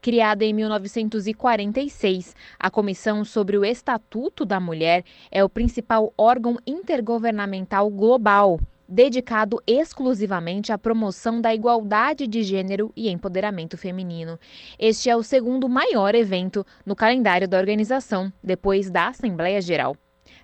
Criada 0.00 0.44
em 0.44 0.52
1946, 0.52 2.34
a 2.58 2.70
Comissão 2.70 3.24
sobre 3.24 3.58
o 3.58 3.64
Estatuto 3.64 4.44
da 4.44 4.60
Mulher 4.60 5.04
é 5.30 5.42
o 5.42 5.48
principal 5.48 6.12
órgão 6.16 6.56
intergovernamental 6.66 7.90
global 7.90 8.60
dedicado 8.88 9.60
exclusivamente 9.66 10.72
à 10.72 10.78
promoção 10.78 11.40
da 11.40 11.54
igualdade 11.54 12.26
de 12.26 12.42
gênero 12.42 12.92
e 12.94 13.10
empoderamento 13.10 13.76
feminino. 13.76 14.38
Este 14.78 15.10
é 15.10 15.16
o 15.16 15.22
segundo 15.22 15.68
maior 15.68 16.14
evento 16.14 16.64
no 16.84 16.94
calendário 16.94 17.48
da 17.48 17.58
organização, 17.58 18.32
depois 18.42 18.90
da 18.90 19.08
Assembleia 19.08 19.60
Geral. 19.60 19.96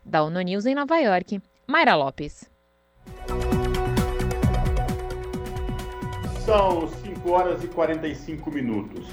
Da 0.05 0.23
ONU 0.23 0.41
News 0.41 0.67
em 0.67 0.75
Nova 0.75 0.97
York, 0.99 1.41
Mayra 1.67 1.95
Lopes. 1.95 2.51
São 6.45 6.89
5 6.89 7.31
horas 7.31 7.63
e 7.63 7.69
45 7.69 8.51
minutos. 8.51 9.07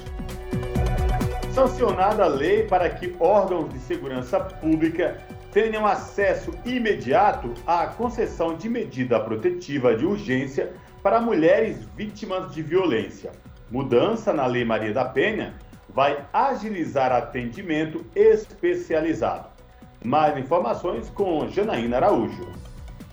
Sancionada 1.53 2.23
a 2.23 2.27
lei 2.27 2.63
para 2.63 2.89
que 2.89 3.15
órgãos 3.19 3.69
de 3.73 3.79
segurança 3.79 4.39
pública 4.39 5.17
tenham 5.51 5.85
acesso 5.85 6.51
imediato 6.65 7.53
à 7.65 7.87
concessão 7.87 8.55
de 8.55 8.69
medida 8.69 9.19
protetiva 9.19 9.95
de 9.95 10.05
urgência 10.05 10.71
para 11.01 11.19
mulheres 11.19 11.83
vítimas 11.95 12.53
de 12.53 12.61
violência. 12.61 13.31
Mudança 13.69 14.31
na 14.33 14.45
Lei 14.45 14.63
Maria 14.63 14.93
da 14.93 15.05
Penha 15.05 15.53
vai 15.89 16.25
agilizar 16.31 17.11
atendimento 17.11 18.05
especializado. 18.15 19.47
Mais 20.03 20.37
informações 20.37 21.09
com 21.09 21.47
Janaína 21.49 21.97
Araújo. 21.97 22.47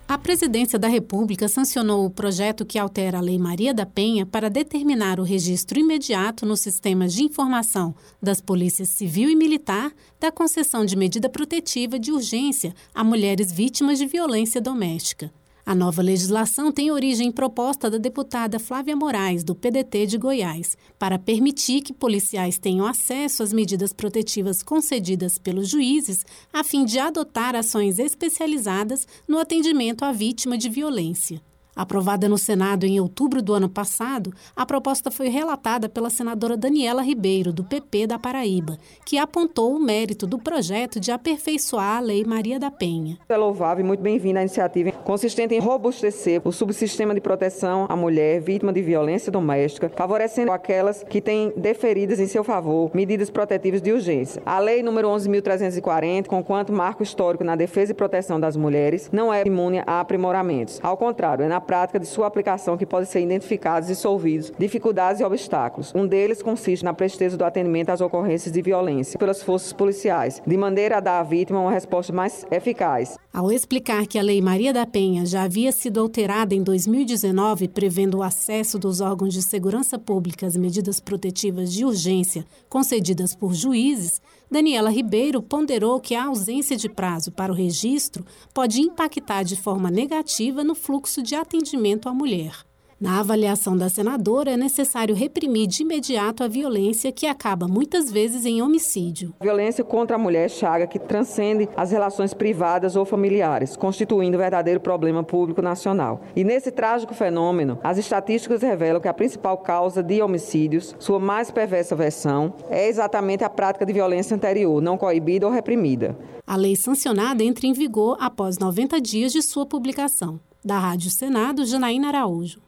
A 0.08 0.16
Presidência 0.16 0.78
da 0.78 0.86
República 0.86 1.48
sancionou 1.48 2.06
o 2.06 2.10
projeto 2.10 2.64
que 2.64 2.78
altera 2.78 3.18
a 3.18 3.20
Lei 3.20 3.40
Maria 3.40 3.74
da 3.74 3.84
Penha 3.84 4.24
para 4.24 4.48
determinar 4.48 5.18
o 5.18 5.24
registro 5.24 5.80
imediato 5.80 6.46
nos 6.46 6.60
sistemas 6.60 7.12
de 7.12 7.24
informação 7.24 7.92
das 8.22 8.40
polícias 8.40 8.90
civil 8.90 9.28
e 9.28 9.34
militar 9.34 9.92
da 10.20 10.30
concessão 10.30 10.84
de 10.84 10.94
medida 10.94 11.28
protetiva 11.28 11.98
de 11.98 12.12
urgência 12.12 12.72
a 12.94 13.02
mulheres 13.02 13.50
vítimas 13.50 13.98
de 13.98 14.06
violência 14.06 14.60
doméstica. 14.60 15.32
A 15.68 15.74
nova 15.74 16.00
legislação 16.00 16.70
tem 16.70 16.92
origem 16.92 17.26
em 17.26 17.32
proposta 17.32 17.90
da 17.90 17.98
deputada 17.98 18.60
Flávia 18.60 18.94
Moraes, 18.94 19.42
do 19.42 19.52
PDT 19.52 20.06
de 20.06 20.16
Goiás, 20.16 20.76
para 20.96 21.18
permitir 21.18 21.80
que 21.80 21.92
policiais 21.92 22.56
tenham 22.56 22.86
acesso 22.86 23.42
às 23.42 23.52
medidas 23.52 23.92
protetivas 23.92 24.62
concedidas 24.62 25.38
pelos 25.38 25.68
juízes, 25.68 26.24
a 26.52 26.62
fim 26.62 26.84
de 26.84 27.00
adotar 27.00 27.56
ações 27.56 27.98
especializadas 27.98 29.08
no 29.26 29.40
atendimento 29.40 30.04
à 30.04 30.12
vítima 30.12 30.56
de 30.56 30.68
violência. 30.68 31.42
Aprovada 31.76 32.26
no 32.26 32.38
Senado 32.38 32.86
em 32.86 32.98
outubro 32.98 33.42
do 33.42 33.52
ano 33.52 33.68
passado, 33.68 34.32
a 34.56 34.64
proposta 34.64 35.10
foi 35.10 35.28
relatada 35.28 35.90
pela 35.90 36.08
senadora 36.08 36.56
Daniela 36.56 37.02
Ribeiro, 37.02 37.52
do 37.52 37.62
PP 37.62 38.06
da 38.06 38.18
Paraíba, 38.18 38.78
que 39.04 39.18
apontou 39.18 39.76
o 39.76 39.78
mérito 39.78 40.26
do 40.26 40.38
projeto 40.38 40.98
de 40.98 41.12
aperfeiçoar 41.12 41.98
a 41.98 42.00
Lei 42.00 42.24
Maria 42.24 42.58
da 42.58 42.70
Penha. 42.70 43.18
É 43.28 43.36
louvável 43.36 43.84
e 43.84 43.86
muito 43.86 44.00
bem-vinda 44.00 44.40
a 44.40 44.42
iniciativa 44.42 44.90
consistente 44.90 45.54
em 45.54 45.60
robustecer 45.60 46.40
o 46.44 46.50
subsistema 46.50 47.14
de 47.14 47.20
proteção 47.20 47.84
à 47.90 47.94
mulher 47.94 48.40
vítima 48.40 48.72
de 48.72 48.80
violência 48.80 49.30
doméstica, 49.30 49.92
favorecendo 49.94 50.52
aquelas 50.52 51.02
que 51.02 51.20
têm 51.20 51.52
deferidas 51.58 52.18
em 52.18 52.26
seu 52.26 52.42
favor 52.42 52.90
medidas 52.94 53.28
protetivas 53.28 53.82
de 53.82 53.92
urgência. 53.92 54.42
A 54.46 54.58
Lei 54.58 54.82
número 54.82 55.08
11.340, 55.08 56.26
com 56.26 56.42
quanto 56.42 56.72
marco 56.72 57.02
histórico 57.02 57.44
na 57.44 57.54
defesa 57.54 57.92
e 57.92 57.94
proteção 57.94 58.40
das 58.40 58.56
mulheres, 58.56 59.10
não 59.12 59.32
é 59.32 59.42
imune 59.46 59.82
a 59.86 60.00
aprimoramentos. 60.00 60.80
Ao 60.82 60.96
contrário, 60.96 61.44
é 61.44 61.48
na 61.48 61.60
prática 61.66 61.98
de 61.98 62.06
sua 62.06 62.26
aplicação 62.26 62.76
que 62.76 62.86
podem 62.86 63.08
ser 63.08 63.20
identificados 63.20 63.90
e 63.90 63.94
solvidos 63.94 64.52
dificuldades 64.58 65.20
e 65.20 65.24
obstáculos. 65.24 65.92
Um 65.94 66.06
deles 66.06 66.42
consiste 66.42 66.84
na 66.84 66.94
presteza 66.94 67.36
do 67.36 67.44
atendimento 67.44 67.90
às 67.90 68.00
ocorrências 68.00 68.52
de 68.52 68.62
violência 68.62 69.18
pelas 69.18 69.42
forças 69.42 69.72
policiais, 69.72 70.40
de 70.46 70.56
maneira 70.56 70.98
a 70.98 71.00
dar 71.00 71.20
à 71.20 71.22
vítima 71.22 71.60
uma 71.60 71.70
resposta 71.70 72.12
mais 72.12 72.46
eficaz. 72.50 73.16
Ao 73.32 73.52
explicar 73.52 74.06
que 74.06 74.18
a 74.18 74.22
Lei 74.22 74.40
Maria 74.40 74.72
da 74.72 74.86
Penha 74.86 75.26
já 75.26 75.42
havia 75.42 75.72
sido 75.72 76.00
alterada 76.00 76.54
em 76.54 76.62
2019, 76.62 77.68
prevendo 77.68 78.18
o 78.18 78.22
acesso 78.22 78.78
dos 78.78 79.00
órgãos 79.00 79.34
de 79.34 79.42
segurança 79.42 79.98
pública 79.98 80.46
às 80.46 80.56
medidas 80.56 81.00
protetivas 81.00 81.72
de 81.72 81.84
urgência 81.84 82.46
concedidas 82.68 83.34
por 83.34 83.52
juízes, 83.52 84.20
Daniela 84.50 84.90
Ribeiro 84.90 85.42
ponderou 85.42 86.00
que 86.00 86.14
a 86.14 86.26
ausência 86.26 86.76
de 86.76 86.88
prazo 86.88 87.32
para 87.32 87.52
o 87.52 87.54
registro 87.54 88.24
pode 88.54 88.80
impactar 88.80 89.42
de 89.42 89.56
forma 89.56 89.90
negativa 89.90 90.62
no 90.62 90.74
fluxo 90.74 91.22
de 91.22 91.34
atendimento 91.34 92.08
à 92.08 92.14
mulher. 92.14 92.64
Na 92.98 93.20
avaliação 93.20 93.76
da 93.76 93.90
senadora, 93.90 94.52
é 94.52 94.56
necessário 94.56 95.14
reprimir 95.14 95.66
de 95.66 95.82
imediato 95.82 96.42
a 96.42 96.48
violência 96.48 97.12
que 97.12 97.26
acaba 97.26 97.68
muitas 97.68 98.10
vezes 98.10 98.46
em 98.46 98.62
homicídio. 98.62 99.34
Violência 99.38 99.84
contra 99.84 100.16
a 100.16 100.18
mulher 100.18 100.48
chaga 100.48 100.86
que 100.86 100.98
transcende 100.98 101.68
as 101.76 101.90
relações 101.90 102.32
privadas 102.32 102.96
ou 102.96 103.04
familiares, 103.04 103.76
constituindo 103.76 104.38
um 104.38 104.40
verdadeiro 104.40 104.80
problema 104.80 105.22
público 105.22 105.60
nacional. 105.60 106.22
E 106.34 106.42
nesse 106.42 106.70
trágico 106.70 107.12
fenômeno, 107.12 107.78
as 107.84 107.98
estatísticas 107.98 108.62
revelam 108.62 108.98
que 108.98 109.08
a 109.08 109.14
principal 109.14 109.58
causa 109.58 110.02
de 110.02 110.22
homicídios, 110.22 110.96
sua 110.98 111.20
mais 111.20 111.50
perversa 111.50 111.94
versão, 111.94 112.54
é 112.70 112.88
exatamente 112.88 113.44
a 113.44 113.50
prática 113.50 113.84
de 113.84 113.92
violência 113.92 114.34
anterior, 114.34 114.80
não 114.80 114.96
coibida 114.96 115.46
ou 115.46 115.52
reprimida. 115.52 116.16
A 116.46 116.56
lei 116.56 116.74
sancionada 116.74 117.44
entra 117.44 117.66
em 117.66 117.74
vigor 117.74 118.16
após 118.18 118.56
90 118.56 118.98
dias 119.02 119.32
de 119.32 119.42
sua 119.42 119.66
publicação. 119.66 120.40
Da 120.64 120.78
Rádio 120.78 121.10
Senado, 121.10 121.66
Janaína 121.66 122.08
Araújo. 122.08 122.65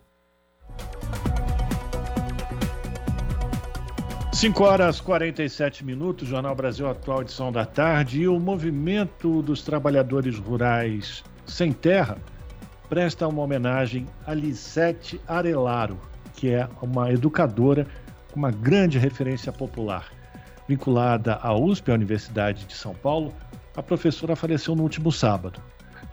5 4.39 4.63
horas 4.63 5.01
47 5.01 5.85
minutos, 5.85 6.29
Jornal 6.29 6.55
Brasil 6.55 6.89
Atual, 6.89 7.23
edição 7.23 7.51
da 7.51 7.67
tarde. 7.67 8.21
E 8.21 8.29
o 8.29 8.39
movimento 8.39 9.43
dos 9.43 9.63
trabalhadores 9.63 10.39
rurais 10.39 11.25
sem 11.45 11.73
terra 11.73 12.19
presta 12.89 13.27
uma 13.27 13.43
homenagem 13.43 14.07
a 14.25 14.33
Lisete 14.33 15.21
Arelaro, 15.27 15.99
que 16.35 16.51
é 16.51 16.69
uma 16.81 17.11
educadora 17.13 17.85
com 18.31 18.39
uma 18.39 18.53
grande 18.53 18.97
referência 18.97 19.51
popular. 19.51 20.13
Vinculada 20.69 21.41
à 21.43 21.53
USP, 21.53 21.91
a 21.91 21.95
Universidade 21.95 22.65
de 22.65 22.75
São 22.75 22.95
Paulo, 22.95 23.35
a 23.77 23.83
professora 23.83 24.37
faleceu 24.37 24.77
no 24.77 24.85
último 24.85 25.11
sábado. 25.11 25.61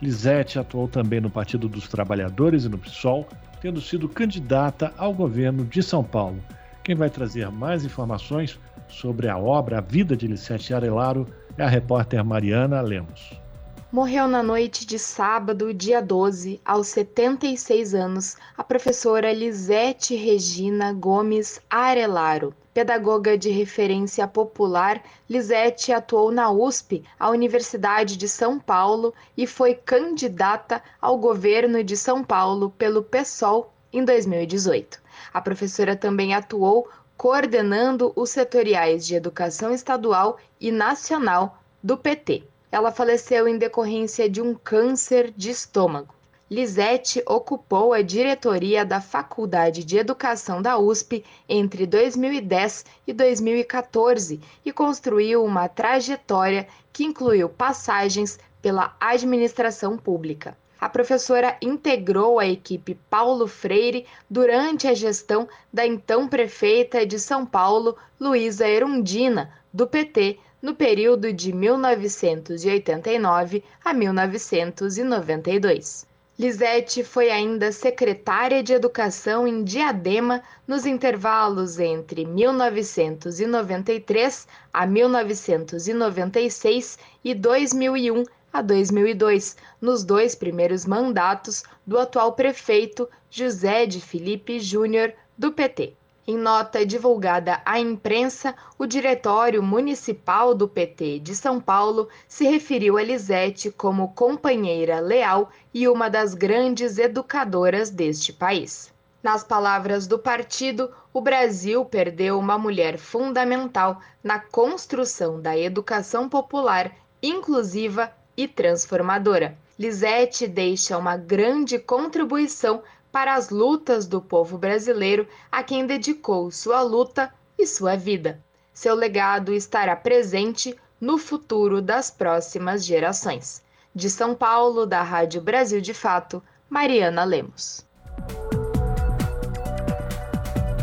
Lisete 0.02 0.58
atuou 0.58 0.88
também 0.88 1.20
no 1.20 1.30
Partido 1.30 1.68
dos 1.68 1.86
Trabalhadores 1.86 2.64
e 2.64 2.68
no 2.68 2.76
PSOL, 2.76 3.28
tendo 3.60 3.80
sido 3.80 4.08
candidata 4.08 4.92
ao 4.96 5.12
governo 5.12 5.64
de 5.64 5.82
São 5.82 6.02
Paulo. 6.02 6.42
Quem 6.82 6.94
vai 6.94 7.10
trazer 7.10 7.50
mais 7.50 7.84
informações 7.84 8.58
sobre 8.88 9.28
a 9.28 9.36
obra 9.36 9.78
A 9.78 9.80
Vida 9.80 10.16
de 10.16 10.26
Licete 10.26 10.72
Arelaro 10.72 11.26
é 11.58 11.64
a 11.64 11.68
repórter 11.68 12.24
Mariana 12.24 12.80
Lemos. 12.80 13.45
Morreu 13.92 14.26
na 14.26 14.42
noite 14.42 14.84
de 14.84 14.98
sábado, 14.98 15.72
dia 15.72 16.02
12, 16.02 16.60
aos 16.64 16.88
76 16.88 17.94
anos, 17.94 18.36
a 18.58 18.64
professora 18.64 19.32
Lisete 19.32 20.16
Regina 20.16 20.92
Gomes 20.92 21.60
Arelaro. 21.70 22.52
Pedagoga 22.74 23.38
de 23.38 23.48
referência 23.48 24.26
popular, 24.26 25.00
Lisete 25.30 25.92
atuou 25.92 26.32
na 26.32 26.50
USP, 26.50 27.04
a 27.18 27.30
Universidade 27.30 28.16
de 28.16 28.28
São 28.28 28.58
Paulo, 28.58 29.14
e 29.36 29.46
foi 29.46 29.74
candidata 29.74 30.82
ao 31.00 31.16
governo 31.16 31.84
de 31.84 31.96
São 31.96 32.24
Paulo 32.24 32.70
pelo 32.76 33.04
PSOL 33.04 33.72
em 33.92 34.04
2018. 34.04 35.00
A 35.32 35.40
professora 35.40 35.94
também 35.94 36.34
atuou 36.34 36.88
coordenando 37.16 38.12
os 38.16 38.30
setoriais 38.30 39.06
de 39.06 39.14
educação 39.14 39.72
estadual 39.72 40.38
e 40.60 40.72
nacional 40.72 41.62
do 41.80 41.96
PT. 41.96 42.42
Ela 42.70 42.90
faleceu 42.90 43.46
em 43.46 43.58
decorrência 43.58 44.28
de 44.28 44.40
um 44.42 44.54
câncer 44.54 45.32
de 45.36 45.50
estômago. 45.50 46.14
Lisete 46.48 47.22
ocupou 47.26 47.92
a 47.92 48.02
diretoria 48.02 48.84
da 48.84 49.00
Faculdade 49.00 49.82
de 49.82 49.96
Educação 49.98 50.62
da 50.62 50.78
USP 50.78 51.24
entre 51.48 51.86
2010 51.86 52.84
e 53.04 53.12
2014 53.12 54.40
e 54.64 54.72
construiu 54.72 55.44
uma 55.44 55.68
trajetória 55.68 56.68
que 56.92 57.04
incluiu 57.04 57.48
passagens 57.48 58.38
pela 58.62 58.96
administração 59.00 59.98
pública. 59.98 60.56
A 60.78 60.88
professora 60.88 61.56
integrou 61.60 62.38
a 62.38 62.46
equipe 62.46 62.94
Paulo 63.10 63.48
Freire 63.48 64.06
durante 64.30 64.86
a 64.86 64.94
gestão 64.94 65.48
da 65.72 65.84
então 65.84 66.28
prefeita 66.28 67.04
de 67.04 67.18
São 67.18 67.44
Paulo, 67.44 67.96
Luísa 68.20 68.68
Erundina, 68.68 69.52
do 69.72 69.86
PT, 69.86 70.38
no 70.60 70.74
período 70.74 71.32
de 71.32 71.52
1989 71.52 73.62
a 73.84 73.92
1992. 73.92 76.06
Lisete 76.38 77.02
foi 77.02 77.30
ainda 77.30 77.72
secretária 77.72 78.62
de 78.62 78.74
Educação 78.74 79.48
em 79.48 79.64
Diadema 79.64 80.42
nos 80.66 80.84
intervalos 80.84 81.78
entre 81.78 82.26
1993 82.26 84.46
a 84.70 84.86
1996 84.86 86.98
e 87.24 87.34
2001 87.34 88.22
a 88.52 88.60
2002, 88.60 89.56
nos 89.80 90.04
dois 90.04 90.34
primeiros 90.34 90.84
mandatos 90.84 91.64
do 91.86 91.98
atual 91.98 92.34
prefeito 92.34 93.08
José 93.30 93.86
de 93.86 93.98
Felipe 94.00 94.60
Júnior, 94.60 95.14
do 95.38 95.52
PT. 95.52 95.96
Em 96.28 96.36
nota 96.36 96.84
divulgada 96.84 97.62
à 97.64 97.78
imprensa, 97.78 98.52
o 98.76 98.84
Diretório 98.84 99.62
Municipal 99.62 100.56
do 100.56 100.66
PT 100.66 101.20
de 101.20 101.36
São 101.36 101.60
Paulo 101.60 102.08
se 102.26 102.44
referiu 102.44 102.98
a 102.98 103.02
Lisete 103.04 103.70
como 103.70 104.12
companheira 104.12 104.98
leal 104.98 105.48
e 105.72 105.86
uma 105.86 106.10
das 106.10 106.34
grandes 106.34 106.98
educadoras 106.98 107.90
deste 107.90 108.32
país. 108.32 108.92
Nas 109.22 109.44
palavras 109.44 110.08
do 110.08 110.18
partido, 110.18 110.90
o 111.12 111.20
Brasil 111.20 111.84
perdeu 111.84 112.40
uma 112.40 112.58
mulher 112.58 112.98
fundamental 112.98 114.00
na 114.20 114.40
construção 114.40 115.40
da 115.40 115.56
educação 115.56 116.28
popular, 116.28 116.90
inclusiva 117.22 118.10
e 118.36 118.48
transformadora. 118.48 119.56
Lisete 119.78 120.48
deixa 120.48 120.98
uma 120.98 121.16
grande 121.16 121.78
contribuição 121.78 122.82
para 123.16 123.34
as 123.34 123.48
lutas 123.48 124.06
do 124.06 124.20
povo 124.20 124.58
brasileiro 124.58 125.26
a 125.50 125.62
quem 125.62 125.86
dedicou 125.86 126.50
sua 126.50 126.82
luta 126.82 127.32
e 127.58 127.66
sua 127.66 127.96
vida. 127.96 128.38
Seu 128.74 128.94
legado 128.94 129.54
estará 129.54 129.96
presente 129.96 130.76
no 131.00 131.16
futuro 131.16 131.80
das 131.80 132.10
próximas 132.10 132.84
gerações. 132.84 133.64
De 133.94 134.10
São 134.10 134.34
Paulo, 134.34 134.84
da 134.84 135.02
Rádio 135.02 135.40
Brasil 135.40 135.80
de 135.80 135.94
Fato, 135.94 136.42
Mariana 136.68 137.24
Lemos. 137.24 137.86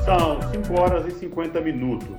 São 0.04 0.42
5 0.54 0.82
horas 0.82 1.06
e 1.06 1.12
50 1.12 1.62
minutos. 1.62 2.18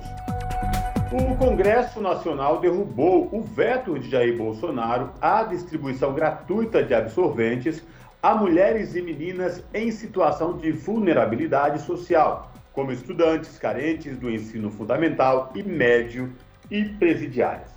O 1.11 1.35
Congresso 1.35 1.99
Nacional 1.99 2.61
derrubou 2.61 3.27
o 3.33 3.41
veto 3.41 3.99
de 3.99 4.09
Jair 4.09 4.37
Bolsonaro 4.37 5.11
à 5.19 5.43
distribuição 5.43 6.13
gratuita 6.13 6.81
de 6.81 6.93
absorventes 6.93 7.83
a 8.25 8.33
mulheres 8.33 8.95
e 8.95 9.03
meninas 9.03 9.63
em 9.71 9.91
situação 9.91 10.57
de 10.57 10.71
vulnerabilidade 10.71 11.79
social, 11.83 12.51
como 12.73 12.91
estudantes 12.91 13.59
carentes 13.59 14.17
do 14.17 14.31
ensino 14.31 14.71
fundamental 14.71 15.51
e 15.53 15.61
médio 15.61 16.33
e 16.71 16.85
presidiárias. 16.85 17.69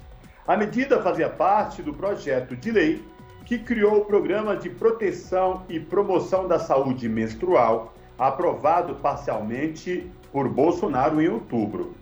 A 0.46 0.56
medida 0.56 1.02
fazia 1.02 1.28
parte 1.28 1.82
do 1.82 1.92
projeto 1.92 2.56
de 2.56 2.70
lei 2.70 3.04
que 3.44 3.58
criou 3.58 3.98
o 3.98 4.04
Programa 4.06 4.56
de 4.56 4.70
Proteção 4.70 5.64
e 5.68 5.78
Promoção 5.78 6.48
da 6.48 6.58
Saúde 6.58 7.10
Menstrual, 7.10 7.92
aprovado 8.18 8.94
parcialmente 8.94 10.10
por 10.32 10.48
Bolsonaro 10.48 11.20
em 11.20 11.28
outubro. 11.28 11.94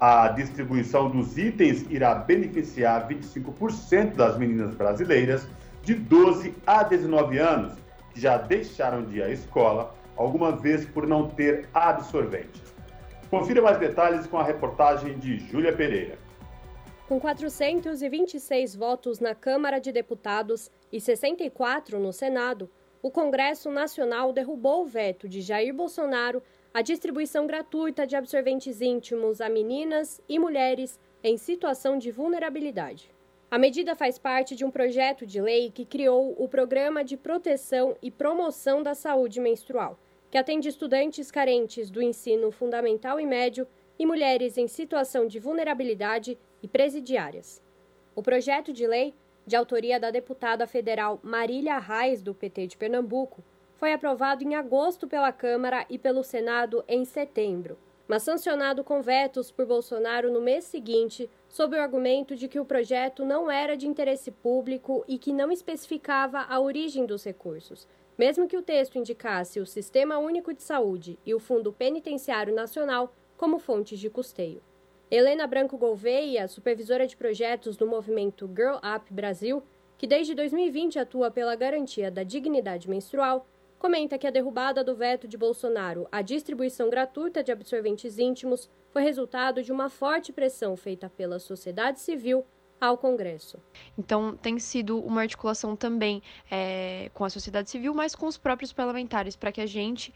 A 0.00 0.26
distribuição 0.26 1.08
dos 1.08 1.38
itens 1.38 1.86
irá 1.88 2.16
beneficiar 2.16 3.06
25% 3.06 4.16
das 4.16 4.36
meninas 4.36 4.74
brasileiras 4.74 5.46
de 5.84 5.94
12 5.94 6.52
a 6.66 6.82
19 6.82 7.38
anos 7.38 7.81
já 8.14 8.36
deixaram 8.36 9.04
de 9.04 9.18
ir 9.18 9.22
à 9.22 9.30
escola, 9.30 9.94
alguma 10.16 10.52
vez 10.52 10.84
por 10.84 11.06
não 11.06 11.28
ter 11.28 11.68
absorvente. 11.72 12.62
Confira 13.30 13.62
mais 13.62 13.78
detalhes 13.78 14.26
com 14.26 14.38
a 14.38 14.44
reportagem 14.44 15.18
de 15.18 15.38
Júlia 15.38 15.74
Pereira. 15.74 16.18
Com 17.08 17.18
426 17.18 18.76
votos 18.76 19.20
na 19.20 19.34
Câmara 19.34 19.78
de 19.78 19.90
Deputados 19.92 20.70
e 20.90 21.00
64 21.00 21.98
no 21.98 22.12
Senado, 22.12 22.70
o 23.02 23.10
Congresso 23.10 23.70
Nacional 23.70 24.32
derrubou 24.32 24.82
o 24.82 24.86
veto 24.86 25.28
de 25.28 25.40
Jair 25.40 25.74
Bolsonaro 25.74 26.42
à 26.72 26.80
distribuição 26.80 27.46
gratuita 27.46 28.06
de 28.06 28.16
absorventes 28.16 28.80
íntimos 28.80 29.40
a 29.40 29.48
meninas 29.48 30.20
e 30.28 30.38
mulheres 30.38 30.98
em 31.22 31.36
situação 31.36 31.98
de 31.98 32.10
vulnerabilidade. 32.10 33.10
A 33.52 33.58
medida 33.58 33.94
faz 33.94 34.18
parte 34.18 34.56
de 34.56 34.64
um 34.64 34.70
projeto 34.70 35.26
de 35.26 35.38
lei 35.38 35.70
que 35.70 35.84
criou 35.84 36.34
o 36.38 36.48
Programa 36.48 37.04
de 37.04 37.18
Proteção 37.18 37.94
e 38.00 38.10
Promoção 38.10 38.82
da 38.82 38.94
Saúde 38.94 39.40
Menstrual, 39.40 39.98
que 40.30 40.38
atende 40.38 40.70
estudantes 40.70 41.30
carentes 41.30 41.90
do 41.90 42.00
ensino 42.00 42.50
fundamental 42.50 43.20
e 43.20 43.26
médio 43.26 43.68
e 43.98 44.06
mulheres 44.06 44.56
em 44.56 44.66
situação 44.66 45.26
de 45.26 45.38
vulnerabilidade 45.38 46.38
e 46.62 46.66
presidiárias. 46.66 47.60
O 48.16 48.22
projeto 48.22 48.72
de 48.72 48.86
lei, 48.86 49.12
de 49.46 49.54
autoria 49.54 50.00
da 50.00 50.10
deputada 50.10 50.66
federal 50.66 51.20
Marília 51.22 51.78
Reis, 51.78 52.22
do 52.22 52.34
PT 52.34 52.68
de 52.68 52.78
Pernambuco, 52.78 53.44
foi 53.74 53.92
aprovado 53.92 54.42
em 54.42 54.54
agosto 54.54 55.06
pela 55.06 55.30
Câmara 55.30 55.84
e 55.90 55.98
pelo 55.98 56.24
Senado 56.24 56.82
em 56.88 57.04
setembro, 57.04 57.76
mas 58.12 58.24
sancionado 58.24 58.84
com 58.84 59.00
vetos 59.00 59.50
por 59.50 59.64
Bolsonaro 59.64 60.30
no 60.30 60.38
mês 60.38 60.66
seguinte 60.66 61.30
sob 61.48 61.74
o 61.74 61.80
argumento 61.80 62.36
de 62.36 62.46
que 62.46 62.60
o 62.60 62.64
projeto 62.66 63.24
não 63.24 63.50
era 63.50 63.74
de 63.74 63.88
interesse 63.88 64.30
público 64.30 65.02
e 65.08 65.16
que 65.16 65.32
não 65.32 65.50
especificava 65.50 66.40
a 66.40 66.60
origem 66.60 67.06
dos 67.06 67.24
recursos, 67.24 67.88
mesmo 68.18 68.46
que 68.46 68.54
o 68.58 68.60
texto 68.60 68.98
indicasse 68.98 69.60
o 69.60 69.64
Sistema 69.64 70.18
Único 70.18 70.52
de 70.52 70.62
Saúde 70.62 71.18
e 71.24 71.32
o 71.32 71.38
Fundo 71.38 71.72
Penitenciário 71.72 72.54
Nacional 72.54 73.14
como 73.34 73.58
fontes 73.58 73.98
de 73.98 74.10
custeio. 74.10 74.62
Helena 75.10 75.46
Branco 75.46 75.78
Gouveia, 75.78 76.46
supervisora 76.48 77.06
de 77.06 77.16
projetos 77.16 77.78
do 77.78 77.86
movimento 77.86 78.46
Girl 78.46 78.76
Up 78.94 79.10
Brasil, 79.10 79.62
que 79.96 80.06
desde 80.06 80.34
2020 80.34 80.98
atua 80.98 81.30
pela 81.30 81.56
garantia 81.56 82.10
da 82.10 82.22
dignidade 82.22 82.90
menstrual, 82.90 83.46
comenta 83.82 84.16
que 84.16 84.28
a 84.28 84.30
derrubada 84.30 84.84
do 84.84 84.94
veto 84.94 85.26
de 85.26 85.36
Bolsonaro 85.36 86.06
à 86.12 86.22
distribuição 86.22 86.88
gratuita 86.88 87.42
de 87.42 87.50
absorventes 87.50 88.16
íntimos 88.16 88.70
foi 88.90 89.02
resultado 89.02 89.60
de 89.60 89.72
uma 89.72 89.90
forte 89.90 90.32
pressão 90.32 90.76
feita 90.76 91.10
pela 91.10 91.40
sociedade 91.40 91.98
civil 91.98 92.46
ao 92.80 92.96
Congresso. 92.96 93.58
Então, 93.98 94.36
tem 94.36 94.56
sido 94.60 95.00
uma 95.00 95.22
articulação 95.22 95.74
também 95.74 96.22
é, 96.48 97.10
com 97.12 97.24
a 97.24 97.30
sociedade 97.30 97.70
civil, 97.70 97.92
mas 97.92 98.14
com 98.14 98.26
os 98.26 98.38
próprios 98.38 98.72
parlamentares, 98.72 99.34
para 99.34 99.50
que 99.50 99.60
a 99.60 99.66
gente, 99.66 100.14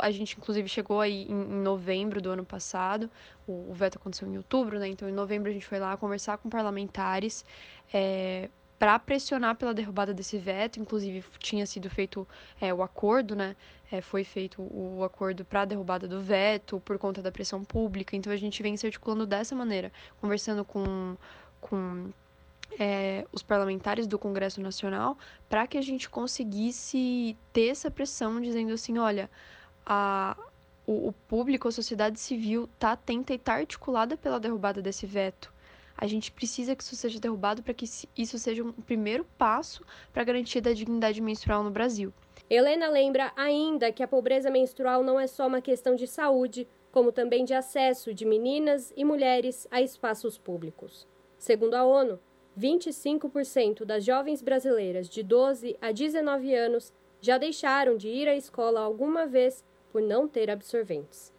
a 0.00 0.10
gente 0.12 0.36
inclusive 0.38 0.68
chegou 0.68 1.00
aí 1.00 1.24
em, 1.24 1.32
em 1.32 1.62
novembro 1.62 2.20
do 2.20 2.30
ano 2.30 2.44
passado, 2.44 3.10
o, 3.44 3.70
o, 3.70 3.74
veto 3.74 3.98
aconteceu 3.98 4.28
em 4.28 4.36
outubro, 4.36 4.78
né? 4.78 4.86
Então, 4.86 5.08
em 5.08 5.12
novembro 5.12 5.50
a 5.50 5.52
gente 5.52 5.66
foi 5.66 5.80
lá 5.80 5.96
conversar 5.96 6.38
com 6.38 6.48
parlamentares 6.48 7.44
é, 7.92 8.48
para 8.80 8.98
pressionar 8.98 9.56
pela 9.56 9.74
derrubada 9.74 10.14
desse 10.14 10.38
veto, 10.38 10.80
inclusive 10.80 11.22
tinha 11.38 11.66
sido 11.66 11.90
feito 11.90 12.26
é, 12.58 12.72
o 12.72 12.82
acordo, 12.82 13.36
né? 13.36 13.54
É, 13.92 14.00
foi 14.00 14.24
feito 14.24 14.62
o 14.62 15.04
acordo 15.04 15.44
para 15.44 15.60
a 15.60 15.64
derrubada 15.66 16.08
do 16.08 16.22
veto 16.22 16.80
por 16.80 16.98
conta 16.98 17.20
da 17.20 17.30
pressão 17.30 17.62
pública. 17.62 18.16
Então 18.16 18.32
a 18.32 18.36
gente 18.38 18.62
vem 18.62 18.78
se 18.78 18.86
articulando 18.86 19.26
dessa 19.26 19.54
maneira, 19.54 19.92
conversando 20.18 20.64
com, 20.64 21.14
com 21.60 22.10
é, 22.78 23.26
os 23.30 23.42
parlamentares 23.42 24.06
do 24.06 24.18
Congresso 24.18 24.62
Nacional 24.62 25.18
para 25.46 25.66
que 25.66 25.76
a 25.76 25.82
gente 25.82 26.08
conseguisse 26.08 27.36
ter 27.52 27.68
essa 27.68 27.90
pressão, 27.90 28.40
dizendo 28.40 28.72
assim, 28.72 28.96
olha, 28.96 29.28
a, 29.84 30.34
o, 30.86 31.08
o 31.08 31.12
público, 31.28 31.68
a 31.68 31.72
sociedade 31.72 32.18
civil 32.18 32.64
está 32.64 32.92
atenta 32.92 33.34
e 33.34 33.36
está 33.36 33.56
articulada 33.56 34.16
pela 34.16 34.40
derrubada 34.40 34.80
desse 34.80 35.04
veto. 35.04 35.52
A 36.00 36.06
gente 36.06 36.32
precisa 36.32 36.74
que 36.74 36.82
isso 36.82 36.96
seja 36.96 37.20
derrubado 37.20 37.62
para 37.62 37.74
que 37.74 37.84
isso 38.16 38.38
seja 38.38 38.64
um 38.64 38.72
primeiro 38.72 39.22
passo 39.36 39.84
para 40.14 40.22
a 40.22 40.24
garantia 40.24 40.62
da 40.62 40.72
dignidade 40.72 41.20
menstrual 41.20 41.62
no 41.62 41.70
Brasil. 41.70 42.10
Helena 42.48 42.88
lembra 42.88 43.30
ainda 43.36 43.92
que 43.92 44.02
a 44.02 44.08
pobreza 44.08 44.50
menstrual 44.50 45.04
não 45.04 45.20
é 45.20 45.26
só 45.26 45.46
uma 45.46 45.60
questão 45.60 45.94
de 45.94 46.06
saúde, 46.06 46.66
como 46.90 47.12
também 47.12 47.44
de 47.44 47.52
acesso 47.52 48.14
de 48.14 48.24
meninas 48.24 48.94
e 48.96 49.04
mulheres 49.04 49.68
a 49.70 49.82
espaços 49.82 50.38
públicos. 50.38 51.06
Segundo 51.38 51.74
a 51.74 51.84
ONU, 51.84 52.18
25% 52.58 53.84
das 53.84 54.02
jovens 54.02 54.40
brasileiras 54.40 55.06
de 55.06 55.22
12 55.22 55.76
a 55.82 55.92
19 55.92 56.54
anos 56.54 56.94
já 57.20 57.36
deixaram 57.36 57.98
de 57.98 58.08
ir 58.08 58.26
à 58.26 58.34
escola 58.34 58.80
alguma 58.80 59.26
vez 59.26 59.62
por 59.92 60.00
não 60.00 60.26
ter 60.26 60.50
absorventes. 60.50 61.30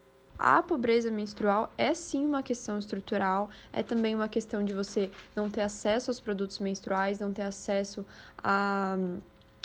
A 0.43 0.63
pobreza 0.63 1.11
menstrual 1.11 1.71
é 1.77 1.93
sim 1.93 2.25
uma 2.25 2.41
questão 2.41 2.79
estrutural, 2.79 3.47
é 3.71 3.83
também 3.83 4.15
uma 4.15 4.27
questão 4.27 4.65
de 4.65 4.73
você 4.73 5.11
não 5.35 5.51
ter 5.51 5.61
acesso 5.61 6.09
aos 6.09 6.19
produtos 6.19 6.57
menstruais, 6.57 7.19
não 7.19 7.31
ter 7.31 7.43
acesso 7.43 8.03
a 8.43 8.97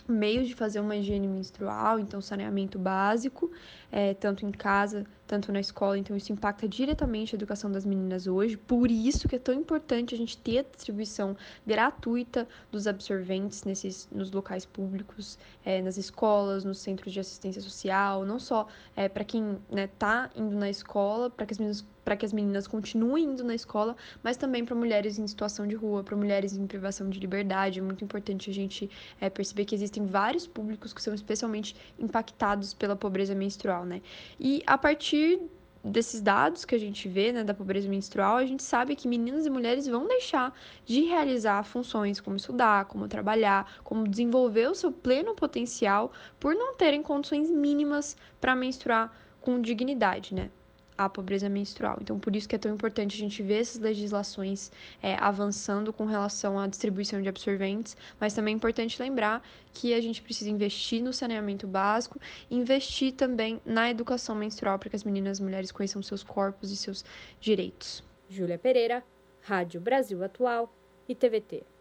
meios 0.07 0.47
de 0.47 0.55
fazer 0.55 0.79
uma 0.81 0.95
higiene 0.95 1.27
menstrual, 1.27 1.99
então 1.99 2.21
saneamento 2.21 2.79
básico. 2.79 3.51
É, 3.97 4.13
tanto 4.13 4.45
em 4.45 4.51
casa, 4.51 5.07
tanto 5.27 5.51
na 5.51 5.59
escola, 5.59 5.97
então 5.97 6.15
isso 6.15 6.31
impacta 6.31 6.69
diretamente 6.69 7.35
a 7.35 7.37
educação 7.37 7.73
das 7.73 7.87
meninas 7.87 8.27
hoje. 8.27 8.55
Por 8.55 8.91
isso 8.91 9.27
que 9.27 9.37
é 9.37 9.39
tão 9.39 9.55
importante 9.55 10.15
a 10.15 10.19
gente 10.19 10.37
ter 10.37 10.59
a 10.59 10.63
distribuição 10.63 11.35
gratuita 11.67 12.47
dos 12.71 12.87
absorventes 12.87 13.65
nesses, 13.65 14.07
nos 14.13 14.31
locais 14.31 14.67
públicos, 14.67 15.39
é, 15.65 15.81
nas 15.81 15.97
escolas, 15.97 16.63
nos 16.63 16.79
centros 16.79 17.11
de 17.11 17.21
assistência 17.21 17.63
social, 17.63 18.27
não 18.27 18.39
só 18.39 18.69
é, 18.95 19.09
para 19.09 19.25
quem 19.25 19.53
está 19.53 19.75
né, 19.75 19.87
tá 19.99 20.31
indo 20.37 20.55
na 20.55 20.69
escola, 20.69 21.31
para 21.31 21.47
que 21.47 21.55
as 21.55 21.59
meninas 21.59 21.87
para 22.07 22.17
que 22.17 22.25
as 22.25 22.33
meninas 22.33 22.69
continuem 22.69 23.25
indo 23.25 23.43
na 23.43 23.53
escola, 23.53 23.97
mas 24.23 24.37
também 24.37 24.65
para 24.65 24.77
mulheres 24.77 25.19
em 25.19 25.27
situação 25.27 25.67
de 25.67 25.75
rua, 25.75 26.05
para 26.05 26.17
mulheres 26.17 26.57
em 26.57 26.65
privação 26.65 27.11
de 27.11 27.19
liberdade. 27.19 27.81
É 27.81 27.83
muito 27.83 28.05
importante 28.05 28.49
a 28.49 28.55
gente 28.55 28.89
é, 29.21 29.29
perceber 29.29 29.65
que 29.65 29.75
existem 29.75 30.07
vários 30.07 30.47
públicos 30.47 30.93
que 30.93 31.03
são 31.03 31.13
especialmente 31.13 31.75
impactados 31.99 32.73
pela 32.73 32.95
pobreza 32.95 33.35
menstrual, 33.35 33.85
né? 33.87 34.03
E 34.39 34.63
a 34.67 34.77
partir 34.77 35.41
desses 35.83 36.21
dados 36.21 36.65
que 36.65 36.75
a 36.75 36.79
gente 36.79 37.09
vê, 37.09 37.33
né, 37.33 37.45
da 37.45 37.55
pobreza 37.55 37.89
menstrual, 37.89 38.37
a 38.37 38.45
gente 38.45 38.63
sabe 38.63 38.97
que 38.97 39.07
meninas 39.07 39.47
e 39.47 39.51
mulheres 39.51 39.87
vão 39.87 40.07
deixar 40.07 40.53
de 40.85 41.03
realizar 41.03 41.63
funções 41.63 42.21
como 42.21 42.37
estudar, 42.37 42.87
como 42.87 43.07
trabalhar, 43.09 43.81
como 43.85 44.09
desenvolver 44.09 44.69
o 44.69 44.75
seu 44.75 44.91
pleno 44.91 45.35
potencial 45.35 46.13
por 46.41 46.55
não 46.55 46.75
terem 46.75 47.03
condições 47.03 47.51
mínimas 47.51 48.17
para 48.41 48.57
menstruar 48.57 49.17
com 49.41 49.61
dignidade, 49.61 50.35
né? 50.35 50.51
A 50.97 51.09
pobreza 51.09 51.49
menstrual. 51.49 51.99
Então, 52.01 52.19
por 52.19 52.35
isso 52.35 52.49
que 52.49 52.55
é 52.55 52.59
tão 52.59 52.73
importante 52.73 53.15
a 53.15 53.19
gente 53.19 53.43
ver 53.43 53.61
essas 53.61 53.81
legislações 53.81 54.71
é, 55.03 55.15
avançando 55.17 55.93
com 55.93 56.05
relação 56.05 56.59
à 56.59 56.67
distribuição 56.67 57.21
de 57.21 57.29
absorventes, 57.29 57.97
mas 58.19 58.35
também 58.35 58.55
é 58.55 58.57
importante 58.57 59.01
lembrar 59.01 59.43
que 59.73 59.93
a 59.93 60.01
gente 60.01 60.23
precisa 60.23 60.51
investir 60.51 61.03
no 61.03 61.13
saneamento 61.13 61.67
básico, 61.67 62.21
investir 62.51 63.13
também 63.13 63.61
na 63.65 63.91
educação 63.91 64.35
menstrual 64.35 64.79
para 64.79 64.91
que 64.91 64.97
as 64.97 65.05
meninas 65.05 65.29
e 65.29 65.33
as 65.33 65.41
mulheres 65.41 65.73
conheçam 65.73 66.03
seus 66.03 66.23
corpos 66.23 66.71
e 66.71 66.77
seus 66.77 67.05
direitos. 67.41 68.03
Júlia 68.29 68.59
Pereira, 68.59 69.05
Rádio 69.43 69.81
Brasil 69.81 70.23
Atual 70.25 70.73
e 71.09 71.15
TVT. 71.15 71.76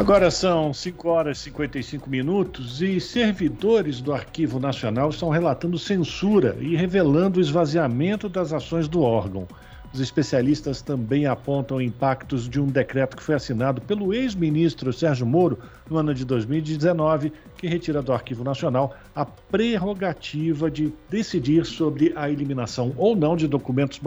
Agora 0.00 0.30
são 0.30 0.72
5 0.72 1.08
horas 1.10 1.36
e 1.36 1.42
55 1.42 2.08
minutos 2.08 2.80
e 2.80 2.98
servidores 2.98 4.00
do 4.00 4.14
Arquivo 4.14 4.58
Nacional 4.58 5.10
estão 5.10 5.28
relatando 5.28 5.78
censura 5.78 6.56
e 6.58 6.74
revelando 6.74 7.38
o 7.38 7.42
esvaziamento 7.42 8.26
das 8.26 8.50
ações 8.50 8.88
do 8.88 9.02
órgão. 9.02 9.46
Os 9.92 10.00
especialistas 10.00 10.80
também 10.80 11.26
apontam 11.26 11.82
impactos 11.82 12.48
de 12.48 12.58
um 12.58 12.66
decreto 12.66 13.14
que 13.14 13.22
foi 13.22 13.34
assinado 13.34 13.82
pelo 13.82 14.14
ex-ministro 14.14 14.90
Sérgio 14.90 15.26
Moro 15.26 15.58
no 15.90 15.98
ano 15.98 16.14
de 16.14 16.24
2019, 16.24 17.30
que 17.58 17.66
retira 17.66 18.00
do 18.00 18.10
Arquivo 18.10 18.42
Nacional 18.42 18.96
a 19.14 19.26
prerrogativa 19.26 20.70
de 20.70 20.94
decidir 21.10 21.66
sobre 21.66 22.14
a 22.16 22.30
eliminação 22.30 22.94
ou 22.96 23.14
não 23.14 23.36
de 23.36 23.46
documentos 23.46 24.00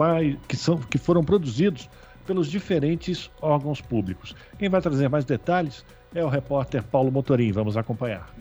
que, 0.48 0.56
são, 0.56 0.76
que 0.76 0.98
foram 0.98 1.22
produzidos 1.22 1.88
pelos 2.26 2.48
diferentes 2.48 3.30
órgãos 3.40 3.80
públicos. 3.80 4.34
Quem 4.58 4.68
vai 4.68 4.80
trazer 4.80 5.08
mais 5.08 5.24
detalhes 5.24 5.84
é 6.14 6.24
o 6.24 6.28
repórter 6.28 6.82
Paulo 6.82 7.10
Motorim. 7.10 7.52
Vamos 7.52 7.76
acompanhar. 7.76 8.34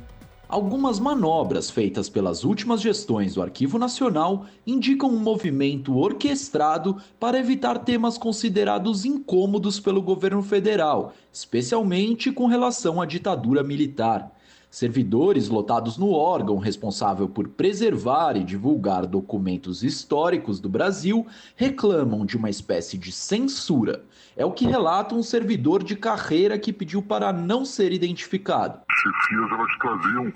Algumas 0.53 0.99
manobras 0.99 1.71
feitas 1.71 2.07
pelas 2.09 2.43
últimas 2.43 2.79
gestões 2.79 3.33
do 3.33 3.41
Arquivo 3.41 3.79
Nacional 3.79 4.45
indicam 4.67 5.09
um 5.09 5.17
movimento 5.17 5.97
orquestrado 5.97 7.01
para 7.19 7.39
evitar 7.39 7.79
temas 7.79 8.19
considerados 8.19 9.03
incômodos 9.03 9.79
pelo 9.79 9.99
governo 9.99 10.43
federal, 10.43 11.13
especialmente 11.31 12.31
com 12.31 12.45
relação 12.45 13.01
à 13.01 13.05
ditadura 13.07 13.63
militar. 13.63 14.31
Servidores 14.73 15.49
lotados 15.49 15.99
no 15.99 16.13
órgão 16.13 16.57
responsável 16.57 17.29
por 17.29 17.47
preservar 17.47 18.35
e 18.35 18.43
divulgar 18.43 19.05
documentos 19.05 19.83
históricos 19.83 20.59
do 20.59 20.67
Brasil 20.67 21.27
reclamam 21.55 22.25
de 22.25 22.35
uma 22.35 22.49
espécie 22.49 22.97
de 22.97 23.11
censura. 23.11 24.03
É 24.35 24.43
o 24.43 24.51
que 24.51 24.65
relata 24.65 25.13
um 25.13 25.21
servidor 25.21 25.83
de 25.83 25.95
carreira 25.95 26.57
que 26.57 26.73
pediu 26.73 27.03
para 27.03 27.31
não 27.31 27.63
ser 27.63 27.91
identificado. 27.91 28.81
Chefias 28.89 29.51
elas 29.51 29.77
traziam 29.77 30.33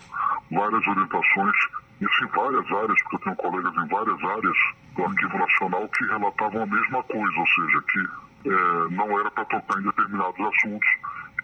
várias 0.51 0.88
orientações, 0.88 1.55
isso 1.99 2.23
em 2.23 2.27
várias 2.27 2.71
áreas, 2.71 3.01
porque 3.01 3.15
eu 3.15 3.19
tenho 3.21 3.35
colegas 3.38 3.73
em 3.73 3.88
várias 3.88 4.23
áreas 4.23 4.57
do 4.95 5.03
Arquivo 5.03 5.38
Nacional 5.39 5.89
que 5.89 6.05
relatavam 6.05 6.61
a 6.61 6.65
mesma 6.67 7.01
coisa, 7.01 7.39
ou 7.39 7.47
seja, 7.47 7.83
que 7.91 8.49
é, 8.49 8.89
não 8.91 9.19
era 9.19 9.31
para 9.31 9.45
tocar 9.45 9.79
em 9.79 9.83
determinados 9.83 10.39
assuntos 10.39 10.88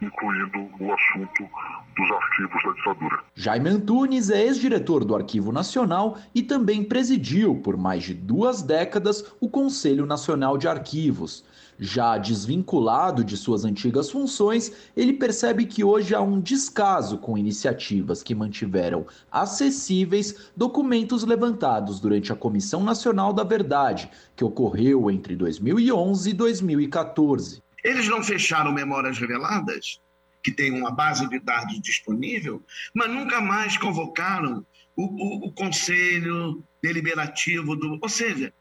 incluindo 0.03 0.69
o 0.79 0.93
assunto 0.93 1.49
dos 1.95 2.11
arquivos 2.11 2.63
da 2.63 2.71
ditadura. 2.73 3.23
Jaime 3.35 3.69
Antunes 3.69 4.29
é 4.29 4.43
ex-diretor 4.43 5.03
do 5.03 5.15
Arquivo 5.15 5.51
Nacional 5.51 6.17
e 6.33 6.41
também 6.41 6.83
presidiu 6.83 7.55
por 7.55 7.77
mais 7.77 8.03
de 8.03 8.13
duas 8.13 8.61
décadas 8.61 9.33
o 9.39 9.49
Conselho 9.49 10.05
Nacional 10.05 10.57
de 10.57 10.67
Arquivos. 10.67 11.43
Já 11.79 12.17
desvinculado 12.17 13.23
de 13.23 13.35
suas 13.35 13.65
antigas 13.65 14.09
funções, 14.11 14.71
ele 14.95 15.13
percebe 15.13 15.65
que 15.65 15.83
hoje 15.83 16.13
há 16.13 16.21
um 16.21 16.39
descaso 16.39 17.17
com 17.17 17.37
iniciativas 17.37 18.21
que 18.21 18.35
mantiveram 18.35 19.05
acessíveis 19.31 20.51
documentos 20.55 21.23
levantados 21.23 21.99
durante 21.99 22.31
a 22.31 22.35
Comissão 22.35 22.83
Nacional 22.83 23.33
da 23.33 23.43
Verdade, 23.43 24.09
que 24.35 24.43
ocorreu 24.43 25.09
entre 25.09 25.35
2011 25.35 26.29
e 26.29 26.33
2014. 26.33 27.62
Eles 27.83 28.07
não 28.07 28.23
fecharam 28.23 28.71
memórias 28.71 29.17
reveladas, 29.17 29.99
que 30.41 30.51
tem 30.51 30.71
uma 30.71 30.91
base 30.91 31.27
de 31.29 31.39
dados 31.39 31.81
disponível, 31.81 32.63
mas 32.93 33.09
nunca 33.09 33.41
mais 33.41 33.77
convocaram 33.77 34.65
o, 34.95 35.03
o, 35.03 35.47
o 35.47 35.51
conselho 35.51 36.63
deliberativo 36.81 37.75
do. 37.75 37.99
Ou 38.01 38.09
seja, 38.09 38.53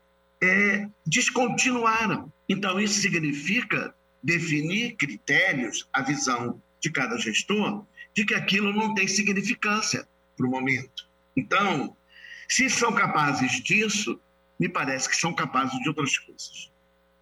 é, 0.42 0.88
descontinuaram. 1.06 2.32
Então, 2.48 2.80
isso 2.80 3.00
significa 3.00 3.94
definir 4.22 4.96
critérios, 4.96 5.88
a 5.92 6.02
visão 6.02 6.60
de 6.80 6.90
cada 6.90 7.16
gestor, 7.16 7.84
de 8.14 8.24
que 8.24 8.34
aquilo 8.34 8.72
não 8.72 8.94
tem 8.94 9.06
significância 9.06 10.06
para 10.36 10.46
o 10.46 10.50
momento. 10.50 11.08
Então, 11.36 11.96
se 12.48 12.68
são 12.68 12.92
capazes 12.92 13.62
disso, 13.62 14.20
me 14.58 14.68
parece 14.68 15.08
que 15.08 15.16
são 15.16 15.32
capazes 15.32 15.78
de 15.80 15.88
outras 15.88 16.18
coisas. 16.18 16.71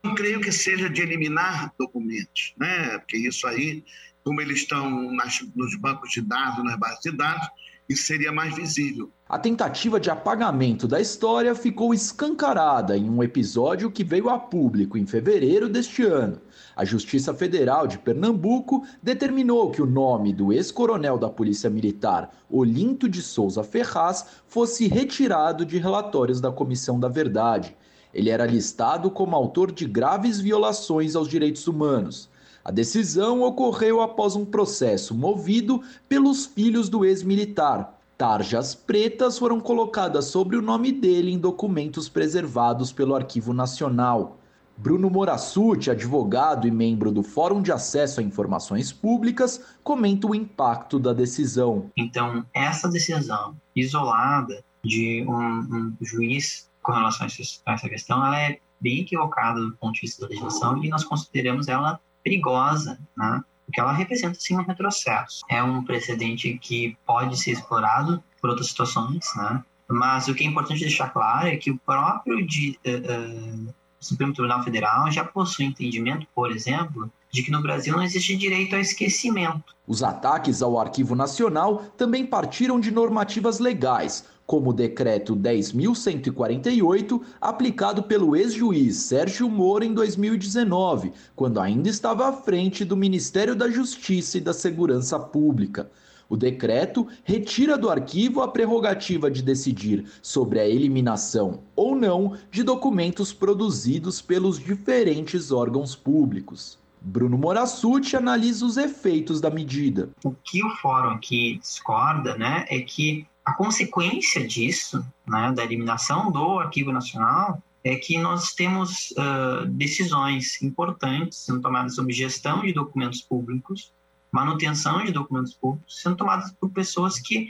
Não 0.03 0.15
creio 0.15 0.41
que 0.41 0.51
seja 0.51 0.89
de 0.89 1.03
eliminar 1.03 1.73
documentos, 1.79 2.55
né? 2.59 2.99
porque 2.99 3.17
isso 3.17 3.47
aí, 3.47 3.85
como 4.25 4.41
eles 4.41 4.59
estão 4.59 5.13
nas, 5.13 5.41
nos 5.55 5.77
bancos 5.77 6.11
de 6.11 6.23
dados, 6.23 6.65
nas 6.65 6.79
bases 6.79 7.01
de 7.03 7.17
dados, 7.17 7.47
isso 7.91 8.05
seria 8.05 8.31
mais 8.31 8.55
visível. 8.55 9.11
A 9.29 9.37
tentativa 9.37 9.99
de 9.99 10.11
apagamento 10.11 10.87
da 10.87 11.01
história 11.01 11.55
ficou 11.57 11.93
escancarada 11.93 12.97
em 12.97 13.11
um 13.11 13.21
episódio 13.21 13.91
que 13.91 14.05
veio 14.05 14.31
a 14.31 14.39
público 14.39 14.97
em 14.97 15.05
fevereiro 15.05 15.69
deste 15.69 16.05
ano. 16.05 16.41
A 16.77 16.85
Justiça 16.85 17.35
Federal 17.35 17.89
de 17.89 17.99
Pernambuco 17.99 18.87
determinou 19.03 19.73
que 19.73 19.83
o 19.83 19.87
nome 19.87 20.33
do 20.33 20.53
ex-coronel 20.53 21.19
da 21.19 21.29
Polícia 21.29 21.69
Militar, 21.69 22.31
Olinto 22.49 23.09
de 23.09 23.21
Souza 23.21 23.65
Ferraz, 23.65 24.25
fosse 24.47 24.87
retirado 24.87 25.65
de 25.65 25.77
relatórios 25.79 26.41
da 26.41 26.53
Comissão 26.53 26.99
da 26.99 27.09
Verdade. 27.09 27.77
Ele 28.13 28.31
era 28.31 28.47
listado 28.47 29.11
como 29.11 29.37
autor 29.37 29.71
de 29.71 29.87
graves 29.87 30.41
violações 30.41 31.15
aos 31.15 31.29
direitos 31.29 31.67
humanos. 31.67 32.29
A 32.65 32.71
decisão 32.71 33.43
ocorreu 33.43 34.03
após 34.03 34.37
um 34.37 34.45
processo 34.45 35.15
movido 35.15 35.83
pelos 36.09 36.45
filhos 36.47 36.89
do 36.89 37.05
ex-militar. 37.05 37.99
Tarjas 38.19 38.75
pretas 38.75 39.39
foram 39.39 39.59
colocadas 39.59 40.27
sobre 40.27 40.57
o 40.57 40.63
nome 40.63 40.93
dele 40.93 41.33
em 41.33 41.39
documentos 41.39 42.09
preservados 42.09 42.93
pelo 42.93 43.15
Arquivo 43.15 43.55
Nacional. 43.55 44.37
Bruno 44.77 45.11
Morassuti, 45.11 45.91
advogado 45.91 46.67
e 46.67 46.71
membro 46.71 47.11
do 47.11 47.23
Fórum 47.23 47.61
de 47.61 47.73
Acesso 47.73 48.21
a 48.21 48.23
Informações 48.23 48.93
Públicas, 48.93 49.63
comenta 49.83 50.27
o 50.27 50.35
impacto 50.35 50.99
da 50.99 51.13
decisão. 51.13 51.91
Então, 51.97 52.45
essa 52.55 52.89
decisão 52.89 53.57
isolada 53.75 54.63
de 54.83 55.25
um, 55.29 55.35
um 55.35 55.97
juiz 56.01 56.70
com 56.83 56.93
relação 56.93 57.27
a 57.27 57.73
essa 57.73 57.89
questão, 57.89 58.25
ela 58.25 58.39
é 58.39 58.59
bem 58.81 59.01
equivocada 59.01 59.61
do 59.61 59.73
ponto 59.77 59.95
de 59.95 60.01
vista 60.03 60.23
da 60.23 60.29
legislação 60.29 60.83
e 60.83 60.89
nós 60.89 61.05
consideramos 61.05 61.69
ela 61.69 62.01
perigosa, 62.25 62.99
né? 63.17 63.43
porque 63.67 63.81
ela 63.81 63.93
representa 63.93 64.39
sim 64.39 64.57
um 64.57 64.63
retrocesso. 64.63 65.43
É 65.49 65.63
um 65.63 65.85
precedente 65.85 66.59
que 66.59 66.97
pode 67.07 67.39
ser 67.39 67.53
explorado 67.53 68.23
por 68.41 68.51
outras 68.51 68.69
situações, 68.69 69.25
né? 69.37 69.63
mas 69.89 70.29
o 70.29 70.35
que 70.35 70.45
é 70.45 70.47
importante 70.47 70.81
deixar 70.81 71.11
claro 71.11 71.49
é 71.49 71.57
que 71.57 71.71
o 71.71 71.79
próprio 71.79 72.47
de, 72.47 72.79
uh, 72.87 73.69
uh, 73.69 73.75
Supremo 74.01 74.33
Tribunal 74.33 74.65
Federal 74.65 75.11
já 75.11 75.25
possui 75.25 75.67
entendimento, 75.67 76.27
por 76.35 76.51
exemplo, 76.51 77.11
de 77.31 77.43
que 77.43 77.51
no 77.51 77.63
Brasil 77.63 77.95
não 77.95 78.03
existe 78.03 78.37
direito 78.37 78.75
ao 78.75 78.81
esquecimento. 78.81 79.75
Os 79.87 80.03
ataques 80.03 80.63
ao 80.63 80.79
Arquivo 80.79 81.15
Nacional 81.15 81.79
também 81.97 82.27
partiram 82.27 82.81
de 82.81 82.91
normativas 82.91 83.59
legais, 83.59 84.25
como 84.51 84.71
o 84.71 84.73
decreto 84.73 85.37
10.148, 85.37 87.23
aplicado 87.41 88.03
pelo 88.03 88.35
ex-juiz 88.35 88.97
Sérgio 88.97 89.49
Moro 89.49 89.85
em 89.85 89.95
2019, 89.95 91.13
quando 91.37 91.61
ainda 91.61 91.89
estava 91.89 92.27
à 92.27 92.33
frente 92.33 92.85
do 92.85 92.97
Ministério 92.97 93.55
da 93.55 93.71
Justiça 93.71 94.39
e 94.39 94.41
da 94.41 94.53
Segurança 94.53 95.21
Pública. 95.21 95.89
O 96.29 96.37
decreto 96.37 97.07
retira 97.23 97.79
do 97.79 97.89
arquivo 97.89 98.41
a 98.41 98.49
prerrogativa 98.49 99.31
de 99.31 99.41
decidir 99.41 100.05
sobre 100.21 100.59
a 100.59 100.67
eliminação 100.69 101.61
ou 101.77 101.95
não 101.95 102.37
de 102.51 102.65
documentos 102.65 103.33
produzidos 103.33 104.21
pelos 104.21 104.59
diferentes 104.59 105.53
órgãos 105.53 105.95
públicos. 105.95 106.77
Bruno 107.01 107.39
Morassuti 107.39 108.17
analisa 108.17 108.67
os 108.67 108.77
efeitos 108.77 109.41
da 109.41 109.49
medida. 109.49 110.11
O 110.25 110.33
que 110.33 110.63
o 110.65 110.71
fórum 110.83 111.11
aqui 111.11 111.57
discorda 111.59 112.37
né, 112.37 112.67
é 112.69 112.81
que 112.81 113.27
a 113.45 113.55
consequência 113.55 114.47
disso, 114.47 115.05
né, 115.27 115.53
da 115.53 115.65
eliminação 115.65 116.31
do 116.31 116.59
Arquivo 116.59 116.93
Nacional, 116.93 117.63
é 117.83 117.97
que 117.97 118.19
nós 118.19 118.53
temos 118.53 119.13
uh, 119.13 119.67
decisões 119.67 120.61
importantes 120.61 121.39
sendo 121.39 121.61
tomadas 121.61 121.95
sobre 121.95 122.13
gestão 122.13 122.61
de 122.61 122.73
documentos 122.73 123.23
públicos 123.23 123.93
manutenção 124.33 125.05
de 125.05 125.13
documentos 125.13 125.55
públicos 125.55 126.01
sendo 126.01 126.17
tomadas 126.17 126.53
por 126.53 126.71
pessoas 126.71 127.19
que, 127.19 127.49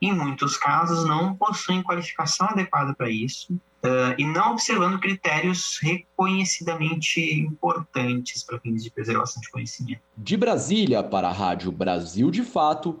em 0.00 0.12
muitos 0.12 0.56
casos, 0.56 1.04
não 1.06 1.34
possuem 1.34 1.82
qualificação 1.82 2.48
adequada 2.48 2.94
para 2.94 3.10
isso 3.10 3.52
uh, 3.52 4.14
e 4.18 4.24
não 4.24 4.52
observando 4.52 5.00
critérios 5.00 5.78
reconhecidamente 5.82 7.20
importantes 7.20 8.42
para 8.42 8.60
fins 8.60 8.82
de 8.82 8.90
preservação 8.90 9.40
de 9.40 9.50
conhecimento. 9.50 10.00
De 10.16 10.36
Brasília, 10.36 11.02
para 11.02 11.28
a 11.28 11.32
Rádio 11.32 11.72
Brasil 11.72 12.30
de 12.30 12.42
Fato, 12.42 13.00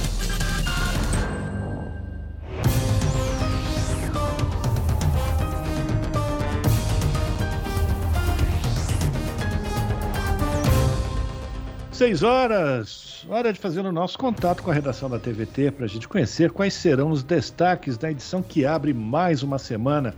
Seis 12.01 12.23
horas, 12.23 13.23
hora 13.29 13.53
de 13.53 13.59
fazer 13.59 13.85
o 13.85 13.91
nosso 13.91 14.17
contato 14.17 14.63
com 14.63 14.71
a 14.71 14.73
redação 14.73 15.07
da 15.07 15.19
TVT 15.19 15.69
para 15.69 15.85
a 15.85 15.87
gente 15.87 16.07
conhecer 16.07 16.49
quais 16.49 16.73
serão 16.73 17.11
os 17.11 17.21
destaques 17.21 17.95
da 17.95 18.09
edição 18.09 18.41
que 18.41 18.65
abre 18.65 18.91
mais 18.91 19.43
uma 19.43 19.59
semana. 19.59 20.15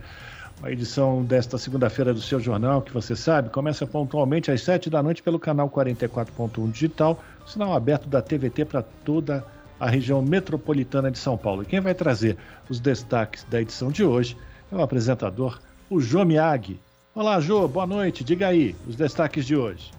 A 0.62 0.70
edição 0.70 1.22
desta 1.22 1.58
segunda-feira 1.58 2.14
do 2.14 2.22
seu 2.22 2.40
jornal, 2.40 2.80
que 2.80 2.90
você 2.90 3.14
sabe, 3.14 3.50
começa 3.50 3.86
pontualmente 3.86 4.50
às 4.50 4.62
sete 4.62 4.88
da 4.88 5.02
noite 5.02 5.22
pelo 5.22 5.38
canal 5.38 5.68
44.1 5.68 6.72
digital, 6.72 7.22
sinal 7.46 7.74
aberto 7.74 8.08
da 8.08 8.22
TVT 8.22 8.64
para 8.64 8.80
toda 8.80 9.44
a 9.78 9.86
região 9.86 10.22
metropolitana 10.22 11.10
de 11.10 11.18
São 11.18 11.36
Paulo. 11.36 11.64
E 11.64 11.66
quem 11.66 11.80
vai 11.80 11.92
trazer 11.92 12.38
os 12.66 12.80
destaques 12.80 13.44
da 13.50 13.60
edição 13.60 13.90
de 13.90 14.02
hoje 14.02 14.38
é 14.72 14.74
o 14.74 14.80
apresentador, 14.80 15.60
o 15.90 16.00
Jô 16.00 16.24
Miyagi. 16.24 16.80
Olá, 17.14 17.38
Jô, 17.40 17.68
boa 17.68 17.86
noite. 17.86 18.24
Diga 18.24 18.48
aí 18.48 18.74
os 18.88 18.96
destaques 18.96 19.44
de 19.44 19.54
hoje. 19.54 19.92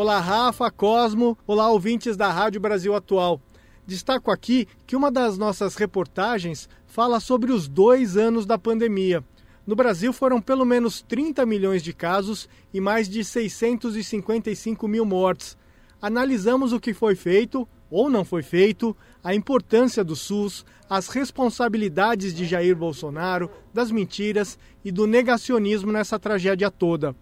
Olá, 0.00 0.20
Rafa, 0.20 0.70
Cosmo, 0.70 1.36
olá, 1.44 1.68
ouvintes 1.72 2.16
da 2.16 2.30
Rádio 2.30 2.60
Brasil 2.60 2.94
Atual. 2.94 3.42
Destaco 3.84 4.30
aqui 4.30 4.68
que 4.86 4.94
uma 4.94 5.10
das 5.10 5.36
nossas 5.36 5.74
reportagens 5.74 6.68
fala 6.86 7.18
sobre 7.18 7.50
os 7.50 7.66
dois 7.66 8.16
anos 8.16 8.46
da 8.46 8.56
pandemia. 8.56 9.24
No 9.66 9.74
Brasil 9.74 10.12
foram 10.12 10.40
pelo 10.40 10.64
menos 10.64 11.02
30 11.02 11.44
milhões 11.44 11.82
de 11.82 11.92
casos 11.92 12.48
e 12.72 12.80
mais 12.80 13.08
de 13.08 13.24
655 13.24 14.86
mil 14.86 15.04
mortes. 15.04 15.58
Analisamos 16.00 16.72
o 16.72 16.78
que 16.78 16.94
foi 16.94 17.16
feito 17.16 17.66
ou 17.90 18.08
não 18.08 18.24
foi 18.24 18.44
feito, 18.44 18.96
a 19.24 19.34
importância 19.34 20.04
do 20.04 20.14
SUS, 20.14 20.64
as 20.88 21.08
responsabilidades 21.08 22.32
de 22.32 22.46
Jair 22.46 22.76
Bolsonaro, 22.76 23.50
das 23.74 23.90
mentiras 23.90 24.60
e 24.84 24.92
do 24.92 25.08
negacionismo 25.08 25.90
nessa 25.90 26.20
tragédia 26.20 26.70
toda 26.70 27.16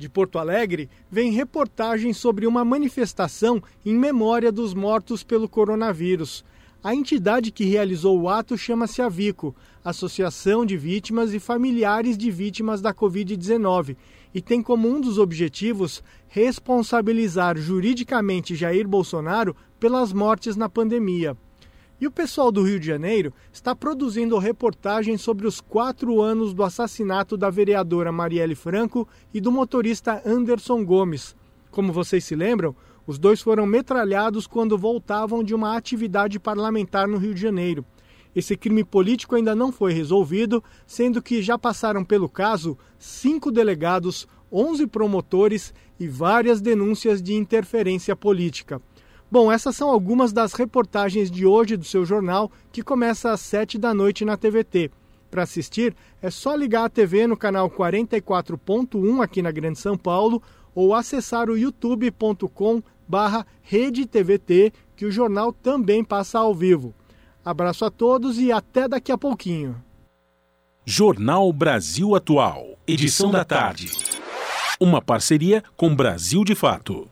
de 0.00 0.08
Porto 0.08 0.38
Alegre, 0.38 0.88
vem 1.10 1.30
reportagem 1.30 2.12
sobre 2.12 2.46
uma 2.46 2.64
manifestação 2.64 3.62
em 3.84 3.94
memória 3.94 4.50
dos 4.50 4.72
mortos 4.72 5.22
pelo 5.22 5.48
coronavírus. 5.48 6.42
A 6.82 6.94
entidade 6.94 7.50
que 7.50 7.66
realizou 7.66 8.18
o 8.18 8.28
ato 8.28 8.56
chama-se 8.56 9.02
Avico, 9.02 9.54
Associação 9.84 10.64
de 10.64 10.78
Vítimas 10.78 11.34
e 11.34 11.38
Familiares 11.38 12.16
de 12.16 12.30
Vítimas 12.30 12.80
da 12.80 12.94
Covid-19, 12.94 13.96
e 14.34 14.40
tem 14.40 14.62
como 14.62 14.88
um 14.88 14.98
dos 14.98 15.18
objetivos 15.18 16.02
responsabilizar 16.28 17.58
juridicamente 17.58 18.56
Jair 18.56 18.88
Bolsonaro 18.88 19.54
pelas 19.78 20.12
mortes 20.12 20.56
na 20.56 20.70
pandemia. 20.70 21.36
E 22.00 22.06
o 22.06 22.10
pessoal 22.10 22.50
do 22.50 22.62
Rio 22.62 22.80
de 22.80 22.86
Janeiro 22.86 23.30
está 23.52 23.76
produzindo 23.76 24.38
reportagem 24.38 25.18
sobre 25.18 25.46
os 25.46 25.60
quatro 25.60 26.22
anos 26.22 26.54
do 26.54 26.64
assassinato 26.64 27.36
da 27.36 27.50
vereadora 27.50 28.10
Marielle 28.10 28.54
Franco 28.54 29.06
e 29.34 29.40
do 29.40 29.52
motorista 29.52 30.22
Anderson 30.24 30.82
Gomes. 30.82 31.36
Como 31.70 31.92
vocês 31.92 32.24
se 32.24 32.34
lembram, 32.34 32.74
os 33.06 33.18
dois 33.18 33.42
foram 33.42 33.66
metralhados 33.66 34.46
quando 34.46 34.78
voltavam 34.78 35.44
de 35.44 35.54
uma 35.54 35.76
atividade 35.76 36.40
parlamentar 36.40 37.06
no 37.06 37.18
Rio 37.18 37.34
de 37.34 37.40
Janeiro. 37.42 37.84
Esse 38.34 38.56
crime 38.56 38.82
político 38.82 39.34
ainda 39.34 39.54
não 39.54 39.70
foi 39.70 39.92
resolvido, 39.92 40.64
sendo 40.86 41.20
que 41.20 41.42
já 41.42 41.58
passaram 41.58 42.02
pelo 42.02 42.30
caso 42.30 42.78
cinco 42.98 43.52
delegados, 43.52 44.26
onze 44.50 44.86
promotores 44.86 45.74
e 45.98 46.08
várias 46.08 46.62
denúncias 46.62 47.20
de 47.20 47.34
interferência 47.34 48.16
política. 48.16 48.80
Bom, 49.30 49.50
essas 49.50 49.76
são 49.76 49.88
algumas 49.88 50.32
das 50.32 50.54
reportagens 50.54 51.30
de 51.30 51.46
hoje 51.46 51.76
do 51.76 51.84
seu 51.84 52.04
jornal, 52.04 52.50
que 52.72 52.82
começa 52.82 53.30
às 53.30 53.40
7 53.40 53.78
da 53.78 53.94
noite 53.94 54.24
na 54.24 54.36
TVT. 54.36 54.90
Para 55.30 55.44
assistir, 55.44 55.94
é 56.20 56.30
só 56.30 56.56
ligar 56.56 56.84
a 56.84 56.88
TV 56.88 57.28
no 57.28 57.36
canal 57.36 57.70
44.1 57.70 59.22
aqui 59.22 59.40
na 59.40 59.52
Grande 59.52 59.78
São 59.78 59.96
Paulo 59.96 60.42
ou 60.74 60.94
acessar 60.94 61.48
o 61.48 61.56
youtube.com 61.56 62.82
barra 63.06 63.46
que 64.96 65.06
o 65.06 65.10
jornal 65.10 65.52
também 65.52 66.02
passa 66.02 66.38
ao 66.40 66.54
vivo. 66.54 66.92
Abraço 67.44 67.84
a 67.84 67.90
todos 67.90 68.38
e 68.38 68.52
até 68.52 68.88
daqui 68.88 69.12
a 69.12 69.18
pouquinho. 69.18 69.76
Jornal 70.84 71.52
Brasil 71.52 72.14
Atual, 72.14 72.76
edição 72.86 73.30
da 73.30 73.44
tarde. 73.44 73.92
Uma 74.80 75.00
parceria 75.00 75.62
com 75.76 75.94
Brasil 75.94 76.44
de 76.44 76.54
Fato. 76.54 77.09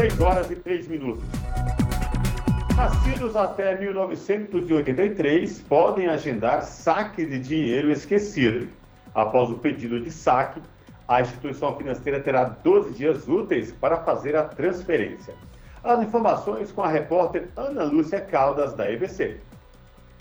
6 0.00 0.18
horas 0.18 0.50
e 0.50 0.56
3 0.56 0.88
minutos. 0.88 1.22
Nascidos 2.74 3.36
até 3.36 3.78
1983 3.78 5.60
podem 5.68 6.06
agendar 6.06 6.62
saque 6.62 7.26
de 7.26 7.38
dinheiro 7.38 7.92
esquecido. 7.92 8.66
Após 9.14 9.50
o 9.50 9.58
pedido 9.58 10.00
de 10.00 10.10
saque, 10.10 10.58
a 11.06 11.20
instituição 11.20 11.76
financeira 11.76 12.18
terá 12.18 12.44
12 12.44 12.94
dias 12.94 13.28
úteis 13.28 13.72
para 13.72 13.98
fazer 13.98 14.34
a 14.36 14.44
transferência. 14.44 15.34
As 15.84 16.00
informações 16.00 16.72
com 16.72 16.82
a 16.82 16.88
repórter 16.88 17.48
Ana 17.54 17.84
Lúcia 17.84 18.22
Caldas, 18.22 18.72
da 18.72 18.90
EBC. 18.90 19.36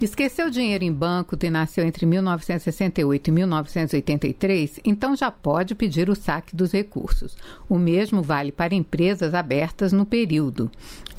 Esqueceu 0.01 0.49
dinheiro 0.49 0.85
em 0.85 0.93
banco 0.93 1.35
e 1.41 1.49
nasceu 1.49 1.85
entre 1.85 2.05
1968 2.05 3.27
e 3.27 3.31
1983, 3.31 4.79
então 4.85 5.13
já 5.13 5.29
pode 5.29 5.75
pedir 5.75 6.09
o 6.09 6.15
saque 6.15 6.55
dos 6.55 6.71
recursos. 6.71 7.35
O 7.67 7.77
mesmo 7.77 8.21
vale 8.21 8.49
para 8.49 8.73
empresas 8.73 9.33
abertas 9.33 9.91
no 9.91 10.05
período 10.05 10.71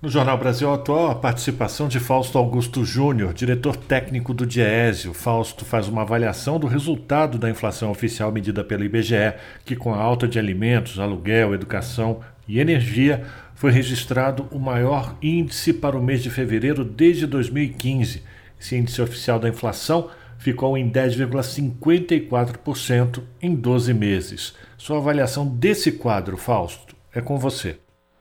No 0.00 0.08
Jornal 0.08 0.38
Brasil 0.38 0.72
Atual, 0.72 1.10
a 1.10 1.14
participação 1.14 1.88
de 1.88 1.98
Fausto 1.98 2.38
Augusto 2.38 2.84
Júnior, 2.84 3.34
diretor 3.34 3.76
técnico 3.76 4.32
do 4.32 4.46
Diese. 4.46 5.08
O 5.08 5.14
Fausto 5.14 5.64
faz 5.64 5.88
uma 5.88 6.02
avaliação 6.02 6.58
do 6.58 6.68
resultado 6.68 7.36
da 7.36 7.50
inflação 7.50 7.90
oficial 7.90 8.30
medida 8.30 8.62
pelo 8.62 8.84
IBGE, 8.84 9.34
que 9.64 9.74
com 9.74 9.92
a 9.92 9.98
alta 9.98 10.28
de 10.28 10.38
alimentos, 10.38 11.00
aluguel, 11.00 11.54
educação 11.54 12.20
e 12.46 12.60
energia, 12.60 13.24
foi 13.54 13.72
registrado 13.72 14.46
o 14.52 14.58
maior 14.58 15.16
índice 15.20 15.72
para 15.72 15.98
o 15.98 16.02
mês 16.02 16.22
de 16.22 16.30
fevereiro 16.30 16.84
desde 16.84 17.26
2015 17.26 18.22
esse 18.60 18.76
índice 18.76 19.00
oficial 19.00 19.38
da 19.38 19.48
inflação 19.48 20.10
ficou 20.38 20.78
em 20.78 20.90
10,54% 20.90 23.22
em 23.42 23.54
12 23.54 23.92
meses. 23.92 24.54
Sua 24.78 24.96
avaliação 24.98 25.46
desse 25.46 25.92
quadro, 25.92 26.36
Fausto, 26.36 26.96
é 27.12 27.20
com 27.20 27.36
você. 27.36 27.78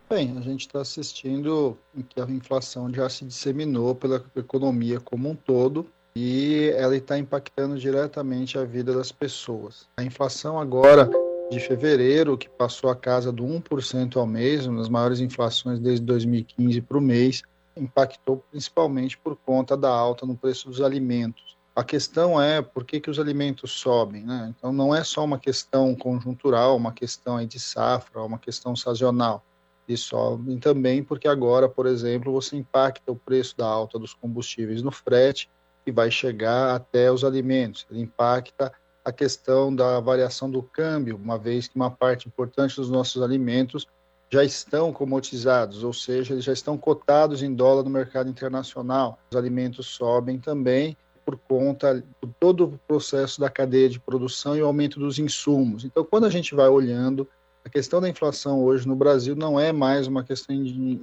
Bem, 0.09 0.37
a 0.37 0.41
gente 0.41 0.61
está 0.61 0.81
assistindo 0.81 1.77
que 2.09 2.21
a 2.21 2.25
inflação 2.25 2.91
já 2.93 3.09
se 3.09 3.25
disseminou 3.25 3.93
pela 3.93 4.23
economia 4.35 5.01
como 5.01 5.29
um 5.29 5.35
todo 5.35 5.85
e 6.15 6.71
ela 6.75 6.95
está 6.95 7.19
impactando 7.19 7.77
diretamente 7.77 8.57
a 8.57 8.63
vida 8.63 8.93
das 8.93 9.11
pessoas. 9.11 9.87
A 9.97 10.03
inflação 10.03 10.57
agora 10.57 11.09
de 11.51 11.59
fevereiro, 11.59 12.37
que 12.37 12.49
passou 12.49 12.89
a 12.89 12.95
casa 12.95 13.31
do 13.31 13.43
1% 13.43 14.15
ao 14.15 14.25
mês, 14.25 14.65
uma 14.65 14.79
das 14.79 14.89
maiores 14.89 15.19
inflações 15.19 15.79
desde 15.79 16.05
2015 16.05 16.81
para 16.81 16.97
o 16.97 17.01
mês, 17.01 17.43
impactou 17.75 18.43
principalmente 18.49 19.17
por 19.17 19.35
conta 19.35 19.75
da 19.75 19.89
alta 19.89 20.25
no 20.25 20.37
preço 20.37 20.69
dos 20.69 20.81
alimentos. 20.81 21.56
A 21.77 21.83
questão 21.83 22.41
é 22.41 22.59
por 22.59 22.83
que, 22.83 22.99
que 22.99 23.07
os 23.07 23.19
alimentos 23.19 23.69
sobem, 23.69 24.23
né? 24.23 24.51
Então 24.57 24.73
não 24.73 24.95
é 24.95 25.03
só 25.03 25.23
uma 25.23 25.37
questão 25.37 25.93
conjuntural, 25.93 26.75
uma 26.75 26.91
questão 26.91 27.45
de 27.45 27.59
safra, 27.59 28.23
uma 28.23 28.39
questão 28.39 28.75
sazonal. 28.75 29.43
E 29.87 29.95
sobem 29.95 30.57
também 30.57 31.03
porque 31.03 31.27
agora, 31.27 31.69
por 31.69 31.85
exemplo, 31.85 32.33
você 32.33 32.57
impacta 32.57 33.11
o 33.11 33.15
preço 33.15 33.55
da 33.55 33.67
alta 33.67 33.99
dos 33.99 34.11
combustíveis 34.15 34.81
no 34.81 34.89
frete 34.89 35.51
e 35.85 35.91
vai 35.91 36.09
chegar 36.09 36.73
até 36.73 37.11
os 37.11 37.23
alimentos. 37.23 37.85
Ele 37.91 38.01
impacta 38.01 38.73
a 39.05 39.11
questão 39.11 39.73
da 39.73 39.99
variação 39.99 40.49
do 40.49 40.63
câmbio, 40.63 41.15
uma 41.15 41.37
vez 41.37 41.67
que 41.67 41.75
uma 41.75 41.91
parte 41.91 42.27
importante 42.27 42.75
dos 42.75 42.89
nossos 42.89 43.21
alimentos 43.21 43.85
já 44.31 44.43
estão 44.43 44.91
comotizados, 44.91 45.83
ou 45.83 45.93
seja, 45.93 46.33
eles 46.33 46.43
já 46.43 46.53
estão 46.53 46.75
cotados 46.75 47.43
em 47.43 47.53
dólar 47.53 47.83
no 47.83 47.91
mercado 47.91 48.31
internacional. 48.31 49.19
Os 49.29 49.37
alimentos 49.37 49.85
sobem 49.85 50.39
também 50.39 50.97
por 51.27 51.37
conta 51.37 51.95
de 51.95 52.33
todo 52.39 52.63
o 52.63 52.79
processo 52.87 53.41
da 53.41 53.49
cadeia 53.49 53.89
de 53.89 53.99
produção 53.99 54.55
e 54.55 54.61
o 54.61 54.65
aumento 54.65 54.97
dos 54.97 55.19
insumos. 55.19 55.83
Então, 55.83 56.05
quando 56.05 56.23
a 56.23 56.29
gente 56.29 56.55
vai 56.55 56.69
olhando, 56.69 57.27
a 57.65 57.69
questão 57.69 57.99
da 57.99 58.07
inflação 58.07 58.63
hoje 58.63 58.87
no 58.87 58.95
Brasil 58.95 59.35
não 59.35 59.59
é 59.59 59.73
mais 59.73 60.07
uma 60.07 60.23
questão 60.23 60.55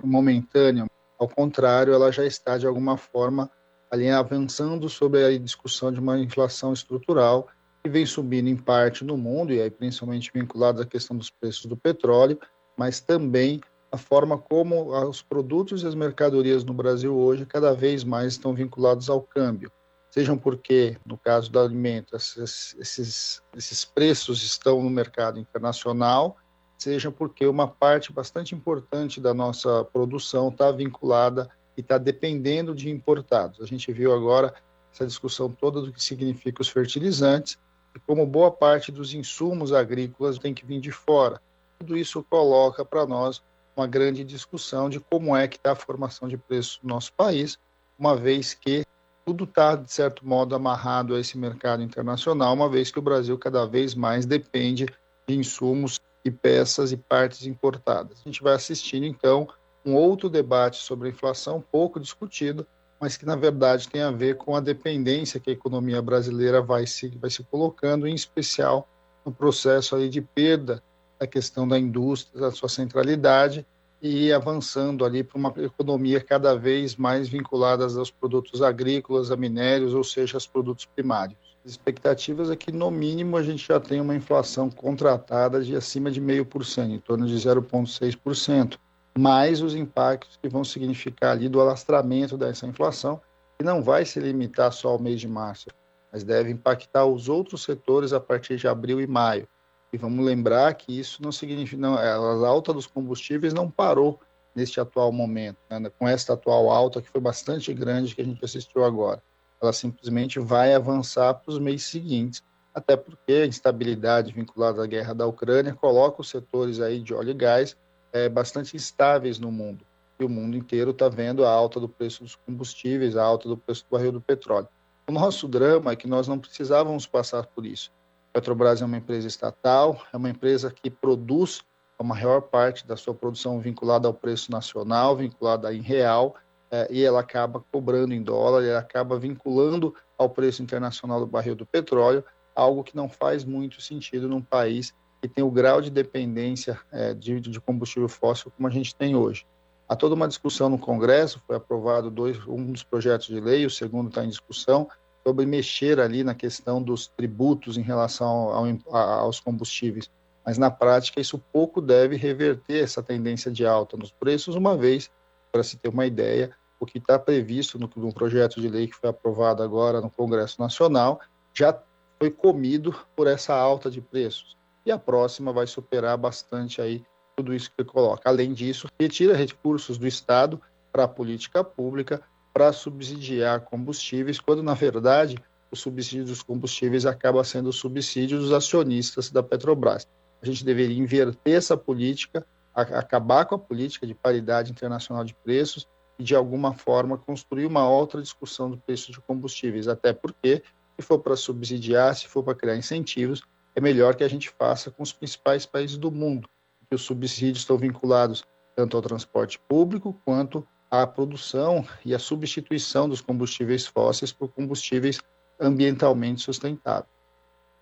momentânea, 0.03 0.87
ao 1.19 1.29
contrário, 1.29 1.93
ela 1.93 2.11
já 2.11 2.25
está 2.25 2.57
de 2.57 2.67
alguma 2.67 2.97
forma 2.97 3.51
ali 3.91 4.09
avançando 4.09 4.89
sobre 4.89 5.23
a 5.23 5.39
discussão 5.39 5.93
de 5.93 6.01
uma 6.01 6.19
inflação 6.19 6.73
estrutural 6.73 7.49
que 7.83 7.91
vem 7.91 8.07
subindo 8.07 8.49
em 8.49 8.57
parte 8.57 9.05
no 9.05 9.19
mundo 9.19 9.53
e 9.53 9.61
aí 9.61 9.71
principalmente 9.71 10.31
vinculada 10.35 10.85
à 10.85 10.87
questão 10.87 11.19
dos 11.19 11.29
preços 11.29 11.67
do 11.67 11.77
petróleo, 11.77 12.39
mas 12.79 12.99
também 12.99 13.61
a 13.93 13.99
forma 13.99 14.39
como 14.39 14.91
os 15.07 15.21
produtos 15.21 15.83
e 15.83 15.87
as 15.87 15.95
mercadorias 15.95 16.65
no 16.65 16.73
Brasil 16.73 17.15
hoje 17.15 17.45
cada 17.45 17.75
vez 17.75 18.05
mais 18.05 18.33
estão 18.33 18.55
vinculados 18.55 19.11
ao 19.11 19.21
câmbio. 19.21 19.71
Sejam 20.15 20.39
porque, 20.39 20.97
no 21.05 21.19
caso 21.19 21.51
do 21.51 21.59
alimento, 21.59 22.15
esses, 22.15 22.77
esses, 22.79 23.43
esses 23.57 23.85
preços 23.85 24.45
estão 24.45 24.81
no 24.81 24.89
mercado 24.89 25.41
internacional, 25.41 26.37
seja 26.79 27.11
porque 27.11 27.45
uma 27.49 27.67
parte 27.67 28.13
bastante 28.13 28.55
importante 28.55 29.21
da 29.21 29.35
nossa 29.35 29.83
produção 29.87 30.51
está 30.51 30.71
vinculada 30.71 31.51
e 31.77 31.81
está 31.81 31.99
dependendo 31.99 32.77
de 32.77 32.89
importados. 32.89 33.61
A 33.61 33.67
gente 33.67 33.93
viu 33.93 34.15
agora 34.15 34.55
essa 34.93 35.05
discussão 35.05 35.51
toda 35.51 35.83
do 35.83 35.93
que 35.93 36.01
significa 36.01 36.63
os 36.63 36.69
fertilizantes 36.69 37.59
e 37.93 37.99
como 37.99 38.25
boa 38.25 38.53
parte 38.53 38.93
dos 38.93 39.15
insumos 39.15 39.73
agrícolas 39.73 40.39
tem 40.39 40.55
que 40.55 40.65
vir 40.65 40.81
de 40.81 40.93
fora. 40.93 41.43
Tudo 41.81 41.97
isso 41.97 42.23
coloca 42.31 42.85
para 42.85 43.05
nós 43.05 43.43
uma 43.77 43.89
grande 43.89 44.23
discussão 44.23 44.89
de 44.89 45.01
como 45.01 45.37
é 45.37 45.49
que 45.49 45.57
está 45.57 45.73
a 45.73 45.75
formação 45.75 46.29
de 46.29 46.37
preços 46.37 46.79
no 46.85 46.91
nosso 46.91 47.13
país, 47.15 47.59
uma 47.99 48.15
vez 48.15 48.55
que 48.55 48.85
tudo 49.25 49.45
está, 49.45 49.75
de 49.75 49.91
certo 49.91 50.27
modo, 50.27 50.55
amarrado 50.55 51.15
a 51.15 51.21
esse 51.21 51.39
mercado 51.39 51.83
internacional, 51.83 52.53
uma 52.53 52.69
vez 52.69 52.91
que 52.91 52.99
o 52.99 53.03
Brasil 53.03 53.39
cada 53.39 53.65
vez 53.65 53.95
mais 53.95 54.27
depende 54.27 54.87
de 55.27 55.35
insumos 55.35 56.01
e 56.25 56.31
peças 56.31 56.93
e 56.93 56.97
partes 56.97 57.47
importadas. 57.47 58.21
A 58.21 58.29
gente 58.29 58.43
vai 58.43 58.55
assistindo, 58.55 59.07
então, 59.07 59.49
um 59.85 59.95
outro 59.95 60.29
debate 60.29 60.77
sobre 60.77 61.09
a 61.09 61.11
inflação, 61.11 61.65
pouco 61.73 61.99
discutido, 61.99 62.67
mas 63.01 63.17
que, 63.17 63.27
na 63.27 63.37
verdade, 63.37 63.89
tem 63.89 64.03
a 64.03 64.11
ver 64.11 64.37
com 64.37 64.55
a 64.55 64.61
dependência 64.61 65.41
que 65.41 65.51
a 65.51 65.53
economia 65.53 66.01
brasileira 66.01 66.63
vai 66.63 66.87
se, 66.87 67.09
vai 67.19 67.31
se 67.31 67.43
colocando, 67.45 68.07
em 68.07 68.15
especial 68.15 68.89
no 69.25 69.33
processo 69.33 69.97
aí 69.97 70.09
de 70.09 70.21
perda 70.21 70.83
a 71.19 71.27
questão 71.27 71.67
da 71.67 71.79
indústria, 71.79 72.41
da 72.41 72.51
sua 72.51 72.69
centralidade 72.69 73.67
e 74.07 74.31
avançando 74.35 75.03
ali 75.03 75.25
para 75.25 75.39
uma 75.39 75.55
economia 75.57 76.21
cada 76.21 76.55
vez 76.55 76.95
mais 76.95 77.27
vinculada 77.27 77.85
aos 77.85 78.11
produtos 78.11 78.61
agrícolas, 78.61 79.31
a 79.31 79.37
minérios, 79.37 79.95
ou 79.95 80.05
seja, 80.05 80.37
aos 80.37 80.47
produtos 80.47 80.85
primários. 80.85 81.39
As 81.65 81.71
expectativas 81.71 82.51
é 82.51 82.57
que, 82.57 82.71
no 82.71 82.91
mínimo, 82.91 83.39
a 83.39 83.43
gente 83.43 83.67
já 83.67 83.81
tem 83.81 84.03
uma 84.03 84.15
inflação 84.15 84.69
contratada 84.69 85.65
de 85.65 85.75
acima 85.75 86.11
de 86.11 86.21
0,5%, 86.21 86.91
em 86.91 86.99
torno 86.99 87.27
de 87.27 87.35
0,6%, 87.35 88.77
mais 89.17 89.63
os 89.63 89.75
impactos 89.75 90.37
que 90.37 90.51
vão 90.51 90.65
significar 90.65 91.31
ali 91.31 91.49
do 91.49 91.59
alastramento 91.59 92.37
dessa 92.37 92.67
inflação, 92.67 93.19
que 93.59 93.65
não 93.65 93.83
vai 93.83 94.05
se 94.05 94.21
limitar 94.21 94.71
só 94.71 94.91
ao 94.91 94.99
mês 94.99 95.19
de 95.19 95.29
março, 95.29 95.69
mas 96.13 96.23
deve 96.23 96.51
impactar 96.51 97.07
os 97.07 97.31
outros 97.31 97.63
setores 97.63 98.13
a 98.13 98.21
partir 98.21 98.59
de 98.59 98.69
abril 98.69 99.01
e 99.01 99.07
maio. 99.07 99.49
E 99.95 99.97
vamos 99.97 100.27
lembrar 100.27 100.75
que 100.75 100.99
isso 100.99 101.23
não 101.23 101.31
significa, 101.31 101.81
não, 101.81 101.95
a 101.95 102.49
alta 102.49 102.73
dos 102.73 102.85
combustíveis 102.85 103.55
não 103.55 103.71
parou 103.71 104.19
neste 104.53 104.81
atual 104.81 105.13
momento, 105.13 105.59
né? 105.71 105.89
com 105.89 106.09
esta 106.09 106.33
atual 106.33 106.69
alta 106.69 107.01
que 107.01 107.09
foi 107.09 107.21
bastante 107.21 107.73
grande 107.73 108.13
que 108.13 108.21
a 108.21 108.25
gente 108.25 108.45
assistiu 108.45 108.85
agora. 108.85 109.23
Ela 109.63 109.73
simplesmente 109.73 110.41
vai 110.41 110.75
avançar 110.75 111.33
para 111.35 111.49
os 111.49 111.61
meses 111.61 111.87
seguintes, 111.87 112.43
até 112.75 112.97
porque 112.97 113.35
a 113.35 113.47
instabilidade 113.47 114.33
vinculada 114.33 114.83
à 114.83 114.87
guerra 114.87 115.15
da 115.15 115.29
Ucrânia 115.29 115.73
coloca 115.73 116.23
os 116.23 116.29
setores 116.29 116.81
aí 116.81 116.99
de 116.99 117.15
óleo 117.15 117.31
e 117.31 117.35
gás 117.35 117.77
é, 118.13 118.29
bastante 118.29 118.75
instáveis 118.75 119.39
no 119.39 119.53
mundo. 119.53 119.87
e 120.19 120.25
o 120.25 120.29
mundo 120.29 120.57
inteiro 120.57 120.91
está 120.91 121.09
vendo 121.09 121.45
a 121.45 121.51
alta 121.51 121.79
do 121.79 121.89
preço 121.89 122.25
dos 122.25 122.35
combustíveis, 122.35 123.17
a 123.17 123.23
alta 123.23 123.49
do 123.49 123.57
preço 123.57 123.85
do 123.85 123.97
barril 123.97 124.11
do 124.11 124.21
petróleo. 124.21 124.69
O 125.09 125.13
nosso 125.13 125.47
drama 125.47 125.93
é 125.93 125.97
que 125.97 126.09
nós 126.09 126.27
não 126.27 126.37
precisávamos 126.37 127.07
passar 127.07 127.47
por 127.47 127.65
isso. 127.65 127.93
Petrobras 128.35 128.83
é 128.83 128.85
uma 128.85 128.97
empresa 128.97 129.29
estatal, 129.29 130.03
é 130.13 130.17
uma 130.17 130.29
empresa 130.29 130.69
que 130.69 130.91
produz 130.91 131.63
a 131.97 132.03
maior 132.03 132.41
parte 132.43 132.85
da 132.85 132.97
sua 132.97 133.15
produção 133.15 133.61
vinculada 133.61 134.09
ao 134.09 134.13
preço 134.13 134.51
nacional, 134.51 135.17
vinculada 135.17 135.73
em 135.73 135.81
real, 135.81 136.35
é, 136.69 136.89
e 136.91 137.05
ela 137.05 137.21
acaba 137.21 137.65
cobrando 137.71 138.13
em 138.13 138.21
dólar, 138.21 138.65
ela 138.65 138.81
acaba 138.81 139.17
vinculando 139.17 139.95
ao 140.19 140.29
preço 140.29 140.65
internacional 140.65 141.21
do 141.21 141.29
barril 141.29 141.55
do 141.55 141.65
petróleo, 141.65 142.25
algo 142.57 142.83
que 142.83 142.97
não 142.97 143.09
faz 143.09 143.45
muito 143.45 143.81
sentido 143.81 144.29
num 144.29 144.43
país 144.43 144.93
que 145.23 145.29
tem 145.29 145.45
o 145.45 145.51
grau 145.51 145.81
de 145.81 145.89
dependência 145.89 146.81
é, 146.91 147.15
de, 147.15 147.39
de, 147.39 147.61
combustível 147.61 148.09
fóssil 148.09 148.51
como 148.51 148.67
a 148.67 148.71
gente 148.71 148.97
tem 148.97 149.15
hoje. 149.15 149.47
Há 149.89 149.95
toda 149.95 150.17
uma 150.17 150.27
discussão 150.27 150.69
no 150.69 150.79
Congresso, 150.79 151.41
foi 151.47 151.55
aprovado 151.55 152.11
dois, 152.11 152.37
um 152.49 152.73
dos 152.73 152.83
projetos 152.83 153.29
de 153.29 153.39
lei, 153.39 153.65
o 153.65 153.71
segundo 153.71 154.09
está 154.09 154.25
em 154.25 154.29
discussão, 154.29 154.89
sobre 155.27 155.47
mexer 155.47 155.99
ali 155.99 156.23
na 156.23 156.35
questão 156.35 156.83
dos 156.83 157.07
tributos 157.07 157.79
em 157.79 157.83
relação 157.83 158.29
ao, 158.29 158.97
aos 158.97 159.41
combustíveis. 159.41 160.11
Mas 160.45 160.59
na 160.59 160.71
prática 160.71 161.21
isso 161.21 161.39
pouco 161.39 161.81
deve 161.81 162.17
reverter 162.17 162.83
essa 162.85 163.03
tendência 163.03 163.51
de 163.51 163.65
alta 163.65 163.97
nos 163.97 164.13
preços, 164.13 164.55
uma 164.55 164.77
vez, 164.77 165.11
para 165.51 165.63
se 165.63 165.79
ter 165.79 165.89
uma 165.89 166.05
ideia, 166.05 166.55
o 166.79 166.85
que 166.85 166.99
está 166.99 167.19
previsto 167.19 167.79
no, 167.79 167.91
no 167.97 168.13
projeto 168.13 168.61
de 168.61 168.69
lei 168.69 168.87
que 168.87 168.97
foi 168.97 169.09
aprovado 169.09 169.63
agora 169.63 170.01
no 170.01 170.11
Congresso 170.11 170.61
Nacional 170.61 171.21
já 171.55 171.79
foi 172.19 172.31
comido 172.31 172.95
por 173.17 173.27
essa 173.27 173.55
alta 173.55 173.91
de 173.91 174.01
preços. 174.01 174.57
E 174.85 174.93
a 174.93 174.99
próxima 174.99 175.53
vai 175.53 175.67
superar 175.67 176.19
bastante 176.19 176.83
aí 176.83 177.03
tudo 177.37 177.55
isso 177.55 177.71
que 177.77 177.85
coloca. 177.85 178.29
Além 178.29 178.53
disso, 178.53 178.89
retira 179.01 179.35
recursos 179.35 179.97
do 179.97 180.07
Estado 180.07 180.61
para 180.93 181.05
a 181.05 181.09
política 181.09 181.65
pública 181.65 182.23
para 182.55 182.73
subsidiar 182.73 183.63
combustíveis, 183.63 184.39
quando 184.39 184.63
na 184.63 184.75
verdade 184.75 185.37
o 185.73 185.77
subsídio 185.77 186.27
dos 186.27 186.41
combustíveis 186.41 187.05
acaba 187.05 187.43
sendo 187.43 187.71
o 187.71 187.73
subsídio 187.73 188.39
dos 188.39 188.53
acionistas 188.53 189.29
da 189.29 189.43
Petrobras. 189.43 190.07
A 190.41 190.47
gente 190.47 190.65
deveria 190.65 191.03
inverter 191.03 191.57
essa 191.57 191.77
política, 191.77 192.47
acabar 192.73 193.45
com 193.45 193.57
a 193.57 193.59
política 193.59 194.07
de 194.07 194.15
paridade 194.15 194.71
internacional 194.71 195.25
de 195.25 195.35
preços 195.35 195.89
e 196.17 196.23
de 196.23 196.37
alguma 196.37 196.73
forma 196.73 197.19
construir 197.19 197.67
uma 197.67 197.89
outra 197.89 198.23
discussão 198.23 198.71
do 198.71 198.79
preço 198.79 199.11
de 199.11 199.21
combustíveis, 199.21 199.89
até 199.89 200.13
porque 200.13 200.63
se 200.97 201.05
for 201.05 201.19
para 201.19 201.35
subsidiar, 201.35 202.15
se 202.15 202.29
for 202.29 202.45
para 202.45 202.55
criar 202.55 202.77
incentivos, 202.77 203.43
é 203.75 203.81
melhor 203.81 204.15
que 204.15 204.23
a 204.23 204.29
gente 204.29 204.49
faça 204.51 204.93
com 204.93 205.03
os 205.03 205.13
principais 205.13 205.67
países 205.67 205.97
do 205.97 206.13
mundo, 206.13 206.49
que 206.89 206.95
os 206.95 207.03
subsídios 207.03 207.59
estão 207.59 207.77
vinculados 207.77 208.45
tanto 208.77 208.97
ao 208.97 209.03
transporte 209.03 209.59
público 209.59 210.17
quanto 210.25 210.65
à 211.03 211.07
produção 211.07 211.85
e 212.05 212.15
à 212.15 212.19
substituição 212.19 213.09
dos 213.09 213.21
combustíveis 213.21 213.87
fósseis 213.87 214.33
por 214.33 214.49
combustíveis 214.49 215.21
ambientalmente 215.61 216.43
sustentáveis. 216.43 217.15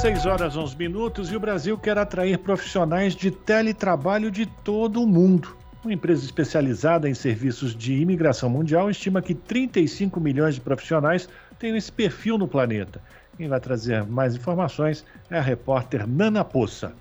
6 0.00 0.26
horas 0.26 0.56
11 0.56 0.76
minutos 0.76 1.32
e 1.32 1.34
o 1.34 1.40
Brasil 1.40 1.76
quer 1.76 1.98
atrair 1.98 2.38
profissionais 2.38 3.16
de 3.16 3.32
teletrabalho 3.32 4.30
de 4.30 4.46
todo 4.46 5.02
o 5.02 5.06
mundo. 5.08 5.56
Uma 5.82 5.92
empresa 5.92 6.24
especializada 6.24 7.08
em 7.08 7.14
serviços 7.14 7.74
de 7.74 7.94
imigração 7.94 8.48
mundial 8.48 8.88
estima 8.88 9.20
que 9.20 9.34
35 9.34 10.20
milhões 10.20 10.54
de 10.54 10.60
profissionais 10.60 11.28
têm 11.58 11.76
esse 11.76 11.90
perfil 11.90 12.38
no 12.38 12.46
planeta. 12.46 13.02
Quem 13.36 13.48
vai 13.48 13.58
trazer 13.58 14.06
mais 14.06 14.36
informações 14.36 15.04
é 15.28 15.36
a 15.36 15.42
repórter 15.42 16.06
Nana 16.06 16.44
Poça. 16.44 16.94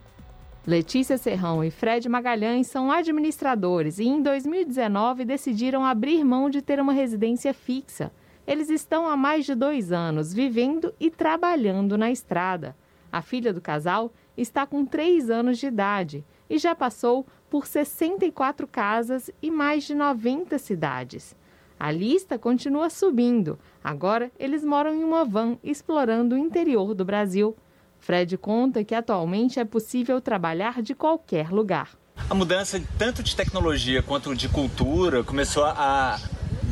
Letícia 0.65 1.19
Serrão 1.19 1.63
e 1.63 1.69
Fred 1.69 2.09
Magalhães 2.09 2.65
são 2.65 2.91
administradores 2.91 3.99
e 3.99 4.05
em 4.05 4.23
2019 4.23 5.23
decidiram 5.23 5.85
abrir 5.85 6.23
mão 6.23 6.49
de 6.49 6.63
ter 6.63 6.79
uma 6.79 6.93
residência 6.93 7.53
fixa. 7.53 8.11
Eles 8.47 8.71
estão 8.71 9.07
há 9.07 9.15
mais 9.15 9.45
de 9.45 9.53
dois 9.53 9.91
anos 9.91 10.33
vivendo 10.33 10.91
e 10.99 11.11
trabalhando 11.11 11.95
na 11.95 12.09
estrada. 12.09 12.75
A 13.11 13.21
filha 13.21 13.53
do 13.53 13.61
casal 13.61 14.11
está 14.35 14.65
com 14.65 14.85
3 14.85 15.29
anos 15.29 15.57
de 15.57 15.67
idade 15.67 16.25
e 16.49 16.57
já 16.57 16.75
passou 16.75 17.25
por 17.49 17.65
64 17.65 18.67
casas 18.67 19.29
e 19.41 19.49
mais 19.49 19.83
de 19.83 19.95
90 19.95 20.57
cidades. 20.57 21.35
A 21.79 21.91
lista 21.91 22.39
continua 22.39 22.89
subindo. 22.89 23.59
Agora 23.83 24.31
eles 24.39 24.63
moram 24.63 24.93
em 24.93 25.03
uma 25.03 25.23
van 25.23 25.57
explorando 25.63 26.35
o 26.35 26.37
interior 26.37 26.93
do 26.93 27.05
Brasil. 27.05 27.55
Fred 27.99 28.37
conta 28.37 28.83
que 28.83 28.95
atualmente 28.95 29.59
é 29.59 29.65
possível 29.65 30.19
trabalhar 30.19 30.81
de 30.81 30.95
qualquer 30.95 31.51
lugar. 31.51 31.91
A 32.29 32.33
mudança 32.33 32.81
tanto 32.97 33.21
de 33.21 33.35
tecnologia 33.35 34.01
quanto 34.01 34.35
de 34.35 34.49
cultura 34.49 35.23
começou 35.23 35.63
a 35.65 36.19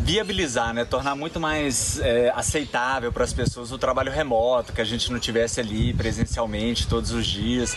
viabilizar, 0.06 0.72
né? 0.72 0.86
Tornar 0.86 1.16
muito 1.16 1.40
mais 1.40 2.00
é, 2.00 2.32
aceitável 2.36 3.12
para 3.12 3.24
as 3.24 3.34
pessoas 3.34 3.72
o 3.72 3.78
trabalho 3.78 4.12
remoto, 4.12 4.72
que 4.72 4.80
a 4.80 4.86
gente 4.86 5.12
não 5.12 5.20
tivesse 5.20 5.60
ali 5.60 5.96
presencialmente 5.96 6.88
todos 6.88 7.12
os 7.12 7.26
dias. 7.26 7.76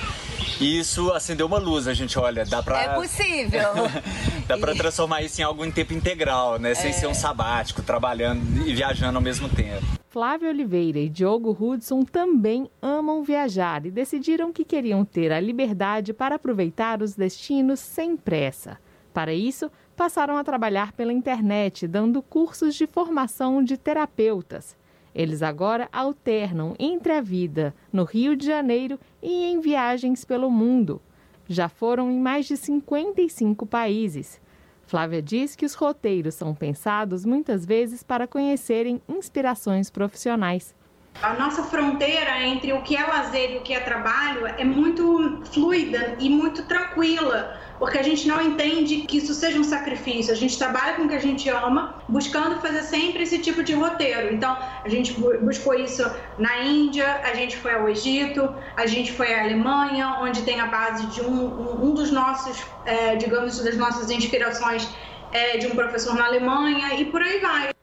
E 0.61 0.79
isso 0.79 1.11
acendeu 1.13 1.47
uma 1.47 1.59
luz, 1.59 1.89
a 1.89 1.95
gente 1.95 2.19
olha, 2.19 2.45
dá 2.45 2.63
para 2.63 2.83
É 2.83 2.89
possível. 2.95 3.63
dá 4.47 4.59
para 4.59 4.75
transformar 4.75 5.23
isso 5.23 5.41
em 5.41 5.45
algo 5.45 5.65
em 5.65 5.71
tempo 5.71 5.95
integral, 5.95 6.59
né? 6.59 6.75
Sem 6.75 6.91
é. 6.91 6.93
ser 6.93 7.07
um 7.07 7.15
sabático, 7.15 7.81
trabalhando 7.81 8.43
e 8.67 8.75
viajando 8.75 9.17
ao 9.17 9.23
mesmo 9.23 9.49
tempo. 9.49 9.87
Flávio 10.11 10.51
Oliveira 10.51 10.99
e 10.99 11.09
Diogo 11.09 11.57
Hudson 11.59 12.03
também 12.03 12.71
amam 12.83 13.23
viajar 13.23 13.87
e 13.87 13.91
decidiram 13.91 14.53
que 14.53 14.67
queriam 14.67 15.03
ter 15.03 15.33
a 15.33 15.41
liberdade 15.41 16.13
para 16.13 16.35
aproveitar 16.35 17.01
os 17.01 17.15
destinos 17.15 17.81
sem 17.81 18.19
pressa. 18.19 18.79
Para 19.15 19.33
isso, 19.33 19.71
passaram 19.99 20.37
a 20.37 20.45
trabalhar 20.45 20.93
pela 20.93 21.13
internet, 21.13 21.89
dando 21.89 22.23
cursos 22.23 22.77
de 22.77 22.87
formação 22.87 23.65
de 23.65 23.77
terapeutas. 23.77 24.77
Eles 25.13 25.43
agora 25.43 25.89
alternam 25.93 26.77
entre 26.79 27.13
a 27.13 27.21
vida 27.21 27.75
no 27.93 28.05
Rio 28.05 28.37
de 28.37 28.47
Janeiro 28.47 28.97
e 29.21 29.47
em 29.47 29.59
viagens 29.59 30.25
pelo 30.25 30.53
mundo. 30.53 31.03
Já 31.49 31.69
foram 31.69 32.13
em 32.13 32.21
mais 32.21 32.47
de 32.47 32.57
55 32.57 33.67
países. 33.67 34.41
Flávia 34.87 35.21
diz 35.21 35.57
que 35.57 35.67
os 35.67 35.75
roteiros 35.75 36.37
são 36.37 36.55
pensados 36.55 37.25
muitas 37.25 37.67
vezes 37.67 38.05
para 38.05 38.29
conhecerem 38.29 39.03
inspirações 39.09 39.91
profissionais. 39.91 40.77
A 41.21 41.35
nossa 41.35 41.65
fronteira 41.65 42.47
entre 42.47 42.73
o 42.73 42.83
que 42.83 42.97
é 42.97 43.05
lazer 43.05 43.51
e 43.51 43.57
o 43.57 43.63
que 43.63 43.75
é 43.75 43.81
trabalho 43.81 44.47
é 44.47 44.65
muito 44.65 45.43
fluida 45.53 46.15
e 46.21 46.31
muito 46.31 46.63
tranquila, 46.67 47.59
porque 47.79 47.99
a 47.99 48.03
gente 48.03 48.27
não 48.27 48.41
entende 48.41 49.03
que 49.03 49.19
isso 49.19 49.33
seja 49.35 49.59
um 49.59 49.65
sacrifício. 49.65 50.33
A 50.33 50.37
gente 50.37 50.59
trabalha 50.59 50.95
com 50.95 51.03
o 51.03 51.09
que 51.09 51.15
a 51.15 51.21
gente 51.21 51.49
ama, 51.49 51.95
buscando 52.09 52.61
fazer 52.61 52.83
sempre 52.83 53.23
esse 53.23 53.39
tipo 53.39 53.63
de 53.63 53.75
roteiro. 53.75 54.35
Então, 54.35 54.57
a 54.85 54.89
gente 54.89 55.13
buscou 55.13 55.75
isso 55.75 56.05
na 56.39 56.63
Índia, 56.63 57.21
a 57.23 57.35
gente 57.35 57.57
foi 57.57 57.75
ao 57.75 57.89
Egito, 57.89 58.53
a 58.77 58.87
gente 58.87 59.13
foi 59.13 59.33
à 59.33 59.43
Alemanha, 59.45 60.19
onde 60.21 60.43
tem 60.43 60.61
a 60.61 60.67
base 60.67 61.07
de 61.07 61.21
um, 61.21 61.85
um, 61.85 61.95
dos 61.95 62.11
nossos, 62.11 62.65
é, 62.85 63.17
digamos, 63.17 63.63
das 63.63 63.77
nossas 63.77 64.11
inspirações 64.11 64.89
é, 65.33 65.59
de 65.59 65.67
um 65.67 65.71
professor 65.71 66.15
na 66.15 66.27
Alemanha 66.27 66.95
e 66.95 67.05
por 67.05 67.23
aí 67.23 67.39
vai. 67.39 67.78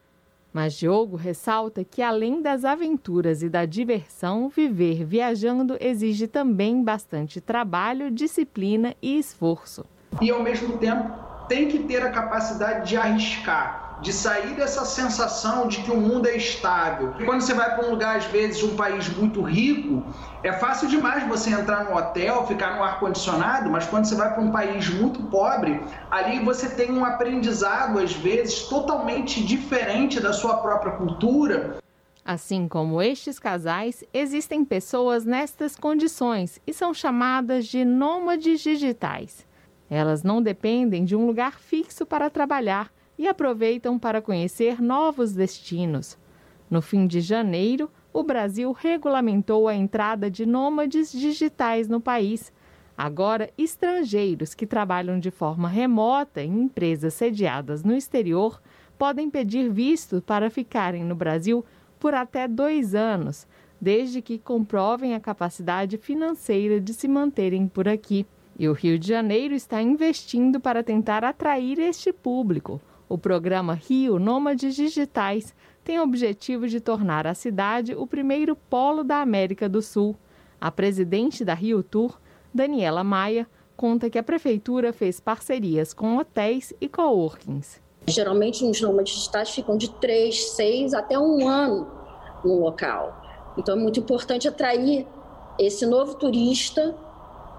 Mas 0.56 0.74
Diogo 0.74 1.18
ressalta 1.18 1.84
que, 1.84 2.02
além 2.02 2.42
das 2.42 2.64
aventuras 2.64 3.44
e 3.44 3.50
da 3.50 3.66
diversão, 3.66 4.48
viver 4.48 5.04
viajando 5.04 5.76
exige 5.82 6.28
também 6.28 6.82
bastante 6.82 7.42
trabalho, 7.42 8.10
disciplina 8.10 8.96
e 9.02 9.20
esforço. 9.20 9.84
E, 10.22 10.32
ao 10.32 10.42
mesmo 10.42 10.78
tempo, 10.78 11.12
tem 11.50 11.68
que 11.68 11.80
ter 11.80 12.02
a 12.02 12.10
capacidade 12.10 12.88
de 12.88 12.96
arriscar 12.96 13.85
de 14.02 14.12
sair 14.12 14.56
dessa 14.56 14.86
sensação 14.86 15.68
de 15.68 15.82
que 15.82 15.92
o 15.92 15.98
mundo 15.98 16.28
é 16.28 16.36
estável. 16.36 17.14
Quando 17.26 17.42
você 17.42 17.54
vai 17.54 17.76
para 17.76 17.86
um 17.86 17.92
lugar, 17.92 18.18
às 18.18 18.26
vezes, 18.26 18.62
um 18.64 18.76
país 18.76 19.08
muito 19.10 19.42
rico, 19.42 20.04
é 20.44 20.52
fácil 20.54 20.88
demais 20.88 21.28
você 21.28 21.50
entrar 21.50 21.86
no 21.86 21.96
hotel, 21.96 22.46
ficar 22.46 22.76
no 22.76 22.84
ar-condicionado, 22.84 23.70
mas 23.70 23.86
quando 23.86 24.06
você 24.06 24.16
vai 24.16 24.34
para 24.34 24.44
um 24.44 24.52
país 24.52 24.90
muito 24.90 25.24
pobre, 25.24 25.82
ali 26.12 26.40
você 26.44 26.70
tem 26.70 26.92
um 26.92 27.06
aprendizado, 27.06 28.00
às 28.00 28.14
vezes, 28.14 28.64
totalmente 28.64 29.44
diferente 29.44 30.20
da 30.20 30.34
sua 30.34 30.58
própria 30.58 30.94
cultura. 30.94 31.78
Assim 32.24 32.68
como 32.68 33.02
estes 33.02 33.38
casais, 33.38 34.04
existem 34.12 34.66
pessoas 34.66 35.26
nestas 35.26 35.76
condições 35.76 36.60
e 36.66 36.74
são 36.74 36.92
chamadas 36.92 37.68
de 37.68 37.86
nômades 37.86 38.62
digitais. 38.62 39.46
Elas 39.88 40.24
não 40.24 40.42
dependem 40.42 41.06
de 41.06 41.16
um 41.16 41.28
lugar 41.28 41.60
fixo 41.60 42.04
para 42.04 42.30
trabalhar 42.30 42.95
e 43.18 43.28
aproveitam 43.28 43.98
para 43.98 44.22
conhecer 44.22 44.82
novos 44.82 45.34
destinos. 45.34 46.18
No 46.70 46.82
fim 46.82 47.08
de 47.08 47.22
janeiro, 47.22 47.90
o 48.12 48.24
Brasil 48.24 48.72
regulamentou 48.72 49.68
a 49.68 49.76
entrada 49.76 50.32
de 50.32 50.46
nômades 50.46 51.12
digitais 51.12 51.88
no 51.88 52.00
país. 52.00 52.52
Agora, 52.98 53.50
estrangeiros 53.58 54.54
que 54.54 54.66
trabalham 54.66 55.20
de 55.20 55.30
forma 55.30 55.68
remota 55.68 56.42
em 56.42 56.62
empresas 56.62 57.14
sediadas 57.14 57.84
no 57.84 57.94
exterior 57.94 58.62
podem 58.98 59.30
pedir 59.30 59.70
visto 59.70 60.22
para 60.22 60.50
ficarem 60.50 61.04
no 61.04 61.16
Brasil 61.16 61.66
por 62.00 62.14
até 62.14 62.48
dois 62.48 62.96
anos, 62.96 63.46
desde 63.82 64.22
que 64.22 64.40
comprovem 64.40 65.14
a 65.14 65.20
capacidade 65.20 65.98
financeira 65.98 66.80
de 66.80 66.94
se 66.94 67.08
manterem 67.08 67.68
por 67.68 67.88
aqui. 67.88 68.26
E 68.58 68.70
o 68.70 68.74
Rio 68.74 68.98
de 68.98 69.10
Janeiro 69.10 69.54
está 69.54 69.82
investindo 69.82 70.60
para 70.60 70.82
tentar 70.82 71.26
atrair 71.26 71.78
este 71.80 72.14
público. 72.14 72.80
O 73.08 73.20
programa 73.20 73.76
Rio 73.76 74.18
Nômades 74.18 74.76
Digitais 74.76 75.54
tem 75.84 76.00
o 76.00 76.04
objetivo 76.04 76.68
de 76.68 76.80
tornar 76.80 77.28
a 77.28 77.36
cidade 77.36 77.94
o 77.94 78.08
primeiro 78.08 78.56
polo 78.56 79.04
da 79.04 79.18
América 79.22 79.70
do 79.70 79.80
Sul. 79.80 80.16
A 80.60 80.72
presidente 80.72 81.46
da 81.46 81.54
Rio 81.54 81.84
Tour, 81.84 82.20
Daniela 82.52 83.04
Maia, 83.04 83.48
conta 83.78 84.10
que 84.10 84.18
a 84.18 84.24
prefeitura 84.24 84.92
fez 84.92 85.20
parcerias 85.20 85.94
com 85.94 86.18
hotéis 86.18 86.74
e 86.82 86.90
coworkings. 86.90 87.80
Geralmente, 88.08 88.66
os 88.66 88.82
nômades 88.82 89.14
digitais 89.14 89.52
ficam 89.52 89.78
de 89.78 89.92
três, 90.00 90.52
seis 90.52 90.94
até 90.94 91.20
um 91.20 91.48
ano 91.48 91.88
no 92.44 92.60
local. 92.60 93.22
Então, 93.56 93.76
é 93.76 93.80
muito 93.80 94.00
importante 94.00 94.48
atrair 94.48 95.06
esse 95.60 95.86
novo 95.86 96.16
turista 96.16 96.96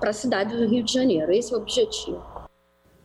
para 0.00 0.10
a 0.10 0.12
cidade 0.12 0.56
do 0.56 0.66
Rio 0.66 0.82
de 0.82 0.92
Janeiro. 0.92 1.32
Esse 1.32 1.54
é 1.54 1.56
o 1.56 1.60
objetivo. 1.60 2.35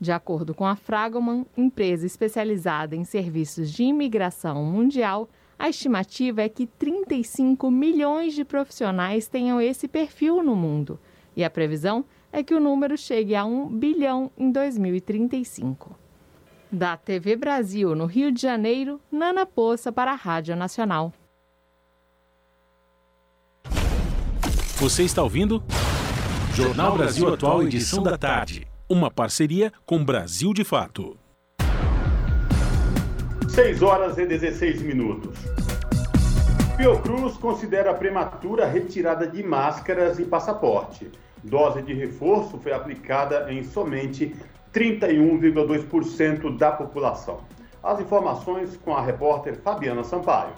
De 0.01 0.11
acordo 0.11 0.55
com 0.55 0.65
a 0.65 0.75
Fragoman, 0.75 1.45
empresa 1.55 2.07
especializada 2.07 2.95
em 2.95 3.03
serviços 3.03 3.71
de 3.71 3.83
imigração 3.83 4.65
mundial, 4.65 5.29
a 5.59 5.69
estimativa 5.69 6.41
é 6.41 6.49
que 6.49 6.65
35 6.65 7.69
milhões 7.69 8.33
de 8.33 8.43
profissionais 8.43 9.27
tenham 9.27 9.61
esse 9.61 9.87
perfil 9.87 10.41
no 10.41 10.55
mundo. 10.55 10.99
E 11.37 11.43
a 11.43 11.51
previsão 11.51 12.03
é 12.33 12.41
que 12.41 12.55
o 12.55 12.59
número 12.59 12.97
chegue 12.97 13.35
a 13.35 13.45
1 13.45 13.67
bilhão 13.77 14.31
em 14.35 14.51
2035. 14.51 15.95
Da 16.71 16.97
TV 16.97 17.35
Brasil, 17.35 17.93
no 17.93 18.07
Rio 18.07 18.31
de 18.31 18.41
Janeiro, 18.41 18.99
Nana 19.11 19.45
Poça 19.45 19.91
para 19.91 20.13
a 20.13 20.15
Rádio 20.15 20.55
Nacional. 20.55 21.13
Você 24.77 25.03
está 25.03 25.21
ouvindo? 25.21 25.63
Jornal 26.55 26.97
Brasil 26.97 27.31
Atual, 27.31 27.61
edição 27.61 28.01
da 28.01 28.17
tarde 28.17 28.70
uma 28.91 29.09
parceria 29.09 29.71
com 29.85 30.03
Brasil 30.03 30.53
de 30.53 30.65
Fato. 30.65 31.17
6 33.47 33.81
horas 33.81 34.17
e 34.17 34.25
16 34.25 34.81
minutos. 34.81 35.33
Fiocruz 36.75 37.37
considera 37.37 37.93
prematura 37.93 38.65
a 38.65 38.67
retirada 38.67 39.25
de 39.25 39.41
máscaras 39.43 40.19
e 40.19 40.25
passaporte. 40.25 41.09
Dose 41.41 41.81
de 41.81 41.93
reforço 41.93 42.57
foi 42.57 42.73
aplicada 42.73 43.49
em 43.49 43.63
somente 43.63 44.35
31,2% 44.73 46.57
da 46.57 46.73
população. 46.73 47.39
As 47.81 47.97
informações 48.01 48.75
com 48.75 48.93
a 48.93 49.01
repórter 49.01 49.55
Fabiana 49.55 50.03
Sampaio. 50.03 50.53